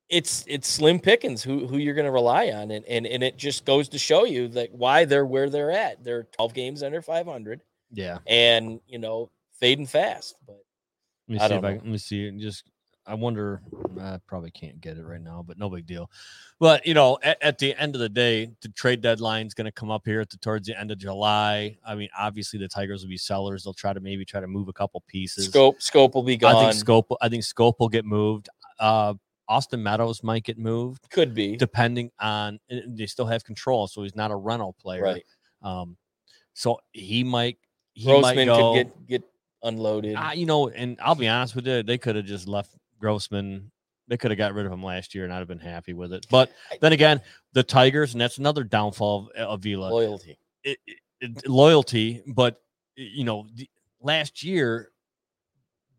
it's 0.10 0.46
it's 0.48 0.68
slim 0.68 1.00
pickings 1.00 1.44
who 1.44 1.68
who 1.68 1.78
you're 1.78 1.94
going 1.94 2.06
to 2.06 2.12
rely 2.12 2.50
on 2.50 2.72
and, 2.72 2.86
and 2.86 3.06
and 3.06 3.24
it 3.24 3.38
just 3.38 3.66
goes 3.66 3.90
to 3.90 3.98
show 3.98 4.26
you 4.26 4.48
that 4.48 4.72
why 4.72 5.06
they're 5.06 5.26
where 5.26 5.50
they're 5.50 5.72
at 5.72 6.04
they're 6.04 6.24
12 6.24 6.54
games 6.54 6.84
under 6.84 7.02
500 7.02 7.62
yeah. 7.92 8.20
and 8.28 8.80
you 8.88 9.00
know 9.00 9.30
fading 9.60 9.86
fast 9.86 10.36
but 10.46 10.64
Let 11.28 11.34
me 11.34 11.40
I 11.40 11.40
see 11.40 11.46
if 11.46 11.62
don't 11.62 11.66
I 11.66 11.74
know. 11.74 11.76
let 11.78 11.86
me 11.86 11.98
see 11.98 12.28
and 12.28 12.40
just 12.40 12.64
I 13.08 13.14
wonder 13.14 13.62
I 14.02 14.20
probably 14.28 14.52
can't 14.52 14.82
get 14.82 14.98
it 14.98 15.06
right 15.06 15.22
now, 15.22 15.44
but 15.46 15.58
no 15.58 15.70
big 15.70 15.86
deal. 15.86 16.12
But 16.60 16.86
you 16.86 16.94
know, 16.94 17.18
at, 17.24 17.42
at 17.42 17.58
the 17.58 17.74
end 17.76 17.96
of 17.96 18.02
the 18.02 18.10
day, 18.10 18.52
the 18.62 18.68
trade 18.70 19.02
deadline 19.02 19.48
is 19.48 19.54
going 19.54 19.66
to 19.66 19.72
come 19.72 19.90
up 19.90 20.02
here 20.06 20.20
at 20.20 20.30
the 20.30 20.38
towards 20.38 20.68
the 20.68 20.78
end 20.78 20.92
of 20.92 20.98
July. 20.98 21.78
I 21.86 21.96
mean, 21.96 22.10
obviously 22.18 22.60
the 22.60 22.68
Tigers 22.68 23.04
will 23.04 23.10
be 23.10 23.18
sellers. 23.18 23.64
They'll 23.64 23.74
try 23.74 23.94
to 23.94 24.02
maybe 24.02 24.26
try 24.26 24.42
to 24.42 24.48
move 24.48 24.68
a 24.68 24.74
couple 24.74 25.02
pieces. 25.08 25.50
Schoop 25.50 25.78
Schoop 25.80 26.16
will 26.16 26.24
be 26.24 26.36
gone 26.36 26.56
I 26.58 26.72
think 26.72 26.86
Schoop. 26.86 27.16
I 27.22 27.30
think 27.30 27.44
Schoop 27.44 27.76
will 27.80 27.88
get 27.90 28.04
moved. 28.04 28.50
Uh, 28.78 29.14
Austin 29.50 29.82
Meadows 29.84 30.24
might 30.24 30.44
get 30.44 30.58
moved, 30.58 31.10
could 31.10 31.34
be 31.34 31.56
depending 31.58 32.12
on 32.20 32.60
eh, 32.70 32.82
they 32.88 33.06
still 33.06 33.26
have 33.26 33.44
control, 33.44 33.88
so 33.88 34.04
he's 34.04 34.16
not 34.16 34.32
a 34.32 34.36
rental 34.36 34.74
player. 34.80 35.04
right 35.04 35.26
Um, 35.62 35.98
so 36.54 36.80
he 36.92 37.24
might. 37.24 37.58
He 37.94 38.06
might 38.12 38.22
grossman 38.36 38.46
go. 38.48 38.74
could 38.74 38.84
get 38.86 39.08
get 39.08 39.24
unloaded 39.64 40.16
Ah, 40.18 40.32
you 40.34 40.46
know, 40.46 40.70
and 40.70 41.00
I'll 41.02 41.16
be 41.16 41.28
honest 41.28 41.56
with 41.56 41.66
you, 41.68 41.82
they 41.84 41.98
could 41.98 42.16
have 42.16 42.26
just 42.26 42.48
left 42.48 42.76
Grossman. 43.00 43.72
They 44.08 44.18
could 44.18 44.32
have 44.32 44.38
got 44.38 44.54
rid 44.54 44.66
of 44.66 44.72
him 44.72 44.84
last 44.84 45.14
year, 45.16 45.24
and 45.24 45.34
I'd 45.34 45.40
have 45.40 45.48
been 45.48 45.60
happy 45.60 45.94
with 45.94 46.14
it. 46.14 46.26
But 46.30 46.52
then 46.80 46.94
again, 46.94 47.22
the 47.54 47.64
Tigers, 47.64 48.14
and 48.14 48.22
that's 48.22 48.38
another 48.38 48.64
downfall 48.64 49.32
of 49.36 49.54
Avila 49.60 49.90
loyalty 49.90 50.38
it, 50.64 50.78
it- 50.86 50.98
it- 51.20 51.48
loyalty, 51.48 52.22
but 52.28 52.62
you 52.96 53.24
know, 53.24 53.48
the, 53.56 53.70
last 54.02 54.44
year 54.44 54.92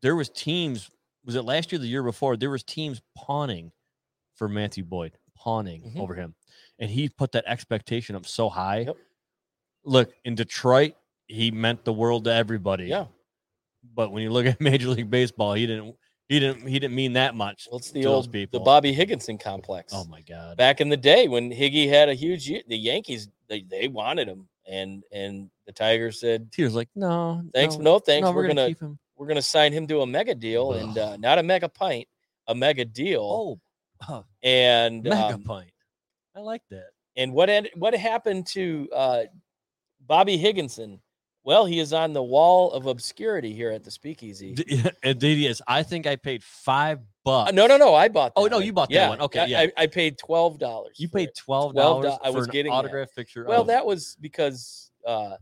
there 0.03 0.15
was 0.17 0.29
teams. 0.29 0.91
Was 1.29 1.35
it 1.37 1.43
last 1.45 1.71
year? 1.71 1.79
The 1.79 1.87
year 1.87 2.03
before, 2.03 2.39
there 2.39 2.49
was 2.49 2.63
teams 2.65 3.03
pawning 3.15 3.71
for 4.35 4.49
Matthew 4.49 4.83
Boyd, 4.83 5.13
pawning 5.37 5.83
Mhm. 5.83 6.01
over 6.01 6.15
him, 6.15 6.35
and 6.79 6.91
he 6.91 7.11
put 7.11 7.33
that 7.33 7.45
expectation 7.47 8.17
up 8.17 8.25
so 8.25 8.49
high. 8.49 8.79
Yep. 8.81 8.97
Look 9.85 10.15
in 10.25 10.35
Detroit, 10.37 10.95
he 11.27 11.51
meant 11.51 11.85
the 11.85 11.93
world 11.93 12.25
to 12.25 12.33
everybody. 12.33 12.87
yeah 12.87 13.09
But 13.95 14.11
when 14.11 14.23
you 14.23 14.31
look 14.31 14.47
at 14.47 14.59
Major 14.59 14.89
League 14.89 15.11
Baseball, 15.11 15.53
he 15.53 15.67
didn't. 15.67 15.97
He 16.31 16.41
didn't. 16.41 16.67
He 16.67 16.79
didn't 16.79 16.95
mean 16.95 17.13
that 17.13 17.35
much. 17.35 17.69
well, 17.71 17.79
it's 17.79 17.91
the 17.91 18.01
to 18.01 18.09
those 18.09 18.25
old 18.27 18.33
people. 18.33 18.59
the 18.59 18.65
bobby 18.65 18.95
higginson 18.95 19.37
complex 19.37 19.93
Oh 19.95 20.05
my 20.07 20.23
God! 20.23 20.57
back 20.57 20.81
in 20.81 20.89
the 20.89 20.97
day 20.97 21.29
when 21.29 21.51
Higgy 21.51 21.89
had 21.91 22.09
a 22.09 22.15
huge 22.15 22.49
year, 22.49 22.63
the 22.67 22.77
Yankees 22.79 23.29
they, 23.49 23.63
they 23.63 23.89
wanted 23.89 24.29
him 24.29 24.49
and 24.67 25.05
and 25.13 25.51
the 25.67 25.73
Tigers 25.73 26.21
said 26.21 26.49
He 26.57 26.65
was 26.65 26.75
like, 26.75 26.89
no, 26.95 27.43
thanks 27.55 27.77
no, 27.77 27.83
no, 27.85 27.99
thanks 27.99 28.25
no, 28.27 28.33
we're, 28.33 28.47
gonna, 28.49 28.69
keep 28.69 28.81
him. 28.81 28.99
We're 29.19 29.27
gonna 29.27 29.43
sign 29.43 29.73
him 29.73 29.87
to 29.89 30.01
a 30.01 30.07
mega 30.07 30.35
deal 30.35 30.73
and 30.73 30.97
uh, 30.97 31.17
not 31.19 31.39
a 31.39 31.43
mega 31.43 31.69
pint 31.69 32.07
a 32.47 32.55
mega 32.55 32.85
deal 32.85 33.61
Oh, 34.09 34.25
and 34.43 35.03
mega 35.03 35.35
um, 35.35 35.43
pint. 35.43 35.71
I 36.37 36.41
like 36.41 36.63
that. 36.71 36.87
and 37.17 37.33
what 37.33 37.49
had, 37.49 37.69
what 37.75 37.95
happened 37.95 38.47
to 38.49 38.89
uh, 38.95 39.23
Bobby 40.07 40.37
Higginson 40.37 41.01
well 41.45 41.65
he 41.67 41.79
is 41.81 41.93
on 41.93 42.13
the 42.13 42.23
wall 42.23 42.71
of 42.73 42.87
obscurity 42.87 43.53
here 43.55 43.71
at 43.71 43.83
the 43.85 43.91
Speakeasy 43.91 44.55
D- 44.55 44.83
and 45.03 45.23
it 45.23 45.39
is. 45.45 45.61
I 45.67 45.83
think 45.83 46.07
I 46.07 46.15
paid 46.17 46.43
five 46.45 47.01
bucks. 47.25 47.49
Uh, 47.51 47.53
no 47.55 47.67
no 47.67 47.77
no 47.77 47.95
I 47.95 48.09
bought 48.09 48.33
Oh, 48.37 48.47
no, 48.47 48.59
you 48.61 48.73
bought 48.73 48.89
that 48.91 48.95
yeah, 48.95 49.09
one. 49.09 49.21
Okay, 49.23 49.41
I, 49.41 49.45
yeah. 49.47 49.61
I, 49.61 49.73
I 49.83 49.87
paid 49.89 50.17
twelve 50.19 50.59
dollars 50.59 50.97
You 50.99 51.09
paid 51.09 51.31
twelve 51.37 51.75
dollars. 51.75 52.13
I 52.23 52.31
was 52.31 52.47
getting 52.47 52.71
autograph 52.73 53.15
picture. 53.15 53.45
Well, 53.47 53.63
of- 53.63 53.67
that 53.69 53.85
was 53.85 54.17
because 54.21 54.91
uh, 55.07 55.37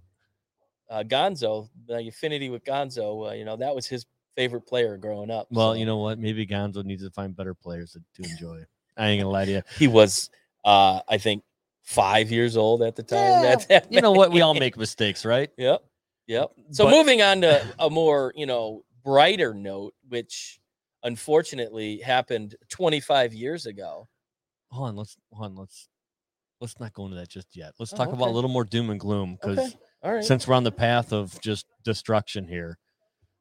uh, 0.90 1.02
Gonzo, 1.06 1.68
the 1.86 2.06
affinity 2.08 2.50
with 2.50 2.64
Gonzo, 2.64 3.30
uh, 3.30 3.34
you 3.34 3.44
know, 3.44 3.56
that 3.56 3.74
was 3.74 3.86
his 3.86 4.06
favorite 4.36 4.66
player 4.66 4.96
growing 4.96 5.30
up. 5.30 5.46
Well, 5.50 5.70
so 5.72 5.78
you 5.78 5.86
know 5.86 5.96
what? 5.98 6.18
Maybe 6.18 6.46
Gonzo 6.46 6.84
needs 6.84 7.02
to 7.02 7.10
find 7.10 7.34
better 7.36 7.54
players 7.54 7.92
to, 7.92 8.22
to 8.22 8.30
enjoy. 8.30 8.62
I 8.96 9.08
ain't 9.08 9.20
gonna 9.22 9.30
lie 9.32 9.44
to 9.46 9.50
you. 9.52 9.62
he 9.78 9.88
was, 9.88 10.30
uh, 10.64 11.00
I 11.08 11.18
think, 11.18 11.42
five 11.82 12.30
years 12.30 12.56
old 12.56 12.82
at 12.82 12.96
the 12.96 13.02
time. 13.02 13.44
Yeah, 13.44 13.56
That, 13.68 13.92
You 13.92 14.00
know 14.00 14.12
what? 14.12 14.30
We 14.32 14.40
all 14.42 14.54
make 14.66 14.76
mistakes, 14.76 15.24
right? 15.24 15.50
Yep. 15.56 15.82
Yep. 16.26 16.50
So 16.72 16.84
But- 16.84 16.90
moving 16.92 17.22
on 17.22 17.40
to 17.42 17.64
a 17.78 17.88
more, 17.90 18.32
you 18.36 18.46
know, 18.46 18.84
brighter 19.04 19.54
note, 19.54 19.94
which 20.08 20.58
unfortunately 21.04 21.98
happened 21.98 22.54
25 22.68 23.32
years 23.32 23.66
ago. 23.66 24.08
Hold 24.70 24.88
on. 24.90 24.96
Let's 24.96 25.16
hold 25.32 25.52
on. 25.52 25.56
Let's 25.56 25.88
let's 26.60 26.78
not 26.80 26.92
go 26.92 27.04
into 27.04 27.16
that 27.16 27.28
just 27.28 27.54
yet. 27.56 27.72
Let's 27.78 27.92
Oh, 27.94 27.96
talk 27.96 28.12
about 28.12 28.28
a 28.28 28.32
little 28.32 28.50
more 28.50 28.64
doom 28.64 28.90
and 28.90 28.98
gloom 29.00 29.38
because 29.40 29.58
Okay. 29.58 29.76
All 30.02 30.14
right. 30.14 30.24
since 30.24 30.46
we're 30.46 30.54
on 30.54 30.64
the 30.64 30.72
path 30.72 31.12
of 31.12 31.40
just 31.40 31.66
destruction 31.84 32.46
here. 32.46 32.78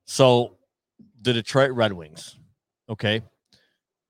So 0.05 0.57
the 1.21 1.33
Detroit 1.33 1.71
Red 1.71 1.93
Wings, 1.93 2.37
okay, 2.89 3.21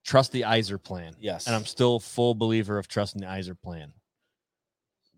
trust 0.05 0.31
the 0.31 0.45
Iser 0.45 0.77
plan. 0.77 1.15
yes. 1.19 1.47
and 1.47 1.55
I'm 1.55 1.65
still 1.65 1.99
full 1.99 2.35
believer 2.35 2.77
of 2.77 2.87
trusting 2.87 3.21
the 3.21 3.27
Iser 3.27 3.55
plan. 3.55 3.93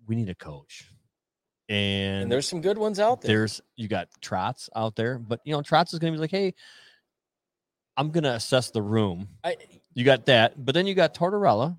We 0.07 0.15
need 0.15 0.29
a 0.29 0.35
coach, 0.35 0.89
and, 1.67 2.23
and 2.23 2.31
there's 2.31 2.47
some 2.47 2.61
good 2.61 2.77
ones 2.77 2.99
out 2.99 3.21
there. 3.21 3.39
there's 3.39 3.61
you 3.75 3.87
got 3.87 4.07
Trotz 4.21 4.69
out 4.75 4.95
there, 4.95 5.19
but 5.19 5.41
you 5.43 5.53
know 5.53 5.61
Trotz 5.61 5.93
is 5.93 5.99
going 5.99 6.13
to 6.13 6.17
be 6.17 6.21
like, 6.21 6.31
hey, 6.31 6.53
I'm 7.97 8.11
going 8.11 8.23
to 8.23 8.33
assess 8.33 8.71
the 8.71 8.81
room. 8.81 9.27
I, 9.43 9.57
You 9.95 10.05
got 10.05 10.27
that, 10.27 10.63
but 10.63 10.75
then 10.75 10.87
you 10.87 10.93
got 10.93 11.13
Tortorella. 11.13 11.75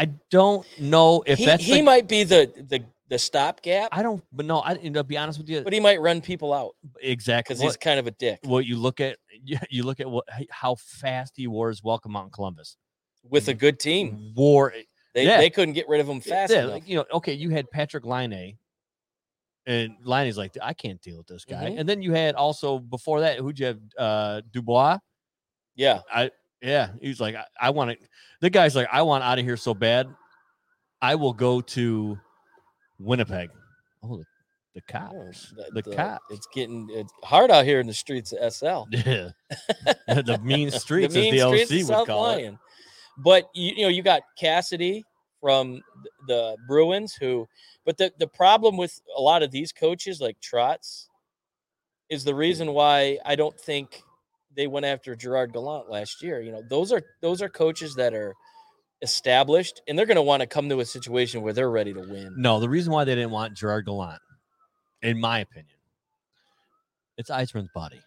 I 0.00 0.06
don't 0.30 0.66
know 0.80 1.22
if 1.26 1.38
he, 1.38 1.44
that's 1.44 1.62
he 1.62 1.74
the- 1.74 1.82
might 1.82 2.08
be 2.08 2.24
the 2.24 2.50
the 2.68 2.82
the 3.08 3.18
stopgap, 3.18 3.88
I 3.92 4.02
don't, 4.02 4.22
but 4.32 4.46
no, 4.46 4.62
I, 4.64 4.74
to 4.76 5.04
be 5.04 5.18
honest 5.18 5.38
with 5.38 5.48
you, 5.50 5.60
but 5.62 5.72
he 5.74 5.80
might 5.80 6.00
run 6.00 6.20
people 6.22 6.54
out 6.54 6.74
exactly. 7.02 7.52
because 7.54 7.60
he's 7.62 7.76
kind 7.76 7.98
of 7.98 8.06
a 8.06 8.12
dick. 8.12 8.38
what 8.44 8.64
you 8.64 8.76
look 8.76 9.00
at 9.00 9.18
you, 9.44 9.82
look 9.82 10.00
at 10.00 10.08
what 10.08 10.24
how 10.48 10.76
fast 10.76 11.34
he 11.36 11.46
wore 11.48 11.68
his 11.68 11.82
welcome 11.84 12.16
out 12.16 12.24
in 12.24 12.30
Columbus. 12.30 12.76
With 13.28 13.48
a 13.48 13.54
good 13.54 13.78
team, 13.78 14.32
Wore 14.34 14.72
they 15.12 15.26
Yeah. 15.26 15.36
they 15.36 15.50
couldn't 15.50 15.74
get 15.74 15.86
rid 15.86 16.00
of 16.00 16.08
him 16.08 16.20
fast 16.22 16.50
yeah, 16.50 16.64
like, 16.64 16.88
you 16.88 16.96
know, 16.96 17.04
okay, 17.12 17.34
you 17.34 17.50
had 17.50 17.70
Patrik 17.70 18.06
Laine, 18.06 18.56
and 19.66 19.96
Liney's 20.02 20.38
like, 20.38 20.56
I 20.62 20.72
can't 20.72 21.02
deal 21.02 21.18
with 21.18 21.26
this 21.26 21.44
guy. 21.44 21.70
Mhm. 21.72 21.80
And 21.80 21.88
then 21.88 22.00
you 22.00 22.12
had 22.12 22.36
also 22.36 22.78
before 22.78 23.20
that, 23.20 23.38
who'd 23.38 23.58
you 23.58 23.66
have? 23.66 23.80
Uh, 23.98 24.40
Dubois. 24.50 24.98
yeah, 25.74 26.00
I 26.10 26.30
yeah, 26.62 26.90
he's 27.00 27.20
like, 27.20 27.34
I, 27.36 27.44
I 27.60 27.70
want 27.70 27.90
it. 27.92 28.00
The 28.40 28.50
guy's 28.50 28.74
like, 28.76 28.88
I 28.92 29.02
want 29.02 29.24
out 29.24 29.38
of 29.38 29.44
here 29.44 29.56
so 29.56 29.74
bad, 29.74 30.08
I 31.02 31.14
will 31.14 31.32
go 31.32 31.60
to 31.60 32.18
Winnipeg. 32.98 33.50
Oh, 34.02 34.16
the, 34.18 34.24
the 34.74 34.80
Oh, 34.80 34.98
cops, 34.98 35.50
the- 35.56 35.70
the, 35.74 35.82
the- 35.82 35.96
cops. 35.96 36.24
It's 36.30 36.46
getting 36.54 36.88
it's 36.90 37.12
hard 37.24 37.50
out 37.50 37.64
here 37.64 37.80
in 37.80 37.86
the 37.86 37.94
streets 37.94 38.32
of 38.32 38.52
SL. 38.52 38.84
Yeah, 38.92 39.30
the 40.06 40.40
mean 40.42 40.70
streets, 40.70 41.14
the 41.14 41.20
mean 41.20 41.34
as 41.34 41.40
the 41.50 41.64
streets 41.64 41.82
of 41.84 41.88
would 41.88 41.96
South 41.98 42.06
call 42.06 42.30
it. 42.30 42.36
Lyon. 42.36 42.58
But 43.18 43.50
you, 43.54 43.72
you 43.76 43.82
know, 43.82 43.88
you 43.88 44.02
got 44.02 44.22
Cassidy 44.38 45.04
from 45.40 45.82
the 46.26 46.56
Bruins, 46.68 47.14
who. 47.14 47.46
But 47.84 47.96
the 47.98 48.12
the 48.18 48.26
problem 48.26 48.76
with 48.76 49.00
a 49.16 49.20
lot 49.20 49.42
of 49.42 49.50
these 49.50 49.72
coaches, 49.72 50.20
like 50.20 50.36
Trotz, 50.40 51.06
is 52.08 52.24
the 52.24 52.34
reason 52.34 52.72
why 52.72 53.18
I 53.24 53.34
don't 53.36 53.58
think 53.58 54.02
they 54.56 54.66
went 54.66 54.86
after 54.86 55.14
Gerard 55.14 55.52
Gallant 55.52 55.90
last 55.90 56.22
year. 56.22 56.40
You 56.40 56.52
know, 56.52 56.62
those 56.68 56.92
are 56.92 57.02
those 57.20 57.42
are 57.42 57.48
coaches 57.48 57.94
that 57.94 58.14
are 58.14 58.34
established, 59.02 59.80
and 59.88 59.98
they're 59.98 60.06
going 60.06 60.16
to 60.16 60.22
want 60.22 60.40
to 60.40 60.46
come 60.46 60.68
to 60.68 60.80
a 60.80 60.84
situation 60.84 61.42
where 61.42 61.52
they're 61.52 61.70
ready 61.70 61.92
to 61.92 62.00
win. 62.00 62.34
No, 62.36 62.60
the 62.60 62.68
reason 62.68 62.92
why 62.92 63.04
they 63.04 63.14
didn't 63.14 63.30
want 63.30 63.54
Gerard 63.54 63.86
Gallant, 63.86 64.20
in 65.02 65.20
my 65.20 65.40
opinion, 65.40 65.76
it's 67.16 67.30
Yzerman's 67.30 67.70
body. 67.74 68.00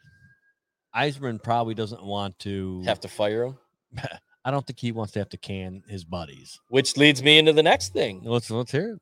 Yzerman 0.95 1.41
probably 1.41 1.73
doesn't 1.73 2.03
want 2.03 2.37
to. 2.39 2.83
Have 2.85 2.99
to 3.01 3.07
fire 3.07 3.45
him, 3.45 3.57
I 4.45 4.51
don't 4.51 4.65
think 4.65 4.79
he 4.79 4.91
wants 4.91 5.13
to 5.13 5.19
have 5.19 5.29
to 5.29 5.37
can 5.37 5.83
his 5.87 6.03
buddies. 6.03 6.59
which 6.69 6.97
leads 6.97 7.23
me 7.23 7.37
into 7.39 7.53
the 7.53 7.63
next 7.63 7.93
thing. 7.93 8.21
Let's 8.23 8.51
let's 8.51 8.71
hear 8.71 8.99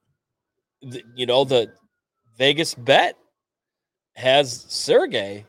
it. 0.81 0.91
the, 0.91 1.03
you 1.15 1.25
know 1.25 1.43
the 1.43 1.73
Vegas 2.37 2.75
bet 2.75 3.15
has 4.15 4.65
Sergey 4.69 5.45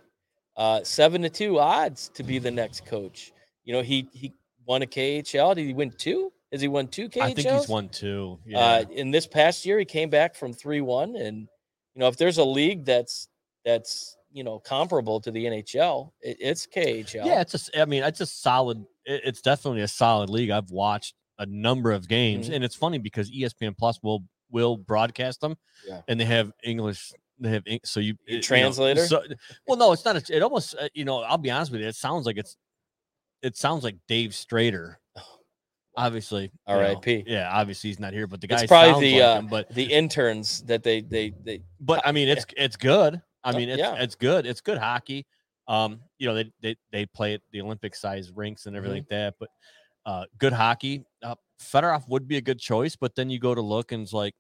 uh, 0.57 0.83
seven 0.85 1.23
to 1.23 1.31
two 1.31 1.59
odds 1.59 2.11
to 2.15 2.23
be 2.23 2.39
the 2.39 2.51
next 2.51 2.85
coach. 2.87 3.33
You 3.65 3.73
know 3.75 3.83
he 3.83 4.09
he 4.13 4.33
won 4.67 4.83
a 4.83 4.87
KHL. 4.87 5.55
Did 5.55 5.67
he 5.67 5.75
win 5.75 5.91
two? 5.97 6.33
Has 6.53 6.61
he 6.61 6.69
won 6.69 6.87
two 6.89 7.09
KHLs? 7.09 7.23
I 7.23 7.35
think 7.35 7.49
he's 7.49 7.69
won 7.69 7.89
two. 7.89 8.39
Yeah. 8.47 8.59
Uh, 8.59 8.85
in 8.91 9.11
this 9.11 9.27
past 9.27 9.65
year, 9.65 9.79
he 9.79 9.85
came 9.85 10.11
back 10.11 10.35
from 10.35 10.53
three 10.53 10.81
one, 10.81 11.17
and 11.17 11.49
you 11.95 12.01
know 12.01 12.09
if 12.09 12.17
there's 12.17 12.39
a 12.39 12.45
league 12.45 12.85
that's 12.85 13.29
that's 13.65 14.17
you 14.33 14.45
know 14.45 14.59
comparable 14.59 15.21
to 15.21 15.31
the 15.31 15.45
NHL, 15.47 16.11
it, 16.21 16.37
it's 16.41 16.67
KHL. 16.67 17.25
yeah, 17.25 17.41
it's 17.41 17.55
a. 17.55 17.57
s- 17.57 17.71
I 17.77 17.85
mean, 17.87 18.03
it's 18.03 18.21
a 18.21 18.27
solid. 18.27 18.85
it- 19.07 19.23
It's 19.25 19.41
definitely 19.41 19.83
a 19.83 19.89
solid 19.89 20.29
league. 20.31 20.51
I've 20.51 20.71
watched 20.71 21.15
a 21.39 21.47
number 21.47 21.93
of 21.93 22.07
games, 22.09 22.49
Mhm. 22.51 22.55
and 22.57 22.65
it's 22.65 22.75
funny 22.75 22.99
because 22.99 23.31
ESPN 23.31 23.77
Plus 23.77 24.03
will 24.03 24.25
will 24.51 24.77
broadcast 24.77 25.41
them, 25.41 25.57
Yeah. 25.89 26.03
and 26.09 26.21
they 26.21 26.27
have 26.27 26.53
English. 26.63 27.13
They 27.43 27.51
have 27.51 27.65
so 27.85 28.01
you 28.01 28.15
it- 28.27 28.31
you 28.31 28.37
know, 28.37 28.41
translator? 28.43 29.07
so, 29.07 29.23
well, 29.67 29.77
no, 29.77 29.93
it's 29.93 30.05
not. 30.05 30.17
A, 30.17 30.37
it 30.37 30.43
almost 30.43 30.75
uh, 30.79 30.89
you 30.95 31.05
know. 31.05 31.23
I'll 31.23 31.39
be 31.39 31.51
honest 31.51 31.73
with 31.73 31.81
you. 31.81 31.89
It 31.89 31.97
sounds 31.97 32.25
like 32.27 32.37
it's. 32.37 32.57
It 33.43 33.57
sounds 33.57 33.83
like 33.85 33.97
Dave 34.07 34.31
Strader. 34.31 34.97
Obviously, 35.95 36.45
you 36.45 36.51
R.I.P.. 36.69 37.25
Yeah, 37.27 37.51
obviously 37.53 37.91
he's 37.91 38.01
not 38.01 38.15
here, 38.15 38.27
but 38.27 38.41
the 38.41 38.47
guy 38.47 38.63
it's 38.63 38.69
probably 38.69 39.11
the 39.11 39.21
like 39.21 39.25
uh, 39.29 39.39
him, 39.41 39.47
but 39.49 39.75
the 39.75 39.85
interns 39.93 40.63
that 40.63 40.83
they 40.83 41.03
they 41.03 41.35
they 41.45 41.61
but 41.81 42.01
I 42.07 42.13
mean, 42.13 42.29
it's 42.29 42.47
it's 42.57 42.77
good. 42.77 43.21
I 43.45 43.51
Uh, 43.51 43.57
mean, 43.59 43.69
it's 43.69 43.79
yeah. 43.79 43.97
it's 44.03 44.15
good. 44.15 44.47
It's 44.47 44.63
good 44.63 44.79
hockey. 44.79 45.27
Um, 45.69 46.01
you 46.19 46.27
know, 46.29 46.35
they 46.35 46.51
they 46.63 46.77
they 46.93 47.05
play 47.07 47.35
at 47.35 47.43
the 47.51 47.61
Olympic 47.61 47.95
size 47.95 48.31
rinks 48.35 48.65
and 48.67 48.75
everything 48.75 49.03
Mm-hmm. 49.03 49.13
like 49.15 49.35
that. 49.35 49.35
But 49.39 49.49
uh, 50.07 50.25
good 50.39 50.53
hockey. 50.55 51.05
Uh, 51.23 51.35
Fedorov 51.61 52.09
would 52.09 52.27
be 52.27 52.39
a 52.39 52.41
good 52.41 52.59
choice, 52.59 52.97
but 52.97 53.15
then 53.15 53.29
you 53.29 53.39
go 53.39 53.55
to 53.55 53.61
look 53.61 53.93
and 53.93 54.03
it's 54.03 54.13
like, 54.15 54.35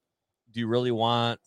do 0.52 0.60
you 0.60 0.66
really 0.68 0.90
want? 0.90 1.38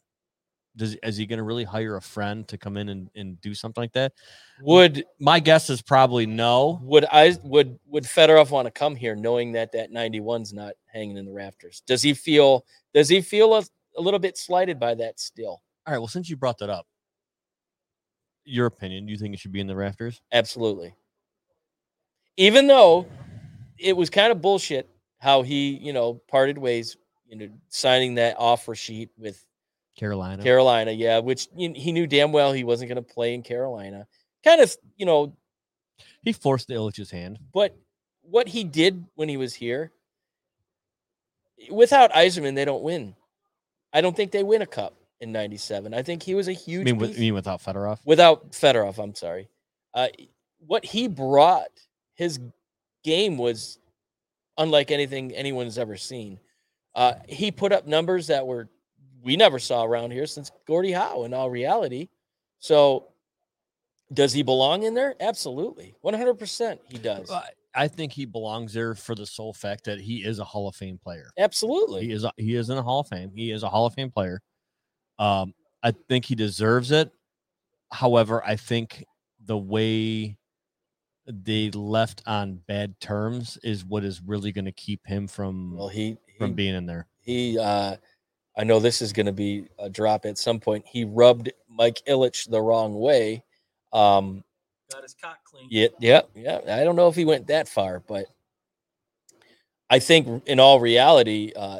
Does 0.77 0.95
is 1.03 1.17
he 1.17 1.25
going 1.25 1.37
to 1.37 1.43
really 1.43 1.63
hire 1.63 1.95
a 1.95 2.01
friend 2.01 2.47
to 2.49 2.57
come 2.57 2.77
in 2.77 2.89
and, 2.89 3.09
and 3.15 3.39
do 3.41 3.53
something 3.53 3.81
like 3.81 3.93
that? 3.93 4.13
would 4.61 5.05
My 5.19 5.39
guess 5.39 5.69
is 5.69 5.81
probably 5.81 6.25
no. 6.25 6.79
Would 6.83 7.05
I 7.11 7.37
would 7.43 7.79
would 7.87 8.03
Fedorov 8.03 8.51
want 8.51 8.67
to 8.67 8.71
come 8.71 8.95
here 8.95 9.15
knowing 9.15 9.53
that 9.53 9.71
that 9.71 9.91
91's 9.91 10.53
not 10.53 10.73
hanging 10.87 11.17
in 11.17 11.25
the 11.25 11.33
rafters? 11.33 11.81
Does 11.85 12.01
he 12.01 12.13
feel 12.13 12.65
does 12.93 13.09
he 13.09 13.21
feel 13.21 13.53
a, 13.55 13.63
a 13.97 14.01
little 14.01 14.19
bit 14.19 14.37
slighted 14.37 14.79
by 14.79 14.95
that 14.95 15.19
still? 15.19 15.61
All 15.87 15.93
right. 15.93 15.99
Well, 15.99 16.07
since 16.07 16.29
you 16.29 16.35
brought 16.35 16.57
that 16.59 16.69
up, 16.69 16.87
your 18.43 18.65
opinion, 18.65 19.05
do 19.05 19.11
you 19.11 19.17
think 19.17 19.33
it 19.33 19.39
should 19.39 19.51
be 19.51 19.59
in 19.59 19.67
the 19.67 19.75
rafters? 19.75 20.21
Absolutely. 20.31 20.93
Even 22.37 22.67
though 22.67 23.07
it 23.77 23.95
was 23.95 24.09
kind 24.09 24.31
of 24.31 24.41
bullshit 24.41 24.89
how 25.19 25.41
he, 25.41 25.77
you 25.77 25.93
know, 25.93 26.21
parted 26.27 26.57
ways, 26.57 26.97
you 27.27 27.37
know, 27.37 27.49
signing 27.69 28.15
that 28.15 28.35
offer 28.37 28.75
sheet 28.75 29.09
with 29.17 29.45
Carolina. 29.95 30.43
Carolina, 30.43 30.91
yeah, 30.91 31.19
which 31.19 31.47
he 31.55 31.91
knew 31.91 32.07
damn 32.07 32.31
well 32.31 32.51
he 32.51 32.63
wasn't 32.63 32.89
going 32.89 33.03
to 33.03 33.13
play 33.13 33.33
in 33.33 33.43
Carolina. 33.43 34.07
Kind 34.43 34.61
of, 34.61 34.75
you 34.97 35.05
know, 35.05 35.35
he 36.21 36.33
forced 36.33 36.67
the 36.67 36.73
Ilitch's 36.73 37.11
hand. 37.11 37.39
But 37.53 37.75
what 38.21 38.47
he 38.47 38.63
did 38.63 39.05
when 39.15 39.29
he 39.29 39.37
was 39.37 39.53
here, 39.53 39.91
without 41.71 42.11
Yzerman, 42.11 42.55
they 42.55 42.65
don't 42.65 42.83
win. 42.83 43.15
I 43.93 44.01
don't 44.01 44.15
think 44.15 44.31
they 44.31 44.43
win 44.43 44.61
a 44.61 44.65
cup 44.67 44.95
in 45.21 45.31
'97. 45.31 45.93
I 45.93 46.03
think 46.03 46.23
he 46.23 46.35
was 46.35 46.47
a 46.47 46.53
huge 46.53 46.85
mean, 46.85 46.97
with, 46.97 47.11
piece- 47.11 47.17
you 47.19 47.25
mean 47.25 47.33
without 47.33 47.61
Fedorov? 47.61 47.99
without 48.05 48.51
Fedorov. 48.51 49.01
I'm 49.01 49.15
sorry. 49.15 49.47
Uh, 49.93 50.07
what 50.59 50.83
he 50.83 51.07
brought, 51.07 51.69
his 52.15 52.39
game 53.03 53.37
was 53.37 53.79
unlike 54.57 54.91
anything 54.91 55.33
anyone's 55.33 55.77
ever 55.77 55.95
seen. 55.95 56.39
Uh, 56.95 57.13
he 57.27 57.51
put 57.51 57.71
up 57.71 57.87
numbers 57.87 58.27
that 58.27 58.45
were 58.47 58.69
we 59.25 59.35
never 59.35 59.59
saw 59.59 59.83
around 59.83 60.11
here 60.11 60.25
since 60.27 60.51
Gordie 60.65 60.93
Howe. 60.93 61.23
In 61.25 61.33
all 61.33 61.49
reality, 61.49 62.07
so 62.59 63.07
does 64.13 64.31
he 64.31 64.43
belong 64.43 64.83
in 64.83 64.93
there? 64.93 65.15
Absolutely, 65.19 65.95
100. 66.01 66.35
percent 66.35 66.79
He 66.87 66.97
does. 66.97 67.29
I- 67.31 67.49
think 67.89 68.13
he 68.13 68.23
belongs 68.25 68.71
there 68.73 68.95
for 68.95 69.15
the 69.15 69.25
sole 69.25 69.51
fact 69.53 69.83
that 69.83 69.99
he 69.99 70.23
is 70.23 70.39
a 70.39 70.45
Hall 70.45 70.69
of 70.69 70.75
Fame 70.77 70.97
player. 70.97 71.29
Absolutely. 71.37 72.05
He 72.05 72.11
is 72.13 72.23
a, 72.23 72.31
he 72.37 72.55
is 72.55 72.69
in 72.69 72.77
the 72.77 72.81
Hall 72.83 73.01
of 73.01 73.07
Fame. 73.09 73.31
He 73.35 73.51
is 73.51 73.63
a 73.63 73.69
Hall 73.69 73.85
of 73.85 73.93
Fame 73.93 74.09
player. 74.11 74.41
Um, 75.19 75.53
I 75.83 75.91
think 76.07 76.23
he 76.23 76.35
deserves 76.35 76.91
it. 76.91 77.11
However, 77.91 78.41
I 78.45 78.55
think 78.55 79.03
the 79.43 79.57
way 79.57 80.37
they 81.27 81.69
left 81.71 82.23
on 82.25 82.61
bad 82.67 82.97
terms 83.01 83.57
is 83.61 83.83
what 83.83 84.05
is 84.05 84.21
really 84.21 84.53
going 84.53 84.65
to 84.65 84.71
keep 84.71 85.05
him 85.05 85.27
from 85.27 85.75
Well, 85.75 85.89
he 85.89 86.15
from 86.37 86.53
being 86.53 86.75
in 86.75 86.85
there. 86.85 87.07
he 87.19 87.59
uh 87.59 87.97
I 88.57 88.63
know 88.63 88.79
this 88.79 89.01
is 89.01 89.13
going 89.13 89.25
to 89.25 89.31
be 89.33 89.67
a 89.79 89.89
drop 89.89 90.25
at 90.25 90.37
some 90.37 90.59
point. 90.59 90.85
He 90.87 91.03
rubbed 91.03 91.51
Mike 91.69 92.01
Ilitch 92.07 92.49
the 92.49 92.61
wrong 92.61 92.99
way. 92.99 93.43
Um 93.93 94.43
Got 94.91 95.03
his 95.03 95.15
cock 95.19 95.37
clean. 95.43 95.67
yeah, 95.69 95.87
yeah, 95.99 96.21
yeah. 96.35 96.59
I 96.69 96.83
don't 96.83 96.95
know 96.95 97.07
if 97.07 97.15
he 97.15 97.25
went 97.25 97.47
that 97.47 97.67
far, 97.67 97.99
but 97.99 98.27
I 99.89 99.99
think 99.99 100.43
in 100.47 100.59
all 100.59 100.79
reality, 100.79 101.51
uh 101.55 101.79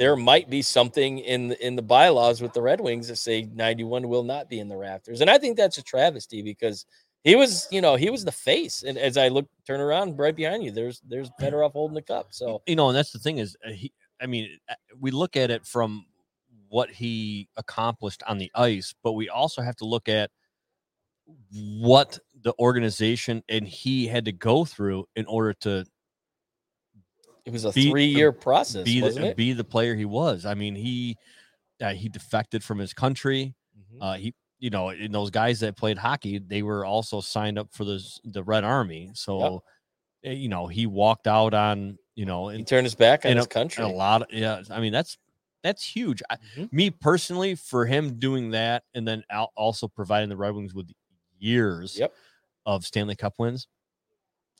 there 0.00 0.16
might 0.16 0.48
be 0.48 0.62
something 0.62 1.18
in 1.18 1.48
the, 1.48 1.66
in 1.66 1.76
the 1.76 1.82
bylaws 1.82 2.40
with 2.40 2.54
the 2.54 2.62
Red 2.62 2.80
Wings 2.80 3.08
that 3.08 3.16
say 3.16 3.42
91 3.52 4.08
will 4.08 4.22
not 4.22 4.48
be 4.48 4.58
in 4.58 4.66
the 4.66 4.76
rafters. 4.76 5.20
And 5.20 5.28
I 5.28 5.36
think 5.36 5.58
that's 5.58 5.76
a 5.76 5.82
travesty 5.82 6.40
because 6.40 6.86
he 7.22 7.36
was, 7.36 7.68
you 7.70 7.82
know, 7.82 7.96
he 7.96 8.08
was 8.08 8.24
the 8.24 8.32
face. 8.32 8.82
And 8.82 8.96
as 8.96 9.18
I 9.18 9.28
look 9.28 9.46
turn 9.66 9.78
around 9.78 10.18
right 10.18 10.34
behind 10.34 10.64
you, 10.64 10.70
there's 10.70 11.02
there's 11.06 11.30
better 11.38 11.62
off 11.62 11.72
holding 11.72 11.94
the 11.94 12.00
cup. 12.02 12.28
So 12.30 12.62
You 12.66 12.76
know, 12.76 12.88
and 12.88 12.96
that's 12.96 13.12
the 13.12 13.18
thing 13.18 13.38
is, 13.38 13.56
uh, 13.66 13.72
he. 13.72 13.92
I 14.20 14.26
mean, 14.26 14.58
we 14.98 15.10
look 15.10 15.36
at 15.36 15.50
it 15.50 15.66
from 15.66 16.06
what 16.68 16.90
he 16.90 17.48
accomplished 17.56 18.22
on 18.26 18.38
the 18.38 18.50
ice, 18.54 18.94
but 19.02 19.12
we 19.12 19.28
also 19.28 19.62
have 19.62 19.76
to 19.76 19.84
look 19.84 20.08
at 20.08 20.30
what 21.52 22.18
the 22.42 22.52
organization 22.58 23.42
and 23.48 23.66
he 23.66 24.06
had 24.06 24.24
to 24.24 24.32
go 24.32 24.64
through 24.64 25.06
in 25.16 25.26
order 25.26 25.52
to 25.54 25.84
it 27.44 27.52
was 27.52 27.64
a 27.64 27.72
Be- 27.72 27.90
three 27.90 28.06
year 28.06 28.32
process, 28.32 28.84
be 28.84 29.00
the, 29.00 29.34
be 29.34 29.52
the 29.52 29.64
player 29.64 29.94
he 29.94 30.04
was. 30.04 30.44
I 30.44 30.54
mean, 30.54 30.74
he 30.74 31.16
uh, 31.80 31.94
he 31.94 32.08
defected 32.08 32.62
from 32.62 32.78
his 32.78 32.92
country. 32.92 33.54
Mhm. 33.78 33.98
Uh, 34.00 34.14
he, 34.14 34.34
you 34.58 34.70
know, 34.70 34.90
and 34.90 35.14
those 35.14 35.30
guys 35.30 35.60
that 35.60 35.76
played 35.76 35.96
hockey, 35.96 36.38
they 36.38 36.62
were 36.62 36.84
also 36.84 37.20
signed 37.20 37.58
up 37.58 37.72
for 37.72 37.84
the 37.84 38.02
the 38.24 38.42
Red 38.42 38.62
Army. 38.64 39.10
So, 39.14 39.62
eh, 40.22 40.32
you 40.32 40.48
know, 40.48 40.66
he 40.66 40.86
walked 40.86 41.26
out 41.26 41.54
on, 41.54 41.98
you 42.14 42.26
know, 42.26 42.48
he 42.48 42.56
and, 42.56 42.66
turned 42.66 42.84
his 42.86 42.94
back 42.94 43.24
on 43.24 43.36
his 43.36 43.46
a, 43.46 43.48
country. 43.48 43.84
a 43.84 43.88
lot 43.88 44.22
of 44.22 44.28
yeah. 44.32 44.62
I 44.70 44.80
mean, 44.80 44.92
that's 44.92 45.16
that's 45.62 45.84
huge. 45.84 46.22
I, 46.30 46.36
Mhm. 46.56 46.72
me 46.72 46.90
personally, 46.90 47.54
for 47.54 47.84
him 47.86 48.18
doing 48.18 48.50
that 48.50 48.84
and 48.94 49.06
then 49.06 49.22
also 49.56 49.86
providing 49.88 50.28
the 50.30 50.36
Red 50.36 50.54
Wings 50.54 50.72
with 50.74 50.90
years 51.38 51.98
Yep. 51.98 52.12
of 52.66 52.84
Stanley 52.86 53.14
Cup 53.16 53.34
wins, 53.38 53.66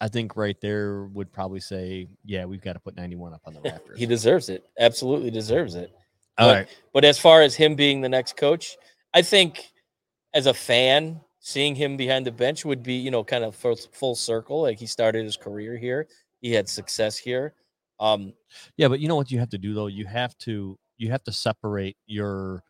I 0.00 0.08
think 0.08 0.36
right 0.36 0.58
there 0.60 1.04
would 1.06 1.32
probably 1.32 1.60
say, 1.60 2.08
yeah, 2.24 2.44
we've 2.44 2.60
got 2.62 2.74
to 2.74 2.80
put 2.80 2.96
91 2.96 3.32
up 3.34 3.42
on 3.46 3.54
the 3.54 3.60
Raptors. 3.60 3.96
He 3.96 4.06
deserves 4.06 4.48
it. 4.50 4.68
Absolutely 4.78 5.30
deserves 5.30 5.74
it. 5.74 5.90
All 6.38 6.48
But- 6.48 6.54
right. 6.56 6.68
But 6.92 7.04
as 7.04 7.18
far 7.18 7.42
as 7.42 7.54
him 7.54 7.74
being 7.74 8.00
the 8.02 8.08
next 8.08 8.36
coach, 8.36 8.76
I 9.14 9.22
think 9.22 9.70
as 10.34 10.46
a 10.46 10.54
fan, 10.54 11.20
seeing 11.40 11.74
him 11.74 11.96
behind 11.96 12.26
the 12.26 12.32
bench 12.32 12.64
would 12.66 12.82
be, 12.82 12.94
you 12.94 13.10
know, 13.10 13.24
kind 13.24 13.42
of 13.44 13.56
full, 13.56 13.76
full 13.92 14.14
circle. 14.14 14.62
Like 14.62 14.78
he 14.78 14.86
started 14.86 15.24
his 15.24 15.36
career 15.38 15.76
here, 15.78 16.08
he 16.40 16.52
had 16.52 16.68
success 16.68 17.16
here. 17.16 17.54
Um, 17.98 18.32
Yeah, 18.76 18.88
but 18.88 19.00
you 19.00 19.08
know 19.08 19.16
what 19.16 19.30
you 19.30 19.38
have 19.40 19.50
to 19.50 19.58
do 19.58 19.74
though? 19.74 19.86
You 19.88 20.06
have 20.06 20.36
to 20.38 20.78
you 20.98 21.10
have 21.10 21.22
to 21.24 21.32
separate 21.32 21.96
your 22.06 22.62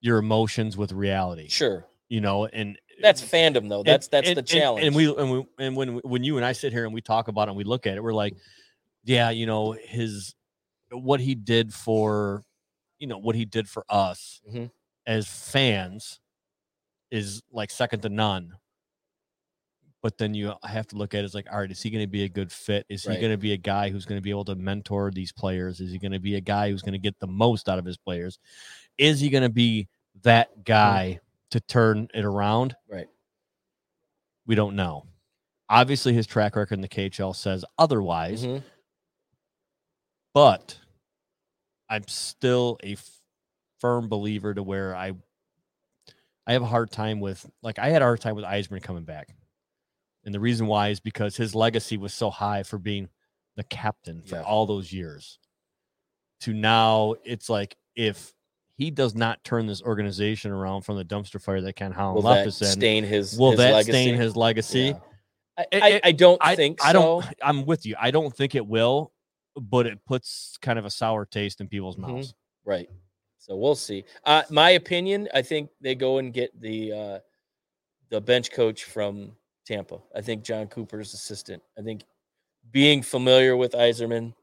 your 0.00 0.18
emotions 0.18 0.76
with 0.76 0.92
reality. 0.92 1.48
sure, 1.48 1.86
You 2.08 2.20
know, 2.22 2.46
and 2.46 2.78
that's 3.02 3.22
fandom 3.22 3.68
though. 3.68 3.78
and- 3.80 3.86
That's 3.86 4.08
that's 4.08 4.28
and- 4.28 4.36
the 4.36 4.42
challenge. 4.42 4.86
And, 4.86 4.94
we 4.96 5.14
and 5.14 5.30
we 5.30 5.46
and 5.58 5.76
when 5.76 5.96
when 5.98 6.24
you 6.24 6.36
and 6.36 6.44
I 6.46 6.52
sit 6.52 6.72
here 6.72 6.84
and 6.84 6.94
we 6.94 7.00
talk 7.02 7.28
about 7.28 7.48
it 7.48 7.50
and 7.50 7.56
we 7.58 7.64
look 7.64 7.86
at 7.86 7.96
it, 7.96 8.02
we're 8.02 8.14
like, 8.14 8.36
yeah, 9.04 9.30
you 9.30 9.46
know, 9.46 9.72
his 9.72 10.34
what 10.90 11.20
he 11.20 11.34
did 11.34 11.72
for 11.74 12.42
you 12.98 13.06
know 13.06 13.18
what 13.18 13.36
he 13.36 13.44
did 13.44 13.68
for 13.68 13.84
us 13.88 14.40
Mhm. 14.50 14.70
as 15.06 15.26
fans 15.28 16.20
is 17.10 17.42
like 17.52 17.70
second 17.70 18.00
to 18.02 18.08
none. 18.08 18.52
But 20.02 20.16
then 20.16 20.32
you 20.32 20.54
have 20.64 20.86
to 20.88 20.96
look 20.96 21.12
at 21.14 21.20
it 21.20 21.24
as 21.24 21.34
like, 21.34 21.46
all 21.52 21.58
right, 21.60 21.70
is 21.70 21.82
he 21.82 21.90
going 21.90 22.02
to 22.02 22.06
be 22.10 22.24
a 22.24 22.28
good 22.28 22.50
fit? 22.50 22.86
Is 22.88 23.02
he 23.02 23.10
Right. 23.10 23.20
going 23.20 23.32
to 23.32 23.36
be 23.38 23.52
a 23.52 23.58
guy 23.58 23.90
who's 23.90 24.06
going 24.06 24.16
to 24.18 24.22
be 24.22 24.30
able 24.30 24.46
to 24.46 24.54
mentor 24.54 25.10
these 25.10 25.30
players? 25.30 25.78
Is 25.80 25.92
he 25.92 25.98
going 25.98 26.12
to 26.12 26.18
be 26.18 26.36
a 26.36 26.40
guy 26.40 26.70
who's 26.70 26.80
going 26.82 26.92
to 26.94 26.98
get 26.98 27.18
the 27.20 27.26
most 27.26 27.68
out 27.68 27.78
of 27.78 27.84
his 27.84 27.98
players? 27.98 28.38
Is 28.96 29.20
he 29.20 29.28
going 29.28 29.42
to 29.42 29.50
be 29.50 29.88
that 30.22 30.64
guy 30.64 31.20
to 31.50 31.60
turn 31.60 32.08
it 32.14 32.24
around? 32.24 32.74
Right. 32.88 33.08
We 34.46 34.54
don't 34.54 34.74
know. 34.74 35.04
Obviously, 35.68 36.14
his 36.14 36.26
track 36.26 36.56
record 36.56 36.74
in 36.74 36.80
the 36.80 36.88
KHL 36.88 37.34
says 37.34 37.64
otherwise, 37.78 38.44
Mhm. 38.44 38.62
but 40.34 40.78
I'm 41.88 42.06
still 42.08 42.78
a 42.82 42.92
f- 42.92 43.20
firm 43.80 44.08
believer 44.08 44.54
to 44.54 44.62
where 44.62 44.94
I 44.96 45.12
I 46.46 46.52
have 46.54 46.62
a 46.62 46.66
hard 46.66 46.90
time 46.90 47.20
with 47.20 47.48
like 47.62 47.78
I 47.78 47.90
had 47.90 48.02
a 48.02 48.04
hard 48.06 48.20
time 48.20 48.34
with 48.34 48.44
Yzerman 48.44 48.82
coming 48.82 49.04
back. 49.04 49.34
And 50.24 50.34
the 50.34 50.40
reason 50.40 50.66
why 50.66 50.88
is 50.88 51.00
because 51.00 51.36
his 51.36 51.54
legacy 51.54 51.96
was 51.96 52.12
so 52.12 52.30
high 52.30 52.62
for 52.62 52.78
being 52.78 53.08
the 53.56 53.64
captain 53.64 54.22
for 54.22 54.36
Yeah. 54.36 54.42
all 54.42 54.66
those 54.66 54.92
years. 54.92 55.38
To 56.40 56.52
now 56.54 57.14
it's 57.24 57.48
like 57.48 57.76
if 57.94 58.32
he 58.76 58.90
does 58.90 59.14
not 59.14 59.42
turn 59.44 59.66
this 59.66 59.82
organization 59.82 60.50
around 60.50 60.82
from 60.82 60.96
the 60.96 61.04
dumpster 61.04 61.40
fire 61.40 61.60
that 61.60 61.74
Ken 61.74 61.92
Holland 61.92 62.16
will 62.24 62.30
left 62.30 62.46
us 62.48 62.62
in, 62.62 62.68
stain 62.68 63.04
his? 63.04 63.38
will 63.38 63.50
his 63.52 63.58
that 63.58 63.72
legacy? 63.72 63.92
stain 63.92 64.14
his 64.14 64.36
legacy? 64.36 64.78
Yeah. 64.80 64.98
I, 65.58 65.66
It- 65.72 65.82
I, 65.82 66.00
I 66.08 66.12
don't 66.12 66.38
I 66.40 66.56
think 66.56 66.82
I 66.84 66.92
don't 66.92 67.22
so. 67.24 67.30
I'm 67.42 67.66
with 67.66 67.84
you. 67.84 67.94
I 67.98 68.10
don't 68.10 68.34
think 68.34 68.54
it 68.54 68.66
will, 68.66 69.12
but 69.54 69.86
it 69.86 70.02
puts 70.06 70.56
kind 70.62 70.78
of 70.78 70.84
a 70.86 70.90
sour 70.90 71.26
taste 71.26 71.60
in 71.60 71.68
people's 71.68 71.96
Mhm. 71.96 72.00
mouths. 72.08 72.34
Right. 72.64 72.88
So 73.38 73.56
we'll 73.56 73.74
see. 73.74 74.04
Uh, 74.24 74.42
my 74.50 74.70
opinion, 74.70 75.28
I 75.34 75.42
think 75.42 75.70
they 75.80 75.94
go 75.94 76.18
and 76.18 76.32
get 76.32 76.58
the 76.58 76.92
uh, 76.92 77.18
the 78.10 78.20
bench 78.20 78.50
coach 78.52 78.84
from 78.84 79.36
Tampa. 79.70 80.00
I 80.16 80.20
think 80.20 80.42
Jon 80.42 80.66
Cooper's 80.66 81.14
assistant. 81.14 81.62
I 81.78 81.82
think 81.82 82.02
being 82.72 83.02
familiar 83.02 83.56
with 83.56 83.72
Yzerman. 83.72 84.34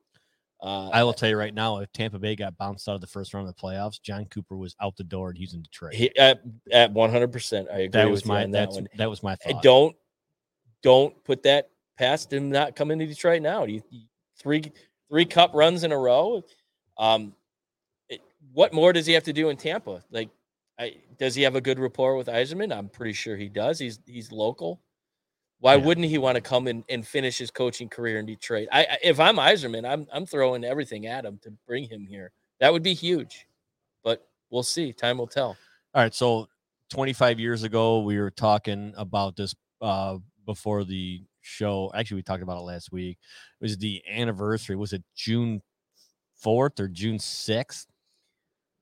Uh, 0.62 0.90
I 0.90 1.04
will 1.04 1.14
tell 1.14 1.30
you 1.30 1.38
right 1.38 1.54
now, 1.54 1.80
if 1.80 1.92
Tampa 1.92 2.18
Bay 2.18 2.36
got 2.36 2.58
bounced 2.58 2.88
out 2.88 2.96
of 2.96 3.02
the 3.02 3.08
first 3.08 3.34
round 3.34 3.48
of 3.48 3.54
the 3.54 3.62
playoffs, 3.62 4.02
Jon 4.02 4.26
Cooper 4.26 4.56
was 4.56 4.76
out 4.82 4.96
the 4.96 5.04
door 5.04 5.30
and 5.30 5.38
he's 5.38 5.54
in 5.54 5.62
Detroit. 5.62 5.94
he, 5.94 6.16
at 6.18 6.42
at 6.72 6.92
one 6.94 7.12
hundred 7.12 7.32
percent. 7.34 7.68
I 7.70 7.80
agree. 7.80 7.88
that 7.90 8.10
was 8.10 8.22
with 8.22 8.26
you 8.26 8.34
my 8.34 8.46
that 8.48 8.70
one. 8.70 8.88
that 8.96 9.10
was 9.10 9.22
my 9.22 9.36
thought. 9.36 9.62
don't 9.62 9.96
don't 10.82 11.24
put 11.26 11.44
that 11.44 11.70
past 11.98 12.32
him 12.32 12.50
not 12.50 12.76
coming 12.76 12.98
to 13.00 13.06
Detroit 13.06 13.42
now. 13.42 13.66
You, 13.66 13.82
three 14.40 14.72
three 15.10 15.26
cup 15.26 15.52
runs 15.54 15.84
in 15.84 15.92
a 15.92 15.98
row. 15.98 16.42
Um, 16.98 17.36
it, 18.10 18.22
what 18.54 18.74
more 18.74 18.94
does 18.94 19.06
he 19.06 19.14
have 19.14 19.24
to 19.24 19.34
do 19.34 19.50
in 19.50 19.58
Tampa? 19.58 20.04
Like, 20.10 20.30
I, 20.80 20.96
does 21.20 21.36
he 21.36 21.44
have 21.44 21.56
a 21.56 21.62
good 21.62 21.80
rapport 21.80 22.16
with 22.16 22.28
Yzerman? 22.28 22.76
I'm 22.76 22.88
pretty 22.90 23.14
sure 23.14 23.36
he 23.36 23.50
does. 23.50 23.78
He's 23.78 24.00
he's 24.06 24.32
local. 24.32 24.82
Why 25.60 25.76
Yeah. 25.76 25.86
wouldn't 25.86 26.08
he 26.08 26.18
want 26.18 26.36
to 26.36 26.41
come 26.41 26.68
in 26.68 26.84
and 26.89 27.05
finish 27.05 27.38
his 27.38 27.49
coaching 27.51 27.89
career 27.89 28.20
in 28.20 28.26
Detroit? 28.26 28.68
I, 28.72 28.97
if 29.03 29.20
I'm 29.20 29.38
Yzerman, 29.38 29.88
I'm 29.89 30.08
I'm 30.14 30.26
throwing 30.26 30.64
everything 30.64 31.08
at 31.08 31.26
him 31.26 31.39
to 31.43 31.51
bring 31.66 31.86
him 31.89 32.05
here. 32.05 32.32
That 32.60 32.72
would 32.74 32.84
be 32.84 32.93
huge, 32.93 33.47
but 34.03 34.28
we'll 34.49 34.64
see. 34.64 34.93
Time 34.93 35.18
will 35.18 35.28
tell. 35.28 35.58
All 35.95 36.01
right, 36.03 36.14
so 36.14 36.47
25 36.91 37.39
years 37.39 37.64
ago, 37.64 37.99
we 38.01 38.20
were 38.20 38.30
talking 38.32 38.93
about 38.97 39.36
this 39.36 39.55
uh, 39.82 40.18
before 40.45 40.84
the 40.84 41.24
show. 41.41 41.91
Actually, 41.95 42.16
we 42.18 42.24
talked 42.24 42.43
about 42.43 42.58
it 42.58 42.62
last 42.64 42.91
week. 42.91 43.18
It 43.60 43.64
was 43.64 43.78
the 43.78 44.01
anniversary. 44.10 44.76
Was 44.76 44.93
it 44.93 45.03
June 45.16 45.62
4th 46.43 46.80
or 46.80 46.88
June 46.88 47.18
6th? 47.18 47.88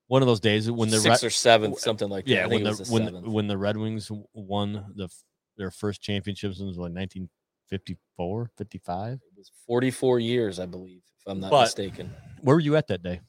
One 0.07 0.21
of 0.21 0.27
those 0.27 0.39
days 0.39 0.69
when 0.69 0.89
the 0.89 0.99
sixth 0.99 1.23
Red- 1.23 1.27
or 1.27 1.31
seventh, 1.31 1.79
something 1.79 2.09
like 2.09 2.25
that. 2.25 2.31
yeah, 2.31 2.45
when 2.45 2.63
the, 2.63 2.73
the 2.73 2.85
when 2.91 3.05
seventh. 3.05 3.27
when 3.27 3.47
the 3.47 3.57
Red 3.57 3.75
Wings 3.75 4.11
won 4.33 4.93
the 4.95 5.09
their 5.57 5.71
first 5.71 6.01
championships 6.01 6.59
in 6.59 6.67
what 6.67 6.91
1954, 6.91 8.51
55. 8.57 9.13
It 9.13 9.19
was 9.37 9.51
44 9.67 10.19
years, 10.19 10.59
I 10.59 10.65
believe, 10.65 11.01
if 11.19 11.27
I'm 11.27 11.39
not 11.39 11.51
But- 11.51 11.61
mistaken. 11.63 12.13
Where 12.41 12.55
were 12.55 12.59
you 12.61 12.75
at 12.75 12.87
that 12.87 13.01
day? 13.01 13.21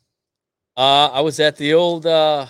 Uh, 0.77 1.09
I 1.13 1.21
was 1.23 1.41
at 1.41 1.57
the 1.57 1.73
old 1.73 2.05
uh, 2.05 2.47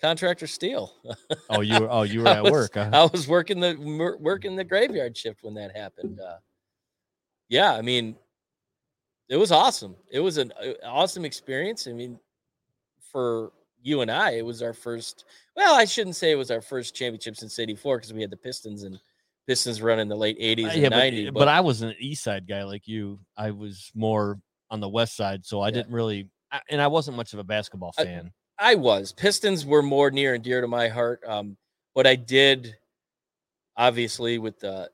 contractor 0.00 0.46
steel. 0.48 0.92
Oh, 1.50 1.60
you 1.60 1.80
were 1.80 1.88
oh 1.90 2.02
you 2.02 2.22
were 2.22 2.28
at 2.28 2.42
was- 2.42 2.50
work. 2.52 2.74
Huh? 2.74 2.90
I 2.92 3.04
was 3.04 3.28
working 3.28 3.60
the 3.60 3.76
working 4.20 4.56
the 4.56 4.64
graveyard 4.64 5.16
shift 5.16 5.42
when 5.44 5.54
that 5.54 5.76
happened. 5.76 6.18
Uh, 6.18 6.38
yeah, 7.48 7.72
I 7.74 7.82
mean, 7.82 8.16
it 9.28 9.36
was 9.36 9.52
awesome. 9.52 9.94
It 10.10 10.18
was 10.20 10.38
an 10.38 10.52
uh, 10.60 10.72
awesome 10.84 11.24
experience. 11.24 11.86
I 11.86 11.92
mean, 11.92 12.18
for 13.12 13.52
you 13.84 14.00
and 14.00 14.10
I, 14.10 14.32
it 14.32 14.44
was 14.44 14.62
our 14.62 14.72
first. 14.72 15.24
Well, 15.54 15.74
I 15.76 15.84
shouldn't 15.84 16.16
say 16.16 16.32
it 16.32 16.36
was 16.36 16.50
our 16.50 16.60
first 16.62 16.96
championship 16.96 17.36
since 17.36 17.56
'84 17.58 17.98
because 17.98 18.12
we 18.12 18.20
had 18.22 18.30
the 18.30 18.36
Pistons 18.36 18.82
and 18.82 18.98
Pistons 19.46 19.80
run 19.82 20.00
in 20.00 20.08
the 20.08 20.16
late 20.16 20.38
'80s 20.40 20.64
Uh, 20.66 20.70
and 20.70 20.82
yeah, 20.82 20.88
but, 20.88 20.96
'90s. 20.98 21.34
but 21.34 21.48
I 21.48 21.60
was 21.60 21.82
an 21.82 21.94
east 22.00 22.24
side 22.24 22.48
guy 22.48 22.64
like 22.64 22.88
you. 22.88 23.20
I 23.36 23.50
was 23.52 23.92
more 23.94 24.40
on 24.70 24.80
the 24.80 24.88
west 24.88 25.14
side, 25.16 25.44
so 25.44 25.60
I 25.60 25.68
Yeah. 25.68 25.72
didn't 25.74 25.92
really, 25.92 26.28
I- 26.50 26.62
and 26.70 26.80
I 26.80 26.86
wasn't 26.88 27.16
much 27.16 27.32
of 27.34 27.38
a 27.38 27.44
basketball 27.44 27.92
I- 27.98 28.04
fan. 28.04 28.32
I 28.58 28.74
was. 28.74 29.12
Pistons 29.12 29.66
were 29.66 29.82
more 29.82 30.10
near 30.10 30.34
and 30.34 30.42
dear 30.42 30.60
to 30.60 30.66
my 30.68 30.88
heart. 30.88 31.20
Um, 31.26 31.56
but 31.94 32.06
I 32.06 32.14
did, 32.16 32.74
obviously, 33.76 34.38
with 34.38 34.58
the 34.60 34.90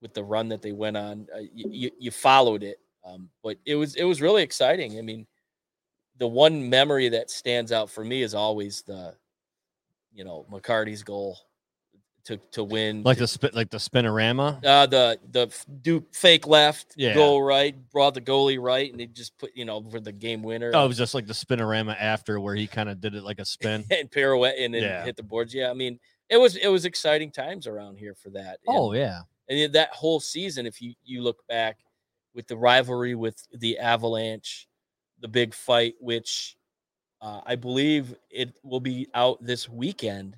with 0.00 0.14
the 0.14 0.22
run 0.22 0.48
that 0.48 0.62
they 0.62 0.72
went 0.72 0.96
on, 0.96 1.26
uh, 1.34 1.38
you, 1.38 1.64
you 1.70 1.90
you 1.98 2.10
followed 2.10 2.62
it. 2.62 2.78
Um, 3.04 3.30
but 3.42 3.56
it 3.64 3.74
was 3.74 3.94
it 3.96 4.04
was 4.04 4.20
really 4.20 4.42
exciting. 4.42 4.98
I 4.98 5.02
mean, 5.02 5.26
the 6.18 6.26
one 6.28 6.68
memory 6.68 7.08
that 7.10 7.30
stands 7.30 7.72
out 7.72 7.90
for 7.90 8.04
me 8.04 8.22
is 8.22 8.34
always 8.34 8.82
the, 8.82 9.14
you 10.12 10.24
know, 10.24 10.46
McCarty's 10.50 11.02
goal 11.02 11.38
to 12.24 12.36
to 12.52 12.62
win. 12.64 13.02
like 13.04 13.16
to- 13.16 13.22
the 13.24 13.28
spin, 13.28 13.50
like 13.54 13.70
the 13.70 13.78
spinorama. 13.78 14.62
uh, 14.64 14.86
the 14.86 15.18
the 15.30 15.48
do 15.80 16.04
fake 16.12 16.46
left, 16.46 16.92
Yeah. 16.96 17.14
goal 17.14 17.42
right, 17.42 17.74
brought 17.90 18.14
the 18.14 18.20
goalie 18.20 18.60
right, 18.60 18.90
and 18.90 19.00
they 19.00 19.06
just 19.06 19.38
put 19.38 19.52
you 19.56 19.64
know 19.64 19.82
for 19.90 20.00
the 20.00 20.12
game 20.12 20.42
winner. 20.42 20.70
Oh, 20.74 20.84
it 20.84 20.88
was 20.88 20.98
just 20.98 21.14
like 21.14 21.26
the 21.26 21.32
spinorama 21.32 21.96
after 21.98 22.38
where 22.40 22.54
he 22.54 22.66
kind 22.66 22.88
of 22.90 23.00
did 23.00 23.14
it 23.14 23.22
like 23.22 23.38
a 23.38 23.44
spin. 23.46 23.84
and 23.90 24.10
pirouette 24.10 24.56
and 24.58 24.74
then 24.74 24.82
Yeah. 24.82 25.04
hit 25.04 25.16
the 25.16 25.22
boards. 25.22 25.54
Yeah, 25.54 25.70
I 25.70 25.74
mean, 25.74 25.98
it 26.28 26.36
was 26.36 26.56
it 26.56 26.68
was 26.68 26.84
exciting 26.84 27.30
times 27.30 27.66
around 27.66 27.96
here 27.98 28.14
for 28.14 28.28
that. 28.30 28.58
And, 28.66 28.76
oh 28.76 28.92
yeah, 28.92 29.20
and 29.48 29.72
that 29.72 29.90
whole 29.94 30.20
season, 30.20 30.66
if 30.66 30.82
you 30.82 30.94
you 31.04 31.22
look 31.22 31.46
back 31.46 31.78
with 32.34 32.46
the 32.46 32.56
rivalry 32.58 33.14
with 33.14 33.42
the 33.54 33.78
Avalanche, 33.78 34.68
the 35.20 35.28
big 35.28 35.54
fight, 35.54 35.94
which 36.00 36.56
uh, 37.20 37.40
I 37.44 37.56
believe 37.56 38.14
it 38.30 38.58
will 38.62 38.80
be 38.80 39.08
out 39.14 39.44
this 39.44 39.68
weekend. 39.68 40.36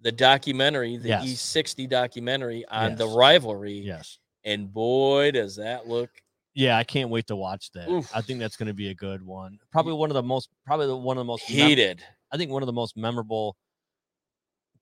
The 0.00 0.12
documentary, 0.12 0.96
the 0.98 1.08
Yes. 1.08 1.24
E60 1.24 1.88
documentary 1.88 2.64
on 2.66 2.96
the 2.96 3.08
rivalry, 3.08 3.78
yes, 3.78 4.18
and 4.44 4.72
boy, 4.72 5.30
does 5.32 5.56
that 5.56 5.88
look 5.88 6.10
yeah. 6.56 6.78
I 6.78 6.84
can't 6.84 7.10
wait 7.10 7.26
to 7.26 7.36
watch 7.36 7.70
that. 7.72 7.88
Oof. 7.88 8.10
I 8.14 8.22
think 8.22 8.40
that's 8.40 8.56
going 8.56 8.68
to 8.68 8.74
be 8.74 8.88
a 8.88 8.94
good 8.94 9.22
one. 9.22 9.58
Probably 9.70 9.92
one 9.92 10.10
of 10.10 10.14
the 10.14 10.22
most, 10.22 10.48
probably 10.64 10.86
the, 10.86 10.96
one 10.96 11.18
of 11.18 11.20
the 11.20 11.26
most 11.26 11.48
mem- 11.50 11.68
heated. 11.68 12.02
I 12.32 12.38
think 12.38 12.50
one 12.50 12.62
of 12.62 12.66
the 12.66 12.72
most 12.72 12.96
memorable 12.96 13.58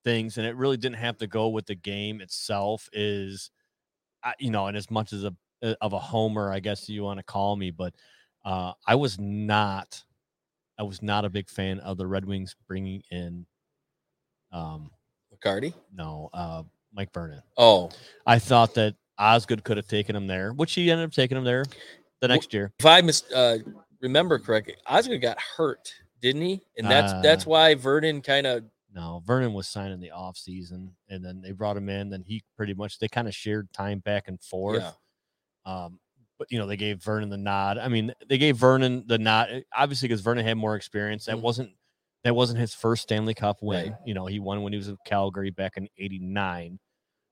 things, 0.05 0.37
and 0.37 0.47
it 0.47 0.55
really 0.55 0.77
didn't 0.77 0.95
have 0.99 1.17
to 1.17 1.27
go 1.27 1.49
with 1.49 1.65
the 1.65 1.75
game 1.75 2.21
itself, 2.21 2.87
is, 2.93 3.51
you 4.39 4.51
know, 4.51 4.67
and 4.67 4.77
as 4.77 4.89
much 4.89 5.11
as 5.11 5.25
a 5.25 5.35
uh, 5.61 5.75
of 5.81 5.93
a 5.93 5.99
homer, 5.99 6.51
I 6.51 6.59
guess 6.59 6.87
you 6.87 7.03
want 7.03 7.19
to 7.19 7.23
call 7.23 7.55
me, 7.55 7.71
but 7.71 7.93
uh, 8.45 8.71
I 8.87 8.95
was 8.95 9.19
not, 9.19 10.01
I 10.79 10.83
was 10.83 11.01
not 11.01 11.25
a 11.25 11.29
big 11.29 11.49
fan 11.49 11.79
of 11.79 11.97
the 11.97 12.07
Red 12.07 12.23
Wings 12.25 12.55
bringing 12.67 13.01
in, 13.11 13.45
um, 14.51 14.91
McCarty. 15.33 15.73
no, 15.93 16.29
uh, 16.33 16.63
Mike 16.93 17.11
Vernon. 17.13 17.41
Oh, 17.57 17.89
I 18.25 18.39
thought 18.39 18.73
that 18.75 18.95
Osgood 19.17 19.63
could 19.63 19.77
have 19.77 19.87
taken 19.87 20.15
him 20.15 20.27
there, 20.27 20.53
which 20.53 20.73
he 20.73 20.89
ended 20.91 21.05
up 21.07 21.11
taking 21.13 21.37
him 21.37 21.43
there 21.43 21.65
the 22.21 22.27
next 22.27 22.53
year. 22.53 22.71
if 22.79 22.85
I 22.85 23.01
mis- 23.01 23.29
uh, 23.31 23.57
remember 24.01 24.39
correctly, 24.39 24.75
Osgood 24.87 25.21
got 25.21 25.37
hurt, 25.57 25.93
didn't 26.21 26.41
he? 26.43 26.61
And 26.77 26.89
that's 26.89 27.13
that's 27.21 27.45
Uh, 27.45 27.49
why 27.49 27.75
Vernon 27.75 28.21
kind 28.21 28.47
of 28.47 28.63
No, 28.93 29.21
Vernon 29.25 29.53
was 29.53 29.67
signed 29.67 29.91
in 29.93 29.99
the 29.99 30.11
off 30.11 30.37
season, 30.37 30.95
and 31.09 31.23
then 31.23 31.41
they 31.41 31.51
brought 31.51 31.75
him 31.77 31.89
in. 31.89 32.09
Then 32.09 32.23
he 32.23 32.43
pretty 32.55 32.73
much 32.73 32.99
they 32.99 33.07
kind 33.09 33.27
of 33.27 33.35
shared 33.35 33.71
time 33.73 33.99
back 33.99 34.27
and 34.29 34.41
forth. 34.41 34.83
yeah. 34.83 34.91
Um, 35.85 35.99
but 36.37 36.51
you 36.51 36.57
know 36.59 36.67
they 36.67 36.77
gave 36.77 37.01
Vernon 37.01 37.29
the 37.29 37.37
nod. 37.37 37.77
I 37.77 37.87
mean, 37.87 38.13
they 38.27 38.37
gave 38.37 38.57
Vernon 38.57 39.03
the 39.07 39.17
nod, 39.17 39.47
eh, 39.51 39.61
obviously 39.75 40.07
because 40.07 40.21
Vernon 40.21 40.45
had 40.45 40.57
more 40.57 40.75
experience. 40.75 41.25
That 41.25 41.37
Mhm. 41.37 41.41
wasn't 41.41 41.69
that 42.23 42.35
wasn't 42.35 42.59
his 42.59 42.73
first 42.73 43.03
Stanley 43.03 43.33
Cup 43.35 43.61
win. 43.61 43.91
Right. 43.91 43.99
You 44.05 44.13
know, 44.15 44.25
he 44.25 44.39
won 44.39 44.63
when 44.63 44.73
he 44.73 44.77
was 44.77 44.87
in 44.87 44.97
Calgary 45.05 45.51
back 45.51 45.77
in 45.77 45.87
'89. 45.97 46.79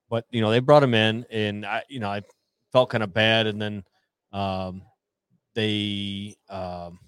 But 0.10 0.26
you 0.30 0.42
know, 0.42 0.52
they 0.52 0.60
brought 0.60 0.84
him 0.84 0.94
in, 0.94 1.26
and 1.32 1.66
I, 1.66 1.84
you 1.90 2.00
know, 2.00 2.10
I 2.10 2.22
felt 2.72 2.90
kind 2.90 3.04
of 3.04 3.14
bad, 3.14 3.48
and 3.48 3.62
then 3.62 3.84
um, 4.32 4.84
they, 5.56 6.36
um, 6.50 7.00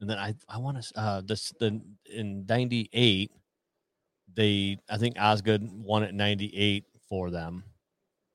and 0.00 0.10
then 0.10 0.18
I, 0.18 0.34
I 0.48 0.58
want 0.58 0.82
to, 0.82 0.98
uh, 1.00 1.20
this 1.20 1.52
the 1.60 1.80
in 2.12 2.44
'98, 2.46 3.30
they, 4.34 4.78
I 4.90 4.96
think 4.98 5.16
Osgood 5.18 5.68
won 5.70 6.02
at 6.02 6.14
'98 6.14 6.84
for 7.08 7.30
them, 7.30 7.64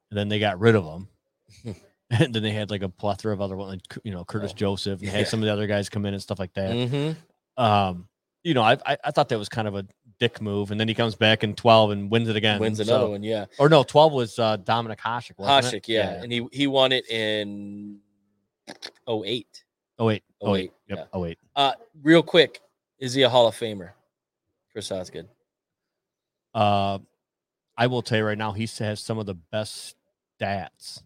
and 0.10 0.18
then 0.18 0.30
they 0.30 0.40
got 0.40 0.60
rid 0.60 0.76
of 0.76 0.86
him. 0.86 1.08
and 2.12 2.34
then 2.34 2.44
they 2.44 2.52
had 2.52 2.70
like 2.72 2.82
a 2.82 2.90
plethora 2.90 3.34
of 3.34 3.42
other 3.42 3.56
ones, 3.56 3.70
like 3.72 4.04
you 4.04 4.12
know 4.12 4.24
Curtis 4.26 4.52
Oh, 4.54 4.56
Joseph, 4.58 5.00
and 5.02 5.10
they 5.10 5.18
had 5.18 5.28
some 5.28 5.40
of 5.42 5.46
the 5.46 5.54
other 5.54 5.68
guys 5.68 5.90
come 5.90 6.06
in 6.06 6.14
and 6.14 6.22
stuff 6.22 6.40
like 6.40 6.54
that 6.54 6.72
Mm-hmm. 6.72 7.64
um, 7.64 8.08
you 8.44 8.54
know, 8.54 8.62
I, 8.64 8.78
I 8.86 8.98
I 9.06 9.12
thought 9.12 9.30
that 9.30 9.38
was 9.40 9.50
kind 9.50 9.68
of 9.68 9.76
a 9.76 9.86
dick 10.20 10.42
move, 10.42 10.72
and 10.72 10.80
then 10.80 10.88
he 10.88 10.94
comes 10.94 11.16
back 11.16 11.44
in 11.44 11.56
twelve 11.56 11.92
and 11.92 12.10
wins 12.10 12.30
it 12.30 12.36
again. 12.36 12.60
Wins 12.60 12.78
So- 12.78 12.84
another 12.84 13.10
one, 13.10 13.22
yeah. 13.24 13.46
or 13.58 13.68
no, 13.70 13.84
twelve 13.84 14.14
was 14.14 14.40
uh, 14.40 14.58
Dominik 14.58 14.98
Hasek. 15.00 15.36
Hasek, 15.38 15.74
it? 15.74 15.90
yeah. 15.90 16.22
and 16.24 16.32
he 16.32 16.48
he 16.52 16.66
won 16.68 16.92
it 16.92 17.10
in 17.10 18.00
08. 18.70 18.84
Oh 19.08 19.18
wait, 20.06 20.24
oh 20.42 20.52
wait, 20.52 20.64
08, 20.64 20.72
yep, 20.88 20.98
yeah. 21.00 21.04
oh 21.12 21.20
wait. 21.20 21.38
Uh, 21.56 21.74
real 22.02 22.24
quick, 22.24 22.62
is 22.98 23.14
he 23.14 23.24
a 23.24 23.30
Hall 23.30 23.48
of 23.48 23.56
Famer? 23.56 23.90
Chris 24.72 24.92
Osgood. 24.92 25.28
Uh, 26.54 27.00
I 27.78 27.88
will 27.88 28.02
tell 28.02 28.18
you 28.20 28.24
right 28.24 28.38
now, 28.38 28.52
he 28.54 28.68
has 28.80 29.00
some 29.02 29.18
of 29.20 29.26
the 29.26 29.34
best 29.36 29.96
stats 30.40 31.02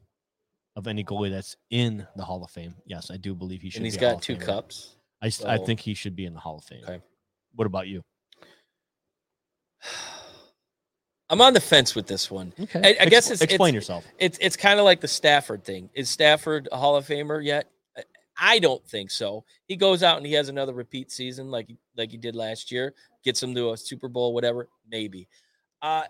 of 0.76 0.88
any 0.88 1.04
goalie 1.04 1.30
that's 1.32 1.56
in 1.70 2.06
the 2.16 2.24
Hall 2.24 2.44
of 2.44 2.50
Fame. 2.52 2.74
Yes, 2.86 3.12
I 3.12 3.18
do 3.18 3.34
believe 3.36 3.62
he 3.62 3.70
should. 3.70 3.78
and 3.78 3.86
he's 3.86 3.98
be 3.98 4.06
a 4.06 4.10
Hall 4.10 4.16
got 4.18 4.24
two 4.24 4.36
Famer. 4.38 4.46
cups. 4.46 4.96
I, 5.22 5.30
so- 5.30 5.48
I 5.48 5.58
think 5.58 5.80
he 5.80 5.94
should 5.94 6.16
be 6.16 6.26
in 6.26 6.34
the 6.34 6.40
Hall 6.40 6.58
of 6.58 6.64
Fame. 6.66 6.82
Okay. 6.84 7.00
What 7.56 7.66
about 7.66 7.88
you? 7.88 8.02
I'm 11.30 11.42
on 11.42 11.54
the 11.54 11.62
fence 11.62 11.96
with 11.96 12.06
this 12.08 12.30
one. 12.30 12.54
Okay, 12.60 12.80
I- 13.00 13.04
I 13.04 13.06
guess 13.08 13.26
it's- 13.28 13.42
explain 13.42 13.70
it's- 13.76 13.84
yourself. 13.84 14.06
It's 14.20 14.38
it's 14.42 14.56
kind 14.58 14.80
of 14.80 14.86
like 14.86 15.02
the 15.02 15.08
Stafford 15.08 15.64
thing. 15.64 15.90
Is 15.94 16.10
Stafford 16.10 16.68
a 16.72 16.78
Hall 16.78 16.96
of 16.96 17.08
Famer 17.08 17.44
yet? 17.44 17.70
I- 18.38 18.60
don't 18.60 18.86
think 18.88 19.10
so. 19.12 19.46
He 19.68 19.76
goes 19.76 20.04
out 20.04 20.18
and 20.18 20.26
he 20.26 20.34
has 20.34 20.50
another 20.50 20.74
repeat 20.74 21.12
season 21.12 21.50
like 21.50 21.68
he- 21.68 21.78
like 21.96 22.12
he 22.12 22.18
did 22.18 22.36
last 22.36 22.72
year, 22.72 22.94
gets 23.24 23.42
him 23.42 23.56
to 23.56 23.72
a 23.72 23.78
Super 23.78 24.08
Bowl, 24.10 24.34
whatever, 24.34 24.70
maybe. 24.88 25.28
Uh, 25.82 26.04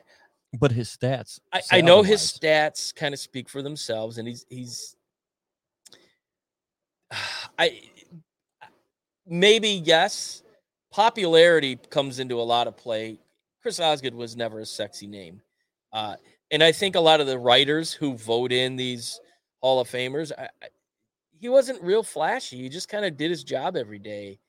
But 0.59 0.71
his 0.71 0.89
stats. 0.89 1.39
I, 1.51 1.61
I 1.71 1.81
know 1.81 2.03
his 2.03 2.21
stats 2.21 2.93
kind 2.93 3.13
of 3.13 3.19
speak 3.19 3.49
for 3.49 3.61
themselves, 3.61 4.17
and 4.17 4.27
he's 4.27 4.45
he's. 4.49 4.95
I 7.57 7.81
maybe 9.25 9.69
yes, 9.69 10.43
popularity 10.91 11.77
comes 11.89 12.19
into 12.19 12.39
a 12.39 12.43
lot 12.43 12.67
of 12.67 12.77
play. 12.77 13.19
Chris 13.61 13.79
Osgood 13.79 14.13
was 14.13 14.35
never 14.35 14.59
a 14.59 14.65
sexy 14.65 15.07
name, 15.07 15.41
uh, 15.91 16.15
and 16.51 16.63
I 16.63 16.71
think 16.71 16.95
a 16.95 16.99
lot 16.99 17.19
of 17.19 17.27
the 17.27 17.39
writers 17.39 17.91
who 17.91 18.15
vote 18.15 18.51
in 18.51 18.75
these 18.75 19.19
Hall 19.61 19.79
of 19.79 19.89
Famers, 19.89 20.31
I, 20.37 20.49
I, 20.61 20.67
he 21.39 21.49
wasn't 21.49 21.81
real 21.81 22.03
flashy. 22.03 22.57
He 22.57 22.69
just 22.69 22.89
kind 22.89 23.05
of 23.05 23.17
did 23.17 23.31
his 23.31 23.43
job 23.43 23.75
every 23.75 23.99
day, 23.99 24.39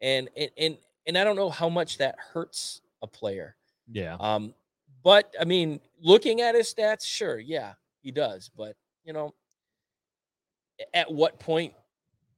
and 0.00 0.28
and 0.36 0.50
and 0.56 0.78
and 1.06 1.18
I 1.18 1.24
don't 1.24 1.36
know 1.36 1.50
how 1.50 1.68
much 1.68 1.98
that 1.98 2.16
hurts 2.32 2.80
a 3.02 3.06
player. 3.06 3.56
Yeah. 3.90 4.16
Um, 4.18 4.54
but 5.02 5.34
I 5.40 5.44
mean, 5.44 5.80
looking 6.00 6.40
at 6.40 6.54
his 6.54 6.72
stats, 6.72 7.04
sure, 7.04 7.38
yeah, 7.38 7.74
he 8.02 8.10
does. 8.10 8.50
But 8.56 8.76
you 9.04 9.12
know, 9.12 9.34
at 10.94 11.10
what 11.10 11.38
point 11.38 11.74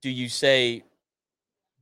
do 0.00 0.10
you 0.10 0.28
say 0.28 0.82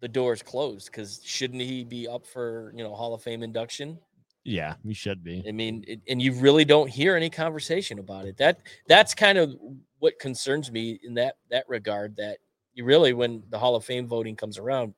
the 0.01 0.09
door 0.09 0.33
is 0.33 0.43
closed? 0.43 0.87
Because 0.87 1.21
shouldn't 1.25 1.63
he 1.63 1.85
be 1.85 2.09
up 2.09 2.27
for 2.27 2.73
you 2.77 2.83
know 2.83 2.95
Hall 2.95 3.15
of 3.15 3.23
Fame 3.23 3.43
induction? 3.43 3.99
Yeah, 4.45 4.75
he 4.85 4.93
should 4.93 5.23
be. 5.23 5.45
I 5.47 5.53
mean, 5.53 5.85
it, 5.87 6.01
and 6.09 6.21
you 6.21 6.33
really 6.33 6.65
don't 6.65 6.91
hear 6.91 7.15
any 7.15 7.31
conversation 7.31 7.99
about 8.01 8.27
it. 8.27 8.37
That 8.37 8.59
that's 8.89 9.15
kind 9.15 9.39
of 9.39 9.55
what 10.01 10.19
concerns 10.19 10.73
me 10.73 10.99
in 11.05 11.15
that 11.15 11.37
that 11.51 11.69
regard. 11.69 12.17
That 12.17 12.39
you 12.75 12.85
really, 12.85 13.13
when 13.13 13.43
the 13.51 13.59
Hall 13.59 13.77
of 13.77 13.85
Fame 13.85 14.09
voting 14.09 14.35
comes 14.35 14.59
around, 14.59 14.95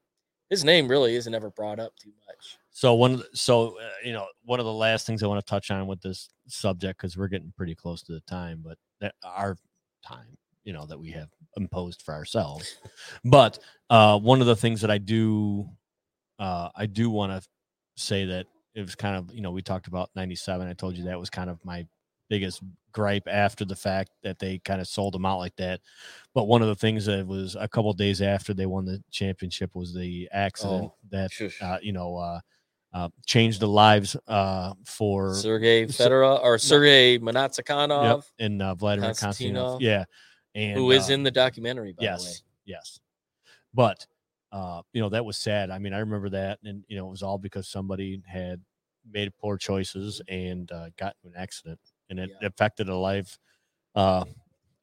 his 0.49 0.65
name 0.65 0.89
really 0.89 1.15
isn't 1.15 1.35
ever 1.35 1.51
brought 1.51 1.79
up 1.79 1.95
too 1.97 2.13
much. 2.27 2.59
So 2.75 2.95
one, 2.95 3.13
of 3.15 3.19
the- 3.21 3.37
so 3.37 3.79
uh, 3.81 3.91
you 4.05 4.13
know, 4.13 4.27
one 4.45 4.61
of 4.61 4.67
the 4.67 4.73
last 4.73 5.07
things 5.07 5.23
I 5.23 5.29
want 5.29 5.45
to 5.45 5.49
touch 5.49 5.71
on 5.71 5.87
with 5.87 6.03
this 6.03 6.29
subject 6.49 6.99
because 7.01 7.17
we're 7.17 7.29
getting 7.29 7.53
pretty 7.57 7.75
close 7.77 8.03
to 8.03 8.13
the 8.13 8.21
time, 8.23 8.63
but 8.65 8.77
that 9.01 9.15
our 9.25 9.57
time, 10.05 10.37
you 10.65 10.73
know, 10.73 10.85
that 10.87 10.99
we 10.99 11.11
have 11.13 11.29
imposed 11.57 12.03
for 12.03 12.15
ourselves. 12.15 12.77
but 13.25 13.61
uh, 13.91 14.19
one 14.19 14.41
of 14.41 14.49
the 14.49 14.57
things 14.57 14.81
that 14.81 14.91
I 14.91 14.99
do, 14.99 15.69
uh, 16.39 16.71
I 16.75 16.87
do 16.87 17.11
want 17.11 17.33
to 17.33 17.49
say 17.97 18.25
that 18.27 18.47
it 18.75 18.81
was 18.83 18.97
kind 18.97 19.17
of, 19.17 19.33
you 19.33 19.41
know, 19.41 19.53
we 19.53 19.63
talked 19.63 19.87
about 19.87 20.11
'97. 20.17 20.67
I 20.69 20.73
told 20.75 20.97
you 20.97 21.05
that 21.05 21.21
was 21.21 21.31
kind 21.31 21.49
of 21.49 21.65
my 21.65 21.87
biggest 22.29 22.63
gripe 22.93 23.29
after 23.29 23.65
the 23.65 23.77
fact 23.77 24.11
that 24.25 24.39
they 24.41 24.59
kind 24.59 24.81
of 24.81 24.89
sold 24.89 25.15
them 25.15 25.27
out 25.27 25.39
like 25.39 25.55
that. 25.57 25.81
But 26.35 26.45
one 26.45 26.63
of 26.63 26.69
the 26.69 26.75
things 26.75 27.07
that 27.07 27.27
was 27.27 27.55
a 27.57 27.69
couple 27.69 27.93
days 27.93 28.21
after 28.23 28.53
they 28.55 28.67
won 28.67 28.85
the 28.85 29.03
championship 29.13 29.75
was 29.75 29.95
the 29.95 30.29
accident 30.33 30.93
Oh, 30.93 30.95
that 31.11 31.31
uh, 31.61 31.79
you 31.83 31.93
know 31.93 32.17
uh, 32.17 32.41
uh, 32.95 33.09
changed 33.27 33.61
the 33.61 33.69
lives 33.69 34.17
uh, 34.29 34.73
for 34.87 35.35
Sergey 35.35 35.85
Fedorov 35.87 36.43
or 36.43 36.59
Sergey 36.59 37.19
Mnatsakanov, 37.19 38.05
yep, 38.05 38.21
and 38.39 38.63
uh, 38.63 38.75
Vladimir 38.75 39.11
Konstantinov, 39.11 39.77
Konstantinov. 39.77 39.81
Yeah, 39.81 40.05
and 40.55 40.79
who 40.79 40.93
is 40.93 41.11
uh, 41.11 41.15
in 41.15 41.23
the 41.25 41.31
documentary, 41.31 41.93
by 41.93 42.05
yes, 42.05 42.43
yes, 42.65 43.01
but 43.75 44.07
uh, 44.53 44.83
you 44.93 45.01
know 45.03 45.09
that 45.09 45.25
was 45.25 45.37
sad. 45.37 45.71
I 45.71 45.79
mean, 45.79 45.93
I 45.93 45.99
remember 45.99 46.31
that, 46.31 46.61
and 46.65 46.85
you 46.89 46.97
know 46.97 47.09
it 47.09 47.11
was 47.11 47.23
all 47.23 47.37
because 47.39 47.69
somebody 47.69 48.23
had 48.27 48.61
made 49.11 49.35
poor 49.37 49.59
choices 49.59 50.23
and 50.29 50.71
uh, 50.73 50.89
got 50.97 51.17
into 51.23 51.35
an 51.37 51.43
accident, 51.43 51.81
and 52.11 52.19
it 52.21 52.31
Yeah. 52.41 52.47
affected 52.49 52.87
the 52.87 52.95
life 52.95 53.39
uh, 53.97 54.25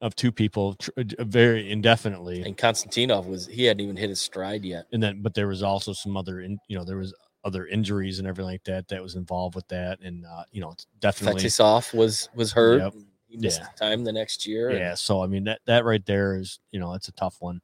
of 0.02 0.14
two 0.16 0.32
people 0.32 0.74
tr- 0.74 0.90
very 1.20 1.70
indefinitely. 1.70 2.42
And 2.42 2.56
Konstantinov 2.58 3.26
was 3.26 3.46
he 3.46 3.64
hadn't 3.64 3.80
even 3.80 3.96
hit 3.96 4.10
his 4.10 4.20
stride 4.20 4.64
yet. 4.64 4.86
and 4.92 5.02
then 5.02 5.22
but 5.22 5.32
there 5.32 5.48
was 5.48 5.62
also 5.62 5.92
some 5.94 6.16
other 6.16 6.40
in 6.40 6.58
you 6.68 6.76
know 6.76 6.84
there 6.84 6.98
was 6.98 7.14
other 7.44 7.66
injuries 7.66 8.18
and 8.18 8.28
everything 8.28 8.50
like 8.52 8.64
that 8.64 8.86
that 8.88 9.02
was 9.02 9.14
involved 9.16 9.54
with 9.54 9.66
that 9.68 9.98
and 10.00 10.24
uh 10.26 10.44
you 10.52 10.60
know 10.60 10.70
it's 10.70 10.86
definitely 11.00 11.42
Fetisov 11.42 11.92
was 11.94 12.28
was 12.34 12.52
hurt. 12.52 12.80
Yep. 12.80 12.94
He 13.26 13.36
missed 13.38 13.60
Yeah. 13.60 13.68
time 13.88 14.04
the 14.04 14.12
next 14.12 14.46
year. 14.46 14.70
and 14.70 14.78
yeah 14.78 14.94
so 14.94 15.22
i 15.22 15.26
mean 15.26 15.44
that 15.44 15.60
that 15.66 15.84
right 15.84 16.04
there 16.06 16.36
is 16.36 16.58
you 16.70 16.78
know 16.80 16.94
it's 16.94 17.08
a 17.08 17.12
tough 17.12 17.36
one 17.40 17.60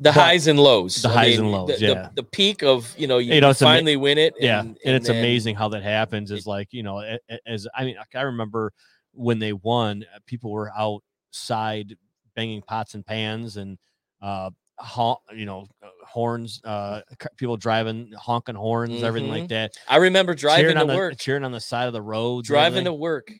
The 0.00 0.10
But- 0.10 0.14
highs 0.14 0.46
and 0.48 0.58
lows. 0.58 1.02
The 1.02 1.08
I 1.08 1.12
highs 1.12 1.36
mean, 1.36 1.46
and 1.46 1.52
lows, 1.52 1.68
The, 1.78 1.86
yeah. 1.86 1.94
the, 2.14 2.22
the 2.22 2.22
peak 2.24 2.62
of 2.62 2.94
you 2.98 3.06
know 3.06 3.18
you, 3.18 3.34
You 3.34 3.40
know, 3.40 3.50
it's 3.50 3.62
ama- 3.62 3.70
finally 3.76 3.96
win 3.96 4.18
it. 4.18 4.34
yeah 4.38 4.60
and, 4.60 4.76
and, 4.84 4.94
it's 4.96 5.08
amazing 5.08 5.54
how 5.56 5.68
that 5.70 5.82
happens 5.82 6.30
is 6.30 6.46
like 6.46 6.72
you 6.72 6.82
know 6.82 6.98
as 7.46 7.66
i 7.74 7.84
mean 7.84 7.96
i 8.14 8.20
remember 8.22 8.72
when 9.12 9.38
they 9.38 9.52
won 9.52 10.04
uh, 10.14 10.18
people 10.26 10.50
were 10.52 10.70
outside 10.76 11.96
banging 12.34 12.62
pots 12.62 12.94
and 12.94 13.04
pans 13.04 13.56
and 13.56 13.78
uh 14.22 14.50
hon- 14.78 15.16
you 15.34 15.44
know 15.46 15.66
uh, 15.82 15.88
horns 16.06 16.60
uh 16.64 17.00
people 17.36 17.56
driving 17.56 18.12
honking 18.16 18.54
horns 18.54 19.02
everything 19.02 19.30
like 19.30 19.48
that 19.48 19.72
I 19.88 19.96
remember 19.96 20.34
Mm-hmm. 20.34 20.40
driving 20.40 20.62
cheering 20.62 20.74
to 20.76 20.80
on 20.82 20.86
the 20.88 20.96
work, 20.96 21.18
cheering 21.18 21.44
on 21.44 21.52
the 21.52 21.60
side 21.60 21.86
of 21.86 21.92
the 21.92 22.02
road 22.02 22.44
driving 22.44 22.84
to 22.84 22.92
work 22.92 23.30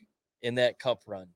in 0.41 0.55
that 0.55 0.79
cup 0.79 1.01
run. 1.07 1.27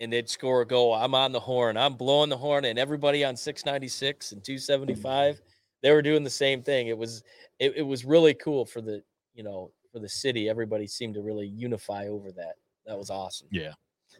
And 0.00 0.10
they'd 0.10 0.30
score 0.30 0.62
a 0.62 0.66
goal. 0.66 0.94
I'm 0.94 1.14
on 1.14 1.32
the 1.32 1.40
horn. 1.40 1.76
I'm 1.76 1.94
blowing 1.94 2.30
the 2.30 2.36
horn, 2.36 2.64
and 2.64 2.78
everybody 2.78 3.22
on 3.22 3.36
696 3.36 4.32
and 4.32 4.42
275, 4.42 5.42
they 5.82 5.92
were 5.92 6.00
doing 6.00 6.24
the 6.24 6.30
same 6.30 6.62
thing. 6.62 6.86
It 6.88 6.96
was 6.96 7.22
it, 7.58 7.74
it 7.76 7.82
was 7.82 8.04
really 8.06 8.32
cool 8.32 8.64
for 8.64 8.80
the 8.80 9.02
you 9.34 9.42
know 9.42 9.72
for 9.92 9.98
the 9.98 10.08
city. 10.08 10.48
Everybody 10.48 10.86
seemed 10.86 11.14
to 11.16 11.20
really 11.20 11.46
unify 11.46 12.06
over 12.06 12.32
that. 12.32 12.54
That 12.86 12.96
was 12.96 13.10
awesome. 13.10 13.48
yeah 13.52 13.72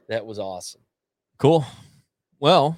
That 0.08 0.24
was 0.26 0.38
awesome. 0.38 0.82
Cool. 1.38 1.64
Well, 2.40 2.76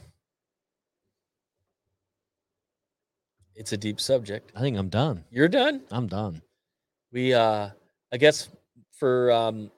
It's 3.63 3.71
a 3.73 3.77
deep 3.77 4.01
subject. 4.01 4.51
I 4.57 4.61
think 4.61 4.77
I'm 4.77 4.89
done. 4.89 5.23
You're 5.31 5.47
done. 5.47 5.83
I'm 5.93 6.09
done. 6.09 6.43
we 7.13 7.33
uh 7.33 7.69
i 8.13 8.17
guess 8.17 8.49
for 8.91 9.31
um 9.31 9.71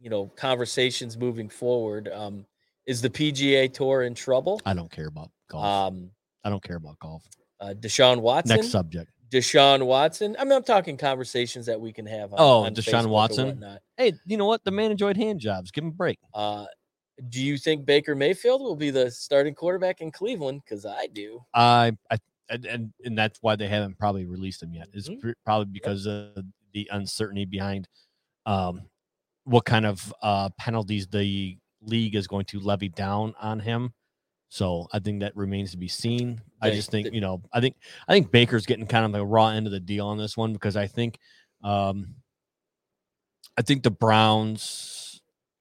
you 0.00 0.10
know 0.10 0.26
conversations 0.36 1.16
moving 1.16 1.48
forward 1.48 2.10
um 2.12 2.44
is 2.84 3.00
the 3.00 3.08
pga 3.08 3.72
tour 3.72 4.02
in 4.02 4.14
trouble 4.14 4.60
I 4.66 4.74
don't 4.74 4.90
care 4.90 5.06
about 5.06 5.30
golf. 5.50 5.64
um 5.64 6.10
I 6.44 6.50
don't 6.50 6.62
care 6.62 6.76
about 6.76 6.98
golf. 6.98 7.24
uh, 7.58 7.72
deshaun 7.80 8.20
watson 8.20 8.56
Next 8.56 8.70
subject. 8.70 9.10
deshaun 9.30 9.86
watson 9.86 10.36
i 10.38 10.44
mean 10.44 10.52
i'm 10.52 10.62
talking 10.62 10.98
conversations 10.98 11.64
that 11.64 11.80
we 11.80 11.90
can 11.90 12.04
have 12.04 12.34
on, 12.34 12.38
Oh, 12.38 12.64
on 12.64 12.74
Deshaun 12.74 13.04
Facebook 13.04 13.08
Watson? 13.08 13.78
Hey, 13.96 14.12
you 14.26 14.36
know 14.36 14.44
what? 14.46 14.62
The 14.62 14.72
man 14.72 14.90
enjoyed 14.90 15.16
hand 15.16 15.40
jobs. 15.40 15.70
Give 15.70 15.84
him 15.84 15.88
a 15.88 15.94
break. 15.94 16.18
uh 16.34 16.66
do 17.30 17.40
you 17.40 17.56
think 17.56 17.86
baker 17.86 18.14
mayfield 18.16 18.60
will 18.60 18.74
be 18.76 18.90
the 18.90 19.08
starting 19.10 19.54
quarterback 19.54 20.00
in 20.00 20.10
cleveland 20.10 20.60
because 20.64 20.84
i 20.84 21.06
do 21.06 21.40
I, 21.54 21.92
I, 22.10 22.16
and, 22.50 22.64
and 22.66 22.92
and 23.04 23.16
that's 23.18 23.38
why 23.42 23.56
they 23.56 23.68
haven't 23.68 23.98
probably 23.98 24.26
released 24.26 24.62
him 24.62 24.72
yet. 24.74 24.88
Is 24.92 25.08
Mhm. 25.08 25.20
pr- 25.20 25.30
probably 25.44 25.66
because 25.72 26.06
of 26.06 26.44
the 26.72 26.88
uncertainty 26.92 27.44
behind, 27.44 27.88
um, 28.46 28.82
what 29.44 29.64
kind 29.64 29.86
of 29.86 30.12
uh 30.22 30.48
penalties 30.58 31.06
the 31.08 31.56
league 31.82 32.14
is 32.14 32.26
going 32.26 32.46
to 32.46 32.60
levy 32.60 32.88
down 32.88 33.34
on 33.40 33.60
him. 33.60 33.92
So 34.48 34.86
I 34.92 34.98
think 35.00 35.20
that 35.20 35.34
remains 35.36 35.72
to 35.72 35.76
be 35.76 35.88
seen. 35.88 36.40
I 36.60 36.70
just 36.70 36.90
think 36.90 37.12
you 37.12 37.20
know 37.20 37.42
I 37.52 37.60
think 37.60 37.76
I 38.08 38.12
think 38.12 38.30
Baker's 38.30 38.66
getting 38.66 38.86
kind 38.86 39.04
of 39.04 39.12
the 39.12 39.24
raw 39.24 39.48
end 39.48 39.66
of 39.66 39.72
the 39.72 39.80
deal 39.80 40.06
on 40.06 40.16
this 40.18 40.36
one 40.36 40.52
because 40.52 40.76
I 40.76 40.86
think 40.86 41.18
um 41.62 42.14
I 43.56 43.62
think 43.62 43.82
the 43.82 43.90
Browns 43.90 45.20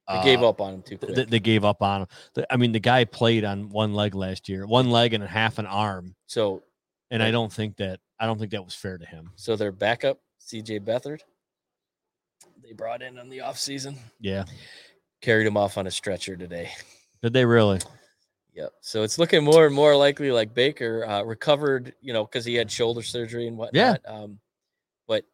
They 0.09 0.21
gave 0.23 0.41
uh, 0.41 0.49
up 0.49 0.61
on 0.61 0.75
him 0.75 0.81
too 0.83 0.97
quick. 0.97 1.15
th- 1.15 1.27
they 1.27 1.39
gave 1.39 1.63
up 1.63 1.81
on 1.81 2.01
him. 2.01 2.45
I 2.49 2.57
mean, 2.57 2.71
the 2.71 2.79
guy 2.79 3.05
played 3.05 3.43
on 3.45 3.69
one 3.69 3.93
leg 3.93 4.15
last 4.15 4.49
year, 4.49 4.65
one 4.65 4.89
leg 4.89 5.13
and 5.13 5.23
a 5.23 5.27
half 5.27 5.59
an 5.59 5.65
arm, 5.65 6.15
so 6.27 6.63
and 7.13 7.23
I 7.23 7.31
don't 7.31 7.51
think 7.53 7.77
that 7.77 7.99
I 8.19 8.25
don't 8.25 8.37
think 8.39 8.51
that 8.51 8.63
was 8.63 8.75
fair 8.75 8.97
to 8.97 9.05
him. 9.05 9.29
so 9.35 9.55
their 9.55 9.71
backup, 9.71 10.19
CJ 10.41 10.81
Beathard, 10.81 11.21
they 12.63 12.73
brought 12.73 13.01
in 13.01 13.17
on 13.19 13.29
the 13.29 13.39
offseason, 13.39 13.95
Yeah, 14.19 14.43
carried 15.21 15.47
him 15.47 15.55
off 15.57 15.77
on 15.77 15.87
a 15.87 15.91
stretcher 15.91 16.35
today. 16.35 16.71
did 17.21 17.33
they 17.33 17.45
really? 17.45 17.79
Yep. 18.55 18.71
So 18.81 19.01
it's 19.03 19.17
looking 19.17 19.43
more 19.43 19.65
and 19.65 19.73
more 19.73 19.95
likely 19.95 20.31
like 20.31 20.53
Baker 20.53 21.05
uh, 21.05 21.23
recovered, 21.23 21.93
you 22.01 22.13
know, 22.13 22.23
because 22.25 22.45
he 22.45 22.53
had 22.53 22.69
shoulder 22.69 23.01
surgery 23.01 23.47
and 23.47 23.57
whatnot. 23.57 24.01
Um, 24.07 24.37
but 25.07 25.25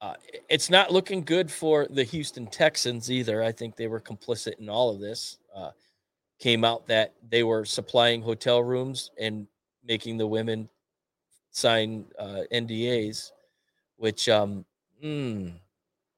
uh, 0.00 0.14
it's 0.48 0.70
not 0.70 0.92
looking 0.92 1.24
good 1.24 1.50
for 1.50 1.86
the 1.90 2.04
Houston 2.04 2.46
Texans 2.46 3.10
either. 3.10 3.42
I 3.42 3.50
think 3.50 3.74
they 3.74 3.88
were 3.88 4.00
complicit 4.00 4.60
in 4.60 4.68
all 4.68 4.90
of 4.90 5.00
this. 5.00 5.38
Uh, 5.54 5.70
came 6.38 6.64
out 6.64 6.86
that 6.86 7.14
they 7.30 7.42
were 7.42 7.64
supplying 7.64 8.22
hotel 8.22 8.62
rooms 8.62 9.10
and 9.18 9.48
making 9.84 10.16
the 10.16 10.26
women 10.26 10.68
sign 11.56 12.04
uh, 12.18 12.42
NDAs, 12.52 13.32
which 13.96 14.28
um, 14.28 14.64
mm, 15.02 15.52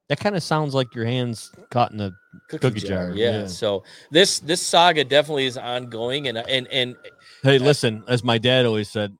That 0.09 0.19
kind 0.19 0.35
of 0.35 0.43
sounds 0.43 0.73
like 0.73 0.93
your 0.93 1.05
hands 1.05 1.51
caught 1.71 1.91
in 1.93 2.01
a 2.01 2.11
cookie, 2.49 2.59
Cookie 2.59 2.79
jar. 2.81 3.07
jar, 3.07 3.15
Yeah. 3.15 3.41
yeah. 3.41 3.47
So 3.47 3.83
this 4.11 4.39
this 4.39 4.61
saga 4.61 5.03
definitely 5.03 5.45
is 5.45 5.57
ongoing, 5.57 6.27
and 6.27 6.37
and 6.37 6.67
and 6.67 6.95
Hey, 7.41 7.57
listen, 7.57 8.03
as 8.07 8.23
my 8.23 8.37
dad 8.37 8.65
always 8.65 8.89
said, 8.89 9.17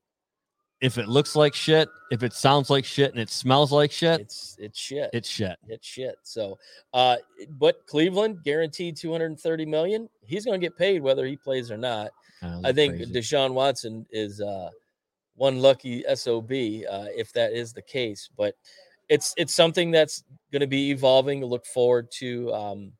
if 0.81 0.97
it 0.97 1.07
looks 1.07 1.35
like 1.37 1.53
shit, 1.53 1.87
if 2.11 2.21
it 2.21 2.33
sounds 2.33 2.69
like 2.69 2.83
shit, 2.83 3.11
and 3.11 3.19
it 3.19 3.29
smells 3.29 3.71
like 3.71 3.91
shit, 3.91 4.19
it's 4.19 4.57
it's 4.59 4.77
shit. 4.79 5.09
it's 5.13 5.29
shit. 5.29 5.57
It's 5.67 5.87
shit. 5.87 6.15
So, 6.23 6.57
uh, 6.93 7.15
but 7.57 7.85
Cleveland 7.87 8.43
guaranteed 8.43 8.97
230 8.97 9.65
million. 9.65 10.09
He's 10.21 10.43
going 10.43 10.59
to 10.59 10.65
get 10.65 10.77
paid 10.77 11.01
whether 11.01 11.25
he 11.25 11.37
plays 11.37 11.71
or 11.71 11.77
not. 11.77 12.11
Uh, 12.43 12.59
I 12.63 12.73
think 12.73 12.95
crazy. 12.95 13.13
Deshaun 13.13 13.53
Watson 13.53 14.05
is 14.11 14.41
uh, 14.41 14.69
one 15.39 15.59
lucky 15.59 16.03
sob 16.15 16.51
uh, 16.51 17.07
if 17.15 17.31
that 17.31 17.53
is 17.53 17.71
the 17.71 17.81
case. 17.81 18.29
But 18.37 18.55
it's 19.07 19.33
it's 19.37 19.55
something 19.55 19.89
that's 19.89 20.23
going 20.51 20.59
to 20.59 20.67
be 20.67 20.91
evolving. 20.91 21.43
Look 21.43 21.65
forward 21.65 22.11
to 22.19 22.53
um, 22.53 22.91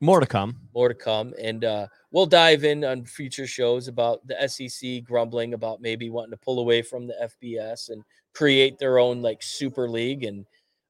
more 0.00 0.20
to 0.20 0.26
come. 0.26 0.56
more 0.74 0.88
to 0.88 0.94
come, 0.94 1.32
and 1.40 1.64
uh, 1.64 1.86
we'll 2.10 2.26
dive 2.26 2.64
in 2.64 2.84
on 2.84 3.06
future 3.06 3.46
shows 3.46 3.88
about 3.88 4.20
the 4.26 4.48
SEC 4.48 5.02
grumbling 5.02 5.54
about 5.54 5.80
maybe 5.80 6.10
wanting 6.10 6.32
to 6.32 6.36
pull 6.36 6.60
away 6.60 6.82
from 6.82 7.06
the 7.06 7.30
FBS 7.42 7.88
and 7.88 8.04
create 8.34 8.78
their 8.78 8.98
own 8.98 9.22
like 9.22 9.42
super 9.42 9.88
league. 9.88 10.24
And 10.24 10.44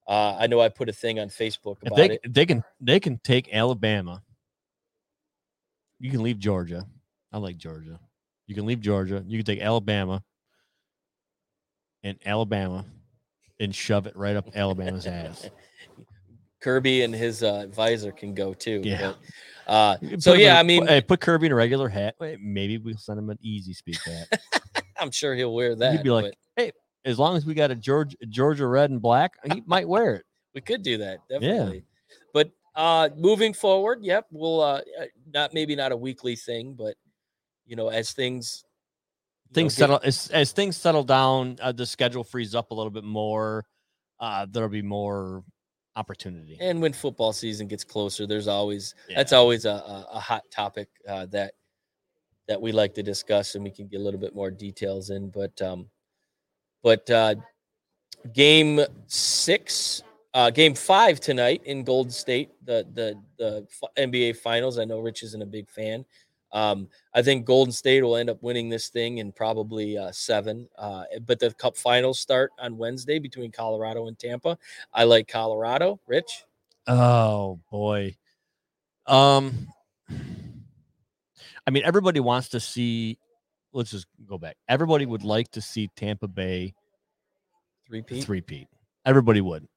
uh, 0.09 0.37
I 0.39 0.49
know 0.49 0.61
I 0.61 0.69
put 0.69 0.89
a 0.89 0.93
thing 0.93 1.21
on 1.21 1.29
Facebook 1.29 1.77
about 1.87 1.97
they 1.97 2.11
it. 2.11 2.35
they 2.35 2.45
can 2.45 2.65
they 2.81 2.99
can 2.99 3.21
take 3.23 3.55
Alabama. 3.55 4.21
You 6.01 6.11
can 6.11 6.25
leave 6.25 6.41
Georgia. 6.41 6.89
I 7.33 7.39
like 7.39 7.57
Georgia. 7.57 8.01
You 8.49 8.57
can 8.57 8.67
leave 8.67 8.81
Georgia. 8.81 9.23
You 9.25 9.39
can 9.39 9.47
take 9.47 9.63
Alabama 9.63 10.25
and 12.03 12.19
Alabama 12.25 12.85
and 13.61 13.75
shove 13.75 14.07
it 14.07 14.17
right 14.17 14.37
up 14.37 14.49
Alabama's 14.55 15.07
ass. 15.07 15.49
Kirby 16.61 17.03
and 17.03 17.15
his 17.15 17.43
uh, 17.43 17.57
advisor 17.57 18.13
can 18.13 18.35
go 18.35 18.55
too. 18.55 18.81
Yeah. 18.85 19.15
but, 19.67 19.73
uh, 19.73 19.97
so 20.19 20.35
in 20.35 20.41
yeah, 20.41 20.57
a- 20.57 20.61
I 20.61 20.63
mean, 20.63 20.87
hey, 20.87 21.01
put 21.01 21.21
Kirby 21.21 21.47
in 21.47 21.53
a 21.53 21.57
regular 21.57 21.89
hat. 21.89 22.15
Wait, 22.21 22.41
Maybe 22.41 22.79
we'll 22.79 22.97
send 22.97 23.19
him 23.19 23.31
an 23.31 23.39
easy 23.41 23.73
speak 23.73 23.99
hat. 24.05 24.41
I'm 24.99 25.11
sure 25.11 25.35
he'll 25.35 25.55
wear 25.55 25.75
that. 25.75 25.93
He'd 25.93 26.05
be 26.05 26.11
like, 26.11 26.33
but 26.57 26.75
as 27.05 27.19
long 27.19 27.37
as 27.37 27.45
we 27.45 27.55
got 27.55 27.73
a 27.73 27.75
Georgia 27.75 28.17
Georgia 28.29 28.67
red 28.67 28.91
and 28.91 29.03
black, 29.03 29.33
he 29.53 29.63
might 29.67 29.89
wear 29.89 30.15
it. 30.15 30.25
we 30.55 30.61
could 30.61 30.83
do 30.83 30.99
that 30.99 31.19
definitely. 31.29 31.85
But 32.33 32.51
uh, 32.77 33.09
moving 33.17 33.53
forward, 33.53 34.01
yep, 34.03 34.27
we'll 34.31 34.61
uh, 34.61 34.81
uh, 35.01 35.05
not 35.35 35.53
maybe 35.53 35.75
not 35.75 35.91
a 35.91 35.97
weekly 35.97 36.37
thing, 36.37 36.75
but 36.75 36.95
you 37.67 37.75
know, 37.75 37.89
as 37.89 38.13
things 38.13 38.65
Things 39.53 39.75
settle 39.75 40.01
as, 40.03 40.29
as 40.29 40.53
things 40.53 40.77
settle 40.77 41.05
down. 41.05 41.59
Uh, 41.61 41.73
the 41.73 41.87
schedule 41.87 42.25
frees 42.25 42.55
up 42.55 42.71
a 42.71 42.75
little 42.75 42.91
bit 42.91 43.05
more. 43.05 43.65
Uh, 44.21 44.47
there'll 44.51 44.69
be 44.69 44.83
more 44.83 45.45
opportunity. 45.97 46.57
and 46.61 46.81
when 46.81 46.93
football 46.93 47.33
season 47.33 47.67
gets 47.67 47.85
closer, 47.85 48.27
there's 48.27 48.49
always 48.49 48.95
that's 49.15 49.33
always 49.33 49.65
a, 49.65 49.71
a, 49.71 50.09
a 50.15 50.21
hot 50.21 50.43
topic 50.51 50.89
uh, 51.09 51.27
that 51.27 51.55
that 52.49 52.61
we 52.61 52.73
like 52.73 52.95
to 52.95 53.03
discuss, 53.03 53.55
and 53.55 53.65
we 53.65 53.71
can 53.71 53.89
get 53.89 54.01
a 54.01 54.03
little 54.03 54.21
bit 54.21 54.35
more 54.35 54.51
details 54.51 55.11
in. 55.11 55.31
But 55.31 55.61
um, 55.61 55.89
but 56.83 57.09
uh, 57.11 57.37
game 58.33 58.81
six, 59.07 60.03
uh, 60.35 60.51
game 60.51 60.75
five 60.75 61.21
tonight 61.21 61.63
in 61.65 61.85
Golden 61.85 62.13
State, 62.13 62.51
the 62.65 62.87
the 62.95 63.21
the 63.39 63.67
NBA 63.99 64.37
Finals. 64.37 64.79
I 64.79 64.85
know 64.85 65.01
Rich 65.01 65.23
isn't 65.25 65.43
a 65.43 65.47
big 65.47 65.71
fan. 65.71 66.05
Um, 66.53 66.89
I 67.15 67.23
think 67.23 67.47
Golden 67.47 67.73
State 67.73 68.03
will 68.03 68.17
end 68.17 68.29
up 68.29 68.43
winning 68.43 68.69
this 68.69 68.89
thing 68.89 69.19
in 69.19 69.33
probably 69.33 69.97
uh, 69.97 70.13
seven. 70.13 70.69
Uh, 70.77 71.05
but 71.27 71.39
the 71.39 71.53
Cup 71.55 71.77
Finals 71.77 72.21
start 72.21 72.51
on 72.59 72.77
Wednesday 72.77 73.19
between 73.19 73.51
Colorado 73.51 74.07
and 74.07 74.19
Tampa. 74.19 74.59
I 74.93 75.05
like 75.05 75.29
Colorado. 75.29 76.01
Rich. 76.07 76.45
Oh 76.87 77.61
boy. 77.71 78.17
Um 79.07 79.69
I 81.67 81.71
mean 81.71 81.83
everybody 81.85 82.21
wants 82.21 82.49
to 82.51 82.61
see 82.61 83.19
let's 83.73 83.91
just 83.91 84.07
go 84.27 84.39
back. 84.39 84.57
Everybody 84.69 85.07
would 85.07 85.23
like 85.23 85.51
to 85.53 85.61
see 85.61 85.89
Tampa 85.97 86.29
Bay 86.29 86.75
Three 87.87 88.03
P. 88.03 88.21
three-peat. 88.21 88.69
Everybody 89.05 89.41
would. 89.41 89.69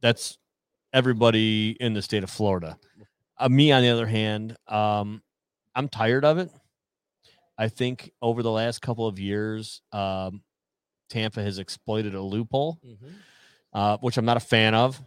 That's 0.00 0.38
everybody 0.92 1.76
in 1.80 1.94
the 1.94 2.02
state 2.02 2.22
of 2.22 2.30
Florida. 2.30 2.78
Uh, 3.38 3.48
me 3.48 3.72
on 3.72 3.82
the 3.82 3.88
other 3.88 4.06
hand, 4.06 4.56
um 4.68 5.22
I'm 5.76 5.88
tired 5.88 6.24
of 6.24 6.38
it. 6.38 6.50
I 7.56 7.68
think 7.68 8.10
over 8.20 8.42
the 8.42 8.50
last 8.50 8.80
couple 8.82 9.06
of 9.06 9.18
years, 9.20 9.80
um 9.92 10.42
Tampa 11.08 11.40
has 11.42 11.58
exploited 11.60 12.14
a 12.16 12.20
loophole 12.20 12.80
Mm-hmm. 12.84 13.06
uh, 13.72 13.96
which 13.98 14.16
I'm 14.16 14.24
not 14.24 14.36
a 14.36 14.40
fan 14.40 14.74
of. 14.74 15.00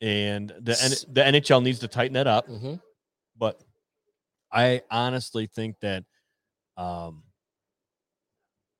And 0.00 0.50
the 0.60 0.78
N- 0.80 1.14
the 1.14 1.22
NHL 1.40 1.62
needs 1.62 1.80
to 1.80 1.88
tighten 1.88 2.12
that 2.14 2.26
up. 2.28 2.46
Mm-hmm. 2.48 2.74
But 3.36 3.60
I 4.52 4.82
honestly 4.90 5.46
think 5.46 5.76
that 5.80 6.04
um, 6.76 7.22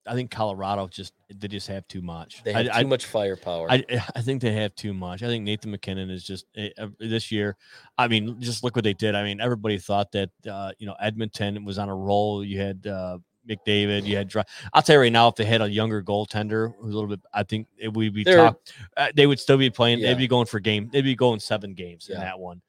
I 0.07 0.15
think 0.15 0.31
Colorado 0.31 0.87
just 0.89 1.13
they 1.35 1.49
just 1.49 1.67
have 1.69 1.87
too 1.89 2.03
much. 2.03 2.43
They 2.45 2.53
have 2.53 2.69
I, 2.73 2.83
too 2.83 2.89
much 2.89 3.07
firepower. 3.07 3.71
I, 3.71 3.85
I 4.15 4.23
think 4.23 4.43
they 4.43 4.53
have 4.53 4.75
too 4.75 4.95
much. 4.95 5.23
I 5.23 5.27
think 5.27 5.45
Nathan 5.45 5.71
MacKinnon 5.71 6.11
is 6.11 6.25
just 6.25 6.47
eh, 6.57 6.71
uh, 6.79 6.89
this 6.99 7.33
year. 7.33 7.57
I 7.99 8.09
mean, 8.09 8.41
just 8.41 8.63
look 8.63 8.77
what 8.77 8.85
they 8.85 8.95
did. 8.95 9.15
I 9.15 9.23
mean, 9.25 9.41
everybody 9.41 9.79
thought 9.79 10.13
that 10.13 10.31
uh, 10.51 10.73
you 10.79 10.87
know 10.87 10.95
Edmonton 11.01 11.65
was 11.65 11.79
on 11.79 11.89
a 11.89 11.95
roll. 11.95 12.45
You 12.45 12.61
had 12.61 12.87
uh, 12.87 13.19
McDavid. 13.49 14.05
You 14.05 14.17
had. 14.17 14.29
Dry- 14.29 14.45
I'll 14.73 14.83
tell 14.83 14.95
you 14.95 15.01
right 15.01 15.13
now, 15.13 15.29
if 15.29 15.37
they 15.37 15.45
had 15.45 15.63
a 15.63 15.71
younger 15.71 16.03
goaltender, 16.03 16.73
who's 16.79 16.93
a 16.93 16.97
little 16.97 17.11
bit, 17.11 17.21
I 17.33 17.43
think 17.43 17.69
it 17.77 17.93
would 17.93 18.15
be 18.15 18.25
They're- 18.25 18.55
uh, 18.97 19.09
They 19.15 19.27
would 19.27 19.41
still 19.41 19.59
be 19.59 19.71
playing. 19.71 19.99
Yeah. 19.99 20.09
They'd 20.09 20.19
be 20.19 20.29
going 20.29 20.47
for 20.47 20.61
game. 20.61 20.89
They'd 20.93 21.03
be 21.03 21.17
going 21.17 21.41
seven 21.41 21.75
games 21.75 22.09
in 22.09 22.19
that 22.19 22.39
one. 22.39 22.63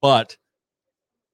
But 0.00 0.36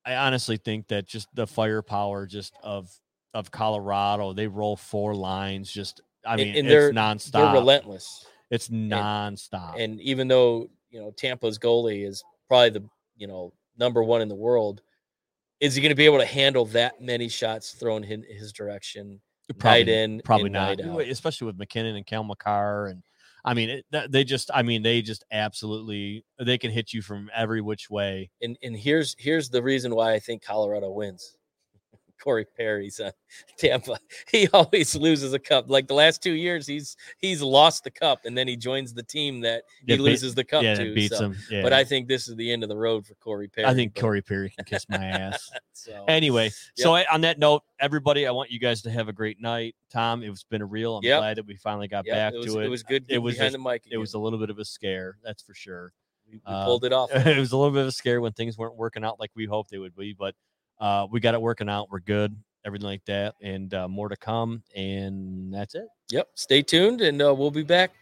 I 0.05 0.17
honestly 0.17 0.57
think 0.57 0.89
that 0.89 1.07
just 1.07 1.29
the 1.35 1.47
firepower, 1.47 2.27
just 2.27 2.55
of 2.63 2.91
of 3.35 3.51
Colorado, 3.51 4.33
they 4.33 4.47
roll 4.47 4.77
four 4.77 5.15
lines. 5.15 5.71
Just 5.71 6.01
I 6.25 6.37
mean, 6.37 6.49
and 6.49 6.57
it's 6.59 6.69
they're- 6.69 6.93
nonstop. 6.93 7.33
They're 7.33 7.53
relentless. 7.53 8.27
It's 8.51 8.69
nonstop. 8.69 9.83
And 9.83 10.01
even 10.01 10.29
though 10.29 10.69
you 10.91 11.01
know 11.01 11.11
Tampa's 11.11 11.59
goalie 11.59 12.07
is 12.07 12.23
probably 12.49 12.71
the 12.71 12.85
you 13.17 13.27
know 13.27 13.53
number 13.79 14.03
one 14.03 14.21
in 14.21 14.29
the 14.29 14.35
world, 14.35 14.83
is 15.61 15.75
he 15.75 15.81
going 15.81 15.91
to 15.91 15.97
be 15.97 16.05
able 16.05 16.19
to 16.19 16.27
handle 16.27 16.67
that 16.67 17.01
many 17.01 17.29
shots 17.29 17.73
thrown 17.73 18.05
in 18.05 18.25
his 18.29 18.53
direction 18.53 19.21
uh, 19.51 19.69
night 19.69 19.89
in, 19.89 20.21
probably 20.25 20.47
and 20.47 20.53
not, 20.53 21.01
especially 21.03 21.47
with 21.47 21.59
MacKinnon 21.59 21.97
and 21.97 22.07
Cale 22.07 22.25
Makar, 22.25 22.89
and 22.89 23.03
I 23.45 23.55
mean, 23.55 23.71
it, 23.71 24.13
they 24.13 24.23
just, 24.23 24.51
I 24.55 24.63
mean, 24.63 24.83
they 24.83 25.03
just 25.03 25.25
absolutely, 25.33 26.25
they 26.39 26.59
can 26.59 26.71
hit 26.71 26.93
you 26.93 27.03
from 27.03 27.29
every 27.35 27.61
which 27.61 27.91
way. 27.91 28.31
And 28.41 28.57
and 28.63 28.77
here's 28.77 29.17
here's 29.19 29.49
the 29.49 29.63
reason 29.63 29.95
why 29.95 30.13
I 30.13 30.19
think 30.19 30.45
Colorado 30.45 30.91
wins. 30.91 31.37
Corey 32.23 32.45
Perry's 32.57 33.01
on 33.01 33.11
Tampa. 33.59 33.99
He 34.31 34.49
always 34.53 34.95
loses 34.95 35.33
a 35.33 35.39
cup. 35.39 35.69
Like 35.69 35.89
the 35.89 35.95
last 35.95 36.23
two 36.23 36.33
years, 36.33 36.67
he's 36.67 36.97
he's 37.19 37.43
lost 37.43 37.85
the 37.85 37.91
cup, 37.91 38.21
and 38.25 38.37
then 38.39 38.47
he 38.47 38.57
joins 38.57 38.95
the 38.95 39.03
team 39.03 39.41
that 39.41 39.65
he 39.87 39.95
Yeah, 39.95 40.01
loses 40.01 40.35
the 40.35 40.45
cup 40.45 40.63
yeah, 40.63 40.75
to. 40.75 40.95
beats 40.95 41.17
so- 41.17 41.23
them. 41.23 41.37
Yeah, 41.51 41.63
But 41.63 41.73
I 41.73 41.85
think 41.85 42.07
this 42.09 42.29
is 42.29 42.37
the 42.37 42.53
end 42.53 42.63
of 42.63 42.69
the 42.69 42.77
road 42.77 43.07
for 43.07 43.15
Corey 43.17 43.49
Perry. 43.49 43.67
I 43.67 43.75
think 43.75 43.95
but- 43.95 44.01
Corey 44.03 44.23
Perry 44.23 44.51
can 44.51 44.65
kiss 44.65 44.89
my 44.89 45.05
ass. 45.05 45.51
So 45.75 46.05
Anyway, 46.07 46.51
so 46.77 46.95
I, 46.95 47.05
on 47.13 47.23
that 47.23 47.41
note, 47.41 47.65
everybody, 47.81 48.29
I 48.29 48.31
want 48.31 48.53
you 48.53 48.61
guys 48.61 48.83
to 48.83 48.91
have 48.93 49.09
a 49.09 49.13
great 49.13 49.41
night. 49.41 49.75
Tom, 49.91 50.23
it's 50.23 50.45
been 50.45 50.63
a 50.63 50.67
real. 50.67 50.99
I'm 50.99 51.03
Yep. 51.03 51.19
glad 51.19 51.37
that 51.39 51.47
we 51.47 51.57
finally 51.57 51.89
got 51.89 52.07
yeah, 52.07 52.15
back 52.31 52.35
it 52.35 52.37
was, 52.37 52.47
to 52.55 52.61
it. 52.61 52.67
it 52.67 52.69
was 52.69 52.85
good. 52.85 53.05
It 53.09 53.19
was 53.19 53.35
behind 53.35 53.55
just- 53.55 53.65
the 53.65 53.69
mic. 53.69 53.83
It 53.91 53.97
was 53.97 54.15
a 54.15 54.19
little 54.21 54.39
bit 54.39 54.49
of 54.51 54.61
a 54.61 54.65
scare, 54.65 55.17
that's 55.25 55.43
for 55.43 55.55
sure. 55.55 55.93
we, 56.31 56.35
we 56.37 56.41
uh, 56.47 56.65
pulled 56.67 56.85
it 56.85 56.93
off. 56.93 57.11
it 57.13 57.37
was 57.37 57.51
a 57.51 57.57
little 57.57 57.73
bit 57.73 57.81
of 57.83 57.89
a 57.89 57.93
scare 57.93 58.21
when 58.21 58.31
things 58.33 58.57
weren't 58.57 58.77
working 58.77 59.03
out 59.03 59.19
like 59.19 59.33
we 59.35 59.45
hoped 59.45 59.71
they 59.73 59.79
would 59.79 59.97
be, 59.97 60.13
but 60.17 60.37
uh, 60.83 61.07
we 61.11 61.21
got 61.21 61.33
it 61.33 61.41
working 61.41 61.69
out. 61.69 61.89
We're 61.91 62.01
good. 62.01 62.37
everything 62.65 62.87
like 62.87 63.05
that, 63.07 63.37
and 63.41 63.73
uh, 63.73 63.89
more 63.89 64.09
to 64.09 64.17
come. 64.17 64.63
And 64.77 65.55
that's 65.55 65.75
it. 65.75 65.87
Yep. 66.11 66.29
Stay 66.35 66.63
tuned, 66.63 67.01
and 67.01 67.23
uh, 67.23 67.35
we'll 67.35 67.51
be 67.51 67.63
back 67.63 67.93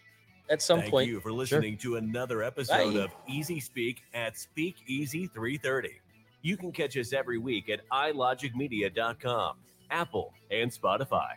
at 0.48 0.60
some 0.62 0.80
Thank 0.80 0.90
point. 0.90 1.06
Thank 1.06 1.12
you 1.12 1.20
for 1.20 1.32
listening 1.32 1.76
to 1.78 1.96
another 1.96 2.42
episode 2.42 2.94
Bye. 2.94 3.00
of 3.00 3.10
Easy 3.28 3.60
Speak 3.60 4.02
at 4.14 4.36
Speakeasy 4.36 5.28
330. 5.28 6.00
You 6.42 6.56
can 6.56 6.72
catch 6.72 6.96
us 6.96 7.12
every 7.12 7.38
week 7.38 7.68
at 7.68 7.88
ilogicmedia.com, 7.90 9.56
Apple, 9.90 10.32
and 10.50 10.72
Spotify. 10.72 11.32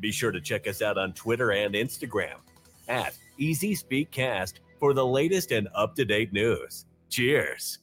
Be 0.00 0.10
sure 0.10 0.32
to 0.32 0.40
check 0.40 0.66
us 0.66 0.80
out 0.80 0.96
on 0.96 1.12
Twitter 1.12 1.52
and 1.52 1.74
Instagram 1.74 2.36
at 2.88 3.14
Easy 3.36 3.74
Speak 3.74 4.10
Cast 4.10 4.60
for 4.78 4.94
the 4.94 5.06
latest 5.06 5.52
and 5.52 5.68
up 5.74 5.94
to 5.96 6.06
date 6.06 6.32
news. 6.32 6.86
Cheers. 7.10 7.80